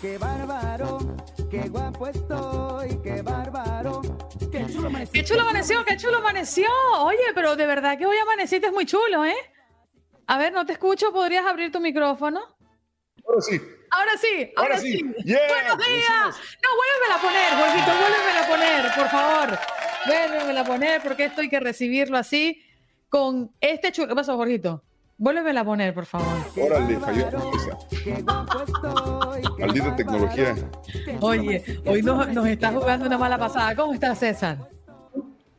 Qué 0.00 0.18
bárbaro 0.18 1.15
Qué 1.50 1.68
guapo 1.68 2.08
estoy, 2.08 2.98
qué 3.02 3.22
bárbaro. 3.22 4.02
Qué 4.50 4.66
chulo 4.66 4.88
amaneció. 4.88 5.12
Qué 5.12 5.24
chulo 5.24 5.42
amaneció, 5.42 5.84
qué 5.84 5.96
chulo 5.96 6.16
amaneció. 6.18 6.68
Oye, 7.00 7.18
pero 7.34 7.54
de 7.54 7.66
verdad 7.66 7.96
que 7.96 8.06
hoy 8.06 8.16
amaneciste 8.18 8.66
es 8.66 8.72
muy 8.72 8.84
chulo, 8.84 9.24
¿eh? 9.24 9.36
A 10.26 10.38
ver, 10.38 10.52
no 10.52 10.66
te 10.66 10.72
escucho, 10.72 11.12
¿podrías 11.12 11.46
abrir 11.46 11.70
tu 11.70 11.78
micrófono? 11.80 12.40
Ahora 13.24 13.40
sí. 13.40 13.60
Ahora 13.90 14.18
sí, 14.18 14.52
ahora, 14.56 14.78
sí. 14.78 15.02
Buenos 15.02 15.24
días. 15.24 16.36
No, 16.62 16.68
vuélvemela 16.76 17.14
a 17.14 17.20
poner, 17.20 17.54
Jorgito, 17.54 17.92
vuélvemela 18.00 18.40
a 18.40 18.48
poner, 18.48 18.94
por 18.94 19.08
favor. 19.08 19.58
Vuélvemela 20.06 20.60
a 20.60 20.64
poner 20.64 21.02
porque 21.02 21.24
esto 21.26 21.40
hay 21.40 21.48
que 21.48 21.60
recibirlo 21.60 22.18
así 22.18 22.60
con 23.08 23.52
este 23.60 23.92
chulo. 23.92 24.08
¿Qué 24.08 24.14
pasó, 24.16 24.36
Jorgito? 24.36 24.82
Vuélvemela 25.18 25.60
a 25.60 25.64
poner, 25.64 25.94
por 25.94 26.06
favor. 26.06 26.26
Órale, 26.56 26.98
falló. 26.98 27.30
Maldita 29.58 29.96
tecnología. 29.96 30.54
Oye, 31.20 31.80
hoy 31.86 32.02
nos, 32.02 32.28
nos 32.28 32.46
está 32.46 32.72
jugando 32.72 33.06
una 33.06 33.18
mala 33.18 33.38
pasada. 33.38 33.74
¿Cómo 33.74 33.94
está 33.94 34.14
César? 34.14 34.58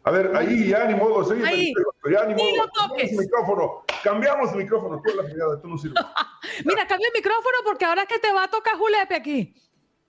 A 0.04 0.12
ver, 0.12 0.32
ahí 0.38 0.70
ya 0.70 0.86
ni 0.86 0.96
modo, 0.96 1.30
ahí, 1.46 1.74
ya 2.10 2.26
ni 2.26 2.34
modo. 2.34 2.70
Cambiamos 2.72 3.12
micrófono, 3.12 3.84
cambiamos 4.04 4.52
el 4.54 4.58
micrófono, 4.60 5.02
tú 5.04 5.14
la 5.14 5.24
fregada, 5.24 5.62
tú 5.62 5.68
no 5.68 5.78
sirves. 5.78 6.02
Mira, 6.66 6.88
cambia 6.88 7.08
el 7.08 7.14
micrófono 7.14 7.58
porque 7.66 7.84
ahora 7.84 8.04
es 8.04 8.08
que 8.08 8.20
te 8.20 8.32
va 8.32 8.44
a 8.44 8.48
tocar 8.48 8.78
Julepe 8.78 9.16
aquí. 9.16 9.54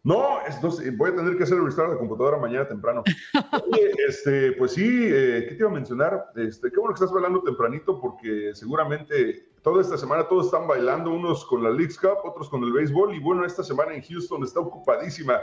No, 0.04 0.38
entonces 0.46 0.96
voy 0.96 1.10
a 1.10 1.16
tener 1.16 1.36
que 1.36 1.42
hacer 1.42 1.58
el 1.58 1.64
restart 1.64 1.90
de 1.90 1.98
computadora 1.98 2.38
mañana 2.38 2.68
temprano. 2.68 3.02
Oye, 3.72 3.92
este, 4.08 4.52
pues 4.52 4.72
sí, 4.72 4.86
eh, 4.86 5.46
¿qué 5.48 5.54
te 5.54 5.60
iba 5.60 5.68
a 5.68 5.74
mencionar? 5.74 6.26
Este, 6.36 6.70
qué 6.70 6.76
bueno 6.78 6.94
que 6.94 7.02
estás 7.02 7.12
bailando 7.12 7.42
tempranito 7.42 8.00
porque 8.00 8.52
seguramente 8.54 9.50
toda 9.62 9.82
esta 9.82 9.98
semana 9.98 10.28
todos 10.28 10.46
están 10.46 10.66
bailando, 10.66 11.10
unos 11.10 11.44
con 11.44 11.62
la 11.62 11.70
Leagues 11.70 11.98
Cup, 11.98 12.18
otros 12.24 12.48
con 12.48 12.62
el 12.62 12.72
béisbol 12.72 13.14
y 13.14 13.18
bueno, 13.18 13.44
esta 13.44 13.64
semana 13.64 13.94
en 13.94 14.02
Houston 14.02 14.44
está 14.44 14.60
ocupadísima. 14.60 15.40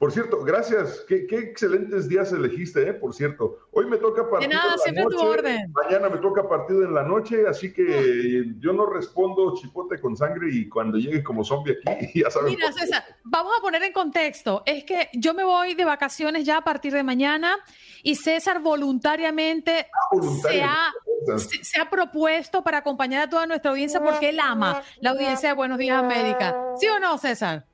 Por 0.00 0.12
cierto, 0.12 0.42
gracias. 0.42 1.04
Qué, 1.06 1.26
excelentes 1.30 2.08
días 2.08 2.32
elegiste, 2.32 2.88
¿eh? 2.88 2.94
Por 2.94 3.12
cierto. 3.12 3.58
Hoy 3.70 3.84
me 3.84 3.98
toca 3.98 4.22
partido. 4.22 4.48
De 4.48 4.48
nada, 4.48 4.78
siempre 4.78 5.04
tu 5.10 5.20
orden. 5.20 5.70
Mañana 5.72 6.08
me 6.08 6.16
toca 6.16 6.48
partido 6.48 6.84
en 6.84 6.94
la 6.94 7.02
noche, 7.02 7.46
así 7.46 7.70
que 7.70 8.46
yo 8.60 8.72
no 8.72 8.86
respondo 8.86 9.54
chipote 9.56 10.00
con 10.00 10.16
sangre 10.16 10.48
y 10.50 10.70
cuando 10.70 10.96
llegue 10.96 11.22
como 11.22 11.44
zombie 11.44 11.76
aquí, 11.86 12.12
ya 12.24 12.30
sabes. 12.30 12.56
Mira, 12.56 12.72
César, 12.72 13.04
vamos 13.24 13.52
a 13.58 13.60
poner 13.60 13.82
en 13.82 13.92
contexto. 13.92 14.62
Es 14.64 14.84
que 14.84 15.10
yo 15.12 15.34
me 15.34 15.44
voy 15.44 15.74
de 15.74 15.84
vacaciones 15.84 16.46
ya 16.46 16.56
a 16.56 16.64
partir 16.64 16.94
de 16.94 17.02
mañana 17.02 17.58
y 18.02 18.14
César 18.14 18.62
voluntariamente, 18.62 19.86
ah, 19.92 20.16
se 20.48 20.62
ha 20.62 20.94
se, 21.36 21.78
ha 21.78 21.90
propuesto 21.90 22.64
para 22.64 22.78
acompañar 22.78 23.24
a 23.24 23.28
toda 23.28 23.46
nuestra 23.46 23.70
audiencia 23.70 24.02
porque 24.02 24.30
él 24.30 24.40
ama 24.40 24.82
la 25.02 25.10
audiencia 25.10 25.50
de 25.50 25.54
Buenos 25.54 25.76
Días 25.76 25.98
América. 25.98 26.56
¿Sí 26.80 26.88
o 26.88 26.98
no, 26.98 27.18
César? 27.18 27.66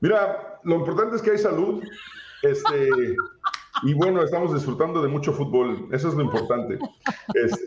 Mira, 0.00 0.60
lo 0.64 0.76
importante 0.76 1.16
es 1.16 1.22
que 1.22 1.32
hay 1.32 1.38
salud. 1.38 1.82
Este, 2.42 2.90
y 3.82 3.92
bueno, 3.94 4.22
estamos 4.22 4.54
disfrutando 4.54 5.02
de 5.02 5.08
mucho 5.08 5.32
fútbol, 5.32 5.88
eso 5.92 6.08
es 6.08 6.14
lo 6.14 6.22
importante. 6.22 6.78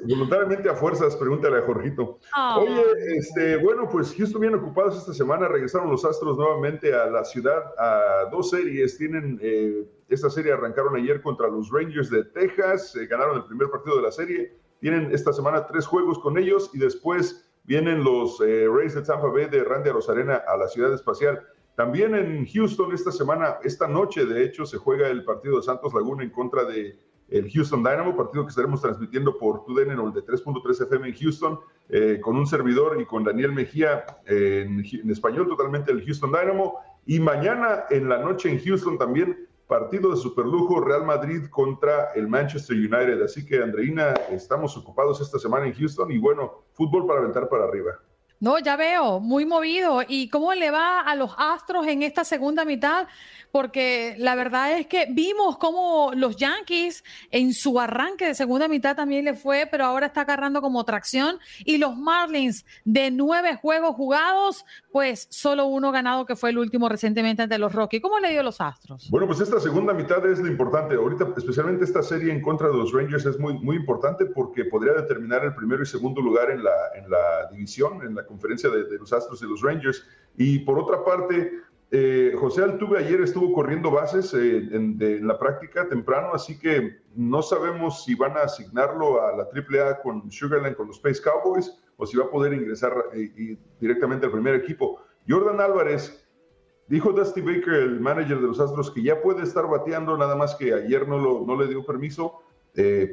voluntariamente 0.08 0.70
a 0.70 0.74
fuerzas, 0.74 1.16
pregúntale 1.16 1.60
a 1.60 1.62
Jorgito. 1.62 2.20
Ah. 2.34 2.60
Oye, 2.60 2.84
este, 3.18 3.58
bueno, 3.58 3.88
pues 3.90 4.16
Houston 4.16 4.42
bien 4.42 4.56
ocupados 4.56 4.98
esta 4.98 5.14
semana, 5.14 5.48
regresaron 5.48 5.90
los 5.90 6.06
Astros 6.06 6.38
nuevamente 6.38 6.94
a 6.94 7.06
la 7.08 7.24
ciudad 7.24 7.64
a 7.78 8.30
dos 8.32 8.50
series. 8.50 8.98
Tienen, 8.98 9.40
eh, 9.42 9.86
esta 10.08 10.30
serie 10.30 10.54
arrancaron 10.54 10.96
ayer 10.96 11.22
contra 11.22 11.48
los 11.48 11.70
Rangers 11.70 12.10
de 12.10 12.24
Texas, 12.26 12.96
eh, 12.96 13.06
ganaron 13.06 13.38
el 13.38 13.46
primer 13.46 13.70
partido 13.70 13.98
de 13.98 14.04
la 14.04 14.12
serie. 14.12 14.58
Tienen 14.80 15.12
esta 15.14 15.32
semana 15.34 15.68
tres 15.68 15.86
juegos 15.86 16.18
con 16.20 16.38
ellos 16.38 16.72
y 16.74 16.80
después 16.80 17.46
vienen 17.66 18.04
los 18.04 18.42
eh, 18.42 18.68
Rays 18.68 18.96
de 18.96 19.04
Tampa 19.04 19.28
Bay 19.28 19.46
de 19.48 19.64
Randy 19.64 19.92
Rosarena 19.92 20.38
a 20.48 20.58
la 20.58 20.68
ciudad 20.68 20.92
espacial. 20.94 21.46
También 21.80 22.14
en 22.14 22.46
Houston 22.46 22.92
esta 22.92 23.10
semana, 23.10 23.60
esta 23.64 23.88
noche 23.88 24.26
de 24.26 24.44
hecho, 24.44 24.66
se 24.66 24.78
juega 24.78 25.08
el 25.08 25.24
partido 25.24 25.56
de 25.56 25.64
Santos 25.64 25.94
Laguna 25.94 26.26
en 26.26 26.30
contra 26.30 26.66
de 26.66 27.00
el 27.30 27.50
Houston 27.50 27.82
Dynamo, 27.82 28.18
partido 28.18 28.44
que 28.44 28.50
estaremos 28.50 28.82
transmitiendo 28.82 29.38
por 29.38 29.64
TUDN 29.64 29.92
en 29.92 30.00
el 30.02 30.12
de 30.12 30.26
3.3 30.26 30.84
FM 30.84 31.08
en 31.08 31.16
Houston, 31.16 31.60
eh, 31.88 32.20
con 32.22 32.36
un 32.36 32.46
servidor 32.48 33.00
y 33.00 33.06
con 33.06 33.24
Daniel 33.24 33.54
Mejía 33.54 34.04
en, 34.26 34.84
en, 34.92 35.10
español 35.10 35.48
totalmente 35.48 35.94
el 35.94 36.04
Houston 36.04 36.34
Dynamo. 36.34 36.82
Y 37.06 37.22
mañana 37.22 37.86
en 37.90 38.10
la 38.10 38.18
noche 38.18 38.50
en 38.50 38.60
Houston 38.60 38.98
también 38.98 39.48
partido 39.66 40.12
de 40.12 40.18
superlujo 40.18 40.82
Real 40.82 41.06
Madrid 41.06 41.46
contra 41.50 42.12
el 42.14 42.28
Manchester 42.28 42.76
United. 42.76 43.22
Así 43.24 43.46
que 43.46 43.64
Andreina, 43.64 44.16
estamos 44.32 44.76
ocupados 44.76 45.22
esta 45.22 45.40
semana 45.40 45.66
en 45.68 45.74
Houston 45.76 46.12
y 46.12 46.18
bueno, 46.18 46.66
fútbol 46.74 47.08
para 47.08 47.22
aventar 47.22 47.48
para 47.48 47.64
arriba. 47.64 48.02
No, 48.42 48.58
ya 48.58 48.78
veo, 48.78 49.20
muy 49.20 49.46
movido. 49.46 50.02
¿Y 50.08 50.30
cómo 50.30 50.54
le 50.54 50.72
va 50.72 51.02
a 51.02 51.14
los 51.16 51.32
Astros 51.38 51.86
en 51.88 52.04
esta 52.04 52.24
segunda 52.24 52.64
mitad? 52.64 53.08
Porque 53.52 54.16
la 54.18 54.36
verdad 54.36 54.78
es 54.78 54.88
que 54.88 55.08
vimos 55.10 55.58
cómo 55.58 56.12
los 56.16 56.38
Yankees 56.38 57.04
en 57.32 57.54
su 57.54 57.82
arranque 57.82 58.28
de 58.28 58.36
segunda 58.36 58.70
mitad 58.70 58.96
también 58.96 59.26
le 59.26 59.34
fue, 59.34 59.68
pero 59.70 59.84
ahora 59.84 60.06
está 60.06 60.22
agarrando 60.22 60.62
como 60.62 60.86
tracción. 60.86 61.38
Y 61.66 61.80
los 61.80 61.98
Marlins 61.98 62.66
de 62.86 63.12
nueve 63.12 63.58
juegos 63.58 63.96
jugados, 63.96 64.66
pues 64.94 65.28
solo 65.32 65.66
uno 65.66 65.92
ganado 65.92 66.26
que 66.26 66.38
fue 66.38 66.52
el 66.52 66.60
último 66.60 66.88
recientemente 66.88 67.42
ante 67.42 67.58
los 67.58 67.74
Rockies. 67.74 68.02
¿Cómo 68.02 68.20
le 68.20 68.32
dio 68.32 68.42
los 68.42 68.62
Astros? 68.62 69.10
Bueno, 69.10 69.28
pues 69.28 69.42
esta 69.42 69.60
segunda 69.60 69.94
mitad 69.94 70.26
es 70.26 70.40
lo 70.40 70.48
importante. 70.48 70.96
Ahorita, 70.96 71.28
especialmente 71.36 71.84
esta 71.84 72.04
serie 72.04 72.32
en 72.32 72.42
contra 72.42 72.70
de 72.70 72.78
los 72.78 72.94
Rangers 72.94 73.26
es 73.26 73.38
muy, 73.38 73.60
muy 73.60 73.76
importante 73.76 74.28
porque 74.28 74.64
podría 74.64 74.94
determinar 74.94 75.44
el 75.44 75.54
primero 75.56 75.84
y 75.84 75.86
segundo 75.86 76.22
lugar 76.22 76.52
en 76.52 76.64
la, 76.64 76.72
en 76.96 77.10
la 77.10 77.50
división, 77.52 78.02
en 78.04 78.16
la 78.16 78.29
conferencia 78.30 78.70
de, 78.70 78.98
los 78.98 79.12
Astros 79.12 79.42
y 79.42 79.46
los 79.46 79.62
Rangers. 79.62 80.08
Y 80.38 80.60
por 80.60 80.80
otra 80.80 81.04
parte, 81.04 81.52
eh, 81.92 82.36
José 82.40 82.64
Altuve 82.64 83.00
ayer 83.00 83.20
estuvo 83.22 83.52
corriendo 83.52 83.90
bases 83.90 84.32
eh, 84.36 84.58
en, 84.72 85.28
la 85.28 85.40
práctica 85.40 85.90
temprano, 85.90 86.30
así 86.34 86.60
que 86.60 87.00
no 87.16 87.42
sabemos 87.42 88.06
si 88.06 88.14
van 88.14 88.38
a 88.38 88.42
asignarlo 88.42 89.24
a 89.24 89.36
la 89.36 89.44
AAA 89.46 90.02
con 90.04 90.30
Sugarland, 90.30 90.76
con 90.76 90.88
los 90.88 90.98
Space 90.98 91.22
Cowboys, 91.22 91.76
o 91.98 92.06
si 92.06 92.16
va 92.16 92.26
a 92.26 92.30
poder 92.30 92.54
ingresar 92.54 92.94
eh, 93.14 93.58
directamente 93.80 94.28
al 94.28 94.32
primer 94.32 94.54
equipo. 94.54 95.02
Jordan 95.28 95.60
Álvarez, 95.62 96.24
dijo 96.88 97.12
Dusty 97.12 97.42
Baker, 97.42 97.74
el 97.74 98.00
manager 98.00 98.40
de 98.40 98.48
los 98.48 98.60
Astros, 98.60 98.92
que 98.92 99.02
ya 99.02 99.20
puede 99.20 99.42
estar 99.42 99.68
bateando, 99.68 100.16
nada 100.16 100.36
más 100.36 100.56
que 100.56 100.74
ayer 100.74 101.08
no, 101.08 101.18
lo, 101.18 101.44
no 101.46 101.60
le 101.60 101.68
dio 101.68 101.84
permiso. 101.86 102.44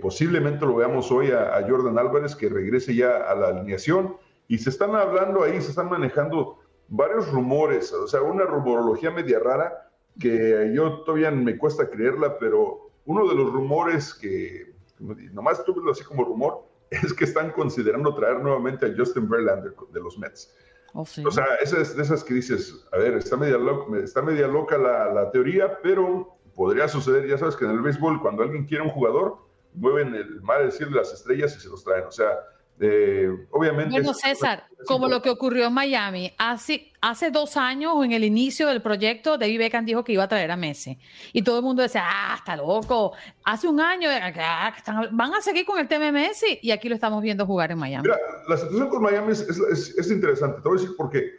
posiblemente 0.02 0.66
lo 0.66 0.76
veamos 0.76 1.10
hoy 1.10 1.30
a 1.30 1.64
Jordan 1.68 1.98
Álvarez, 1.98 2.36
que 2.36 2.48
regrese 2.50 2.94
ya 2.94 3.16
a 3.16 3.34
la 3.34 3.48
alineación. 3.48 4.16
Y 4.48 4.58
se 4.58 4.70
están 4.70 4.94
hablando 4.94 5.42
ahí, 5.42 5.60
se 5.60 5.70
están 5.70 5.88
manejando 5.88 6.58
varios 6.88 7.30
rumores, 7.32 7.92
o 7.92 8.06
sea, 8.06 8.22
una 8.22 8.44
rumorología 8.44 9.10
media 9.10 9.40
rara 9.40 9.90
que 10.18 10.72
yo 10.74 11.00
todavía 11.00 11.30
me 11.30 11.58
cuesta 11.58 11.90
creerla, 11.90 12.38
pero 12.38 12.90
uno 13.04 13.28
de 13.28 13.34
los 13.34 13.52
rumores 13.52 14.14
que 14.14 14.74
nomás 14.98 15.64
tuve 15.64 15.90
así 15.90 16.04
como 16.04 16.24
rumor 16.24 16.64
es 16.90 17.12
que 17.12 17.24
están 17.24 17.50
considerando 17.52 18.14
traer 18.14 18.40
nuevamente 18.40 18.86
a 18.86 18.94
Justin 18.96 19.28
Verlander 19.28 19.74
de 19.92 20.00
los 20.00 20.18
Mets. 20.18 20.54
Oh, 20.94 21.04
sí. 21.04 21.24
O 21.26 21.30
sea, 21.30 21.44
esas 21.60 21.94
de 21.96 22.02
esas 22.02 22.24
que 22.24 22.34
dices, 22.34 22.86
a 22.92 22.96
ver, 22.96 23.14
está 23.14 23.36
media 23.36 23.58
loca, 23.58 23.98
está 23.98 24.22
media 24.22 24.46
loca 24.46 24.78
la, 24.78 25.12
la, 25.12 25.30
teoría, 25.30 25.78
pero 25.82 26.38
podría 26.54 26.88
suceder, 26.88 27.26
ya 27.26 27.36
sabes 27.36 27.56
que 27.56 27.66
en 27.66 27.72
el 27.72 27.82
béisbol 27.82 28.22
cuando 28.22 28.44
alguien 28.44 28.64
quiere 28.64 28.84
un 28.84 28.90
jugador, 28.90 29.36
mueven 29.74 30.14
el 30.14 30.40
mal 30.40 30.64
decir 30.64 30.90
las 30.90 31.12
estrellas 31.12 31.54
y 31.56 31.60
se 31.60 31.68
los 31.68 31.84
traen. 31.84 32.06
O 32.06 32.10
sea, 32.10 32.38
eh, 32.80 33.46
obviamente. 33.50 33.90
Bueno, 33.90 34.12
César, 34.12 34.64
como 34.86 35.08
lo 35.08 35.22
que 35.22 35.30
ocurrió 35.30 35.66
en 35.66 35.72
Miami, 35.72 36.32
hace, 36.38 36.92
hace 37.00 37.30
dos 37.30 37.56
años, 37.56 38.04
en 38.04 38.12
el 38.12 38.24
inicio 38.24 38.68
del 38.68 38.82
proyecto, 38.82 39.38
David 39.38 39.58
Beckham 39.58 39.84
dijo 39.84 40.04
que 40.04 40.12
iba 40.12 40.24
a 40.24 40.28
traer 40.28 40.50
a 40.50 40.56
Messi. 40.56 40.98
Y 41.32 41.42
todo 41.42 41.58
el 41.58 41.64
mundo 41.64 41.82
decía, 41.82 42.04
ah, 42.04 42.34
está 42.38 42.56
loco. 42.56 43.12
Hace 43.44 43.68
un 43.68 43.80
año, 43.80 44.08
ah, 44.10 44.74
van 45.10 45.34
a 45.34 45.40
seguir 45.40 45.64
con 45.64 45.78
el 45.78 45.88
tema 45.88 46.06
de 46.06 46.12
Messi. 46.12 46.58
Y 46.62 46.70
aquí 46.70 46.88
lo 46.88 46.94
estamos 46.94 47.22
viendo 47.22 47.46
jugar 47.46 47.72
en 47.72 47.78
Miami. 47.78 48.02
Mira, 48.02 48.18
la 48.48 48.56
situación 48.56 48.88
con 48.88 49.02
Miami 49.02 49.32
es, 49.32 49.40
es, 49.40 50.10
interesante. 50.10 50.60
Te 50.60 50.68
voy 50.68 50.78
a 50.78 50.80
decir 50.80 50.96
por 50.96 51.10
qué. 51.10 51.30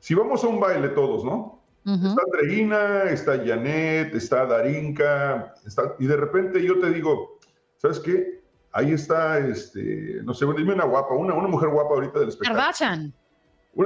Si 0.00 0.14
vamos 0.14 0.44
a 0.44 0.48
un 0.48 0.60
baile 0.60 0.88
todos, 0.88 1.24
¿no? 1.24 1.62
Está 1.86 2.22
Andreina, 2.22 3.02
está 3.10 3.36
Janet, 3.36 4.14
está 4.14 4.46
Darinka, 4.46 5.54
está, 5.66 5.94
y 5.98 6.06
de 6.06 6.16
repente 6.16 6.64
yo 6.64 6.80
te 6.80 6.90
digo, 6.90 7.38
¿sabes 7.76 8.00
qué? 8.00 8.43
Ahí 8.74 8.92
está, 8.92 9.38
este, 9.38 10.20
no 10.24 10.34
sé, 10.34 10.44
dime 10.56 10.74
una 10.74 10.84
guapa, 10.84 11.14
una, 11.14 11.32
una 11.32 11.48
mujer 11.48 11.70
guapa 11.70 11.94
ahorita 11.94 12.18
del 12.18 12.28
espectáculo. 12.28 12.60
Kardashian. 12.60 13.14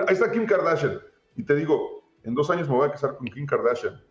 ahí 0.07 0.14
está 0.14 0.32
Kim 0.32 0.47
Kardashian. 0.47 0.99
Y 1.36 1.45
te 1.45 1.55
digo, 1.55 2.03
en 2.24 2.34
dos 2.34 2.51
años 2.51 2.68
me 2.68 2.74
voy 2.74 2.89
a 2.89 2.91
casar 2.91 3.16
con 3.16 3.28
Kim 3.28 3.47
Kardashian. 3.47 4.03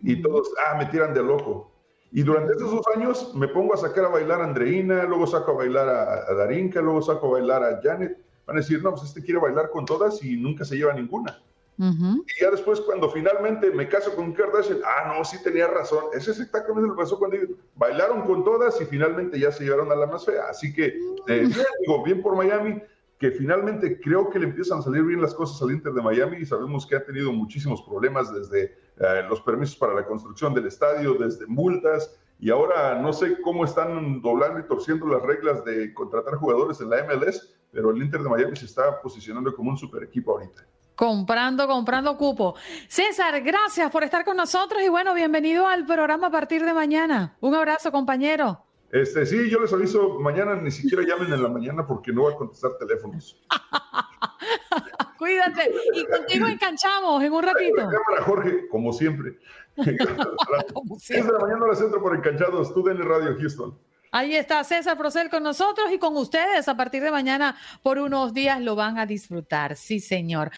Y 0.00 0.20
todos, 0.20 0.52
ah, 0.66 0.76
me 0.76 0.86
tiran 0.86 1.14
de 1.14 1.22
loco. 1.22 1.72
Y 2.12 2.22
durante 2.22 2.52
estos 2.52 2.70
dos 2.70 2.86
años 2.94 3.34
me 3.34 3.48
pongo 3.48 3.74
a 3.74 3.78
sacar 3.78 4.04
a 4.04 4.08
bailar 4.08 4.42
a 4.42 4.44
Andreina, 4.44 5.04
luego 5.04 5.26
saco 5.26 5.52
a 5.52 5.54
bailar 5.54 5.88
a, 5.88 6.34
Darinka, 6.34 6.80
luego 6.80 7.00
saco 7.02 7.28
a 7.28 7.40
bailar 7.40 7.64
a 7.64 7.80
Janet. 7.82 8.18
Van 8.46 8.56
a 8.56 8.60
decir, 8.60 8.82
no, 8.82 8.90
pues 8.90 9.04
este 9.04 9.22
quiere 9.22 9.40
bailar 9.40 9.70
con 9.70 9.86
todas 9.86 10.22
y 10.22 10.36
nunca 10.36 10.66
se 10.66 10.76
lleva 10.76 10.92
ninguna. 10.92 11.42
Y 11.78 12.40
ya 12.40 12.50
después, 12.50 12.80
cuando 12.80 13.10
finalmente 13.10 13.70
me 13.70 13.88
caso 13.88 14.14
con 14.14 14.32
Kardashian, 14.32 14.78
ah, 14.84 15.12
no, 15.14 15.24
sí 15.24 15.42
tenía 15.42 15.66
razón. 15.66 16.04
Eso 16.12 16.30
es 16.30 16.40
exactamente 16.40 16.88
lo 16.88 16.94
que 16.94 17.02
pasó 17.02 17.18
cuando 17.18 17.36
bailaron 17.74 18.22
con 18.22 18.44
todas 18.44 18.80
y 18.80 18.84
finalmente 18.84 19.38
ya 19.38 19.50
se 19.50 19.64
llevaron 19.64 19.90
a 19.90 19.96
la 19.96 20.06
más 20.06 20.24
fea. 20.24 20.44
Así 20.48 20.72
que, 20.72 20.98
eh, 21.28 21.48
digo, 21.80 22.04
bien 22.04 22.22
por 22.22 22.36
Miami, 22.36 22.80
que 23.18 23.30
finalmente 23.30 24.00
creo 24.00 24.30
que 24.30 24.38
le 24.38 24.46
empiezan 24.46 24.78
a 24.78 24.82
salir 24.82 25.02
bien 25.02 25.22
las 25.22 25.34
cosas 25.34 25.60
al 25.62 25.72
Inter 25.72 25.92
de 25.92 26.02
Miami 26.02 26.38
y 26.38 26.46
sabemos 26.46 26.86
que 26.86 26.96
ha 26.96 27.04
tenido 27.04 27.32
muchísimos 27.32 27.82
problemas 27.82 28.32
desde 28.32 28.76
eh, 28.98 29.22
los 29.28 29.40
permisos 29.40 29.76
para 29.76 29.94
la 29.94 30.04
construcción 30.04 30.54
del 30.54 30.66
estadio, 30.66 31.14
desde 31.14 31.46
multas. 31.46 32.16
Y 32.38 32.50
ahora 32.50 33.00
no 33.00 33.12
sé 33.12 33.40
cómo 33.40 33.64
están 33.64 34.20
doblando 34.20 34.60
y 34.60 34.64
torciendo 34.64 35.06
las 35.06 35.22
reglas 35.22 35.64
de 35.64 35.94
contratar 35.94 36.34
jugadores 36.34 36.80
en 36.80 36.90
la 36.90 37.04
MLS, 37.04 37.54
pero 37.72 37.90
el 37.90 38.02
Inter 38.02 38.22
de 38.22 38.28
Miami 38.28 38.56
se 38.56 38.66
está 38.66 39.00
posicionando 39.00 39.54
como 39.54 39.70
un 39.70 39.78
super 39.78 40.02
equipo 40.02 40.32
ahorita. 40.32 40.66
Comprando, 40.96 41.66
comprando 41.66 42.16
cupo. 42.16 42.54
César, 42.88 43.40
gracias 43.42 43.90
por 43.90 44.04
estar 44.04 44.24
con 44.24 44.36
nosotros 44.36 44.80
y 44.82 44.88
bueno, 44.88 45.12
bienvenido 45.12 45.66
al 45.66 45.84
programa 45.84 46.28
a 46.28 46.30
partir 46.30 46.64
de 46.64 46.72
mañana. 46.72 47.36
Un 47.40 47.54
abrazo, 47.54 47.90
compañero. 47.90 48.64
Este, 48.92 49.26
sí, 49.26 49.50
yo 49.50 49.58
les 49.58 49.72
aviso, 49.72 50.20
mañana 50.20 50.54
ni 50.54 50.70
siquiera 50.70 51.02
llamen 51.02 51.32
en 51.32 51.42
la 51.42 51.48
mañana 51.48 51.84
porque 51.84 52.12
no 52.12 52.22
voy 52.22 52.34
a 52.34 52.36
contestar 52.36 52.76
teléfonos. 52.78 53.36
Cuídate. 55.18 55.74
Y 55.94 56.06
contigo 56.06 56.46
enganchamos 56.46 57.22
en 57.24 57.32
un 57.32 57.42
ratito. 57.42 57.76
Cámara, 57.76 58.22
Jorge, 58.24 58.68
como 58.68 58.92
siempre. 58.92 59.38
como 60.72 60.96
siempre. 61.00 61.32
de 61.32 61.38
la 61.40 61.44
mañana 61.44 61.66
la 61.66 61.74
centro 61.74 62.00
por 62.00 62.14
enganchados, 62.14 62.72
tú 62.72 62.88
en 62.88 63.02
Radio 63.02 63.36
Houston. 63.36 63.76
Ahí 64.12 64.36
está 64.36 64.62
César 64.62 64.96
Procel 64.96 65.28
con 65.28 65.42
nosotros 65.42 65.90
y 65.90 65.98
con 65.98 66.16
ustedes 66.16 66.68
a 66.68 66.76
partir 66.76 67.02
de 67.02 67.10
mañana 67.10 67.56
por 67.82 67.98
unos 67.98 68.32
días 68.32 68.60
lo 68.60 68.76
van 68.76 68.96
a 68.96 69.06
disfrutar. 69.06 69.74
Sí, 69.74 69.98
señor. 69.98 70.52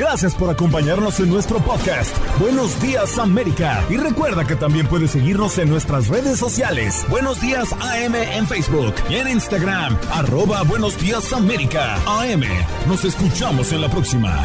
Gracias 0.00 0.34
por 0.34 0.48
acompañarnos 0.48 1.20
en 1.20 1.28
nuestro 1.28 1.58
podcast. 1.58 2.16
Buenos 2.40 2.80
días 2.80 3.18
América. 3.18 3.84
Y 3.90 3.98
recuerda 3.98 4.46
que 4.46 4.56
también 4.56 4.86
puedes 4.86 5.10
seguirnos 5.10 5.58
en 5.58 5.68
nuestras 5.68 6.08
redes 6.08 6.38
sociales. 6.38 7.04
Buenos 7.10 7.38
días 7.42 7.70
AM 7.74 8.14
en 8.14 8.46
Facebook 8.46 8.94
y 9.10 9.16
en 9.16 9.28
Instagram. 9.28 9.98
Arroba 10.10 10.62
Buenos 10.62 10.98
días 10.98 11.30
América. 11.34 11.96
AM. 12.06 12.44
Nos 12.88 13.04
escuchamos 13.04 13.72
en 13.72 13.82
la 13.82 13.90
próxima. 13.90 14.42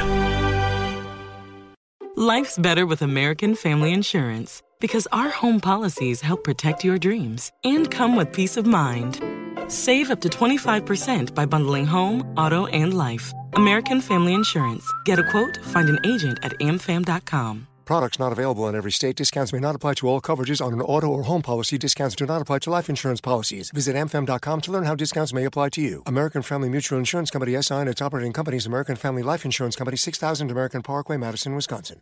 Life's 2.18 2.60
better 2.60 2.86
with 2.86 3.01
American 3.01 3.56
Family 3.56 3.93
Insurance 3.93 4.62
because 4.82 5.08
our 5.14 5.30
home 5.30 5.62
policies 5.62 6.20
help 6.20 6.43
protect 6.43 6.84
your 6.84 6.97
dreams 6.97 7.53
and 7.64 7.89
come 7.89 8.18
with 8.18 8.34
peace 8.34 8.58
of 8.58 8.66
mind. 8.66 9.22
Save 9.70 10.12
up 10.12 10.20
to 10.20 10.28
25% 10.28 11.34
by 11.34 11.45
bundling 11.45 11.86
home, 11.86 12.26
auto, 12.36 12.66
and 12.74 12.93
life. 12.93 13.34
American 13.56 14.01
Family 14.01 14.34
Insurance. 14.34 14.86
Get 15.06 15.20
a 15.20 15.24
quote, 15.24 15.58
find 15.64 15.89
an 15.89 15.99
agent 16.06 16.39
at 16.43 16.53
amfam.com. 16.60 17.68
Products 17.86 18.18
not 18.18 18.32
available 18.32 18.68
in 18.68 18.76
every 18.76 18.91
state. 18.91 19.16
Discounts 19.16 19.53
may 19.53 19.60
not 19.60 19.76
apply 19.76 19.93
to 19.95 20.08
all 20.08 20.20
coverages 20.20 20.60
on 20.60 20.74
an 20.74 20.82
auto 20.82 21.08
or 21.08 21.24
home 21.24 21.43
policy. 21.43 21.78
Discounts 21.78 22.16
do 22.16 22.26
not 22.26 22.41
apply 22.41 22.60
to 22.60 22.72
life 22.72 22.89
insurance 22.89 23.22
policies. 23.22 23.70
Visit 23.70 23.95
amfam.com 23.95 24.62
to 24.62 24.72
learn 24.72 24.86
how 24.86 24.95
discounts 24.95 25.34
may 25.34 25.45
apply 25.45 25.70
to 25.70 25.82
you. 25.82 26.01
American 26.08 26.41
Family 26.41 26.68
Mutual 26.68 26.97
Insurance 26.97 27.30
Company 27.30 27.62
SI 27.62 27.76
and 27.76 27.89
its 27.89 28.01
operating 28.01 28.34
companies 28.34 28.66
American 28.66 28.95
Family 28.95 29.22
Life 29.22 29.45
Insurance 29.45 29.76
Company 29.76 29.97
6000 29.97 30.49
American 30.49 30.82
Parkway, 30.82 31.18
Madison, 31.18 31.53
Wisconsin. 31.56 32.01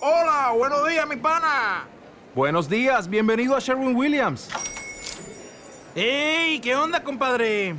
Hola, 0.00 0.54
buenos 0.56 0.88
días, 0.88 1.06
mi 1.06 1.16
pana. 1.16 1.84
Buenos 2.34 2.68
días, 2.68 3.08
bienvenido 3.08 3.54
a 3.54 3.60
Sherwin 3.60 3.94
Williams. 3.94 4.48
¡Ey! 5.94 6.60
¿Qué 6.60 6.74
onda, 6.74 7.04
compadre? 7.04 7.74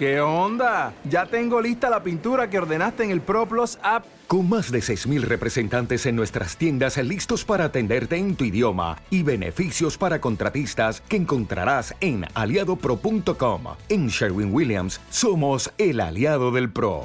¿Qué 0.00 0.18
onda? 0.18 0.94
Ya 1.04 1.26
tengo 1.26 1.60
lista 1.60 1.90
la 1.90 2.02
pintura 2.02 2.48
que 2.48 2.58
ordenaste 2.58 3.04
en 3.04 3.10
el 3.10 3.20
ProPlus 3.20 3.78
app. 3.82 4.06
Con 4.28 4.48
más 4.48 4.72
de 4.72 4.78
6.000 4.78 5.20
representantes 5.20 6.06
en 6.06 6.16
nuestras 6.16 6.56
tiendas 6.56 6.96
listos 6.96 7.44
para 7.44 7.66
atenderte 7.66 8.16
en 8.16 8.34
tu 8.34 8.44
idioma 8.44 8.96
y 9.10 9.22
beneficios 9.22 9.98
para 9.98 10.18
contratistas 10.18 11.02
que 11.02 11.16
encontrarás 11.16 11.94
en 12.00 12.24
aliadopro.com. 12.32 13.62
En 13.90 14.08
Sherwin 14.08 14.54
Williams 14.54 15.02
somos 15.10 15.70
el 15.76 16.00
aliado 16.00 16.50
del 16.50 16.72
PRO. 16.72 17.02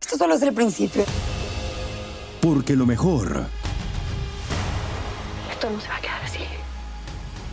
Esto 0.00 0.18
solo 0.18 0.34
es 0.34 0.42
el 0.42 0.52
principio. 0.52 1.04
Porque 2.42 2.74
lo 2.74 2.84
mejor, 2.84 3.46
Esto 5.52 5.70
no 5.70 5.80
se 5.80 5.88
va 5.88 5.98
a 5.98 6.00
quedar. 6.00 6.23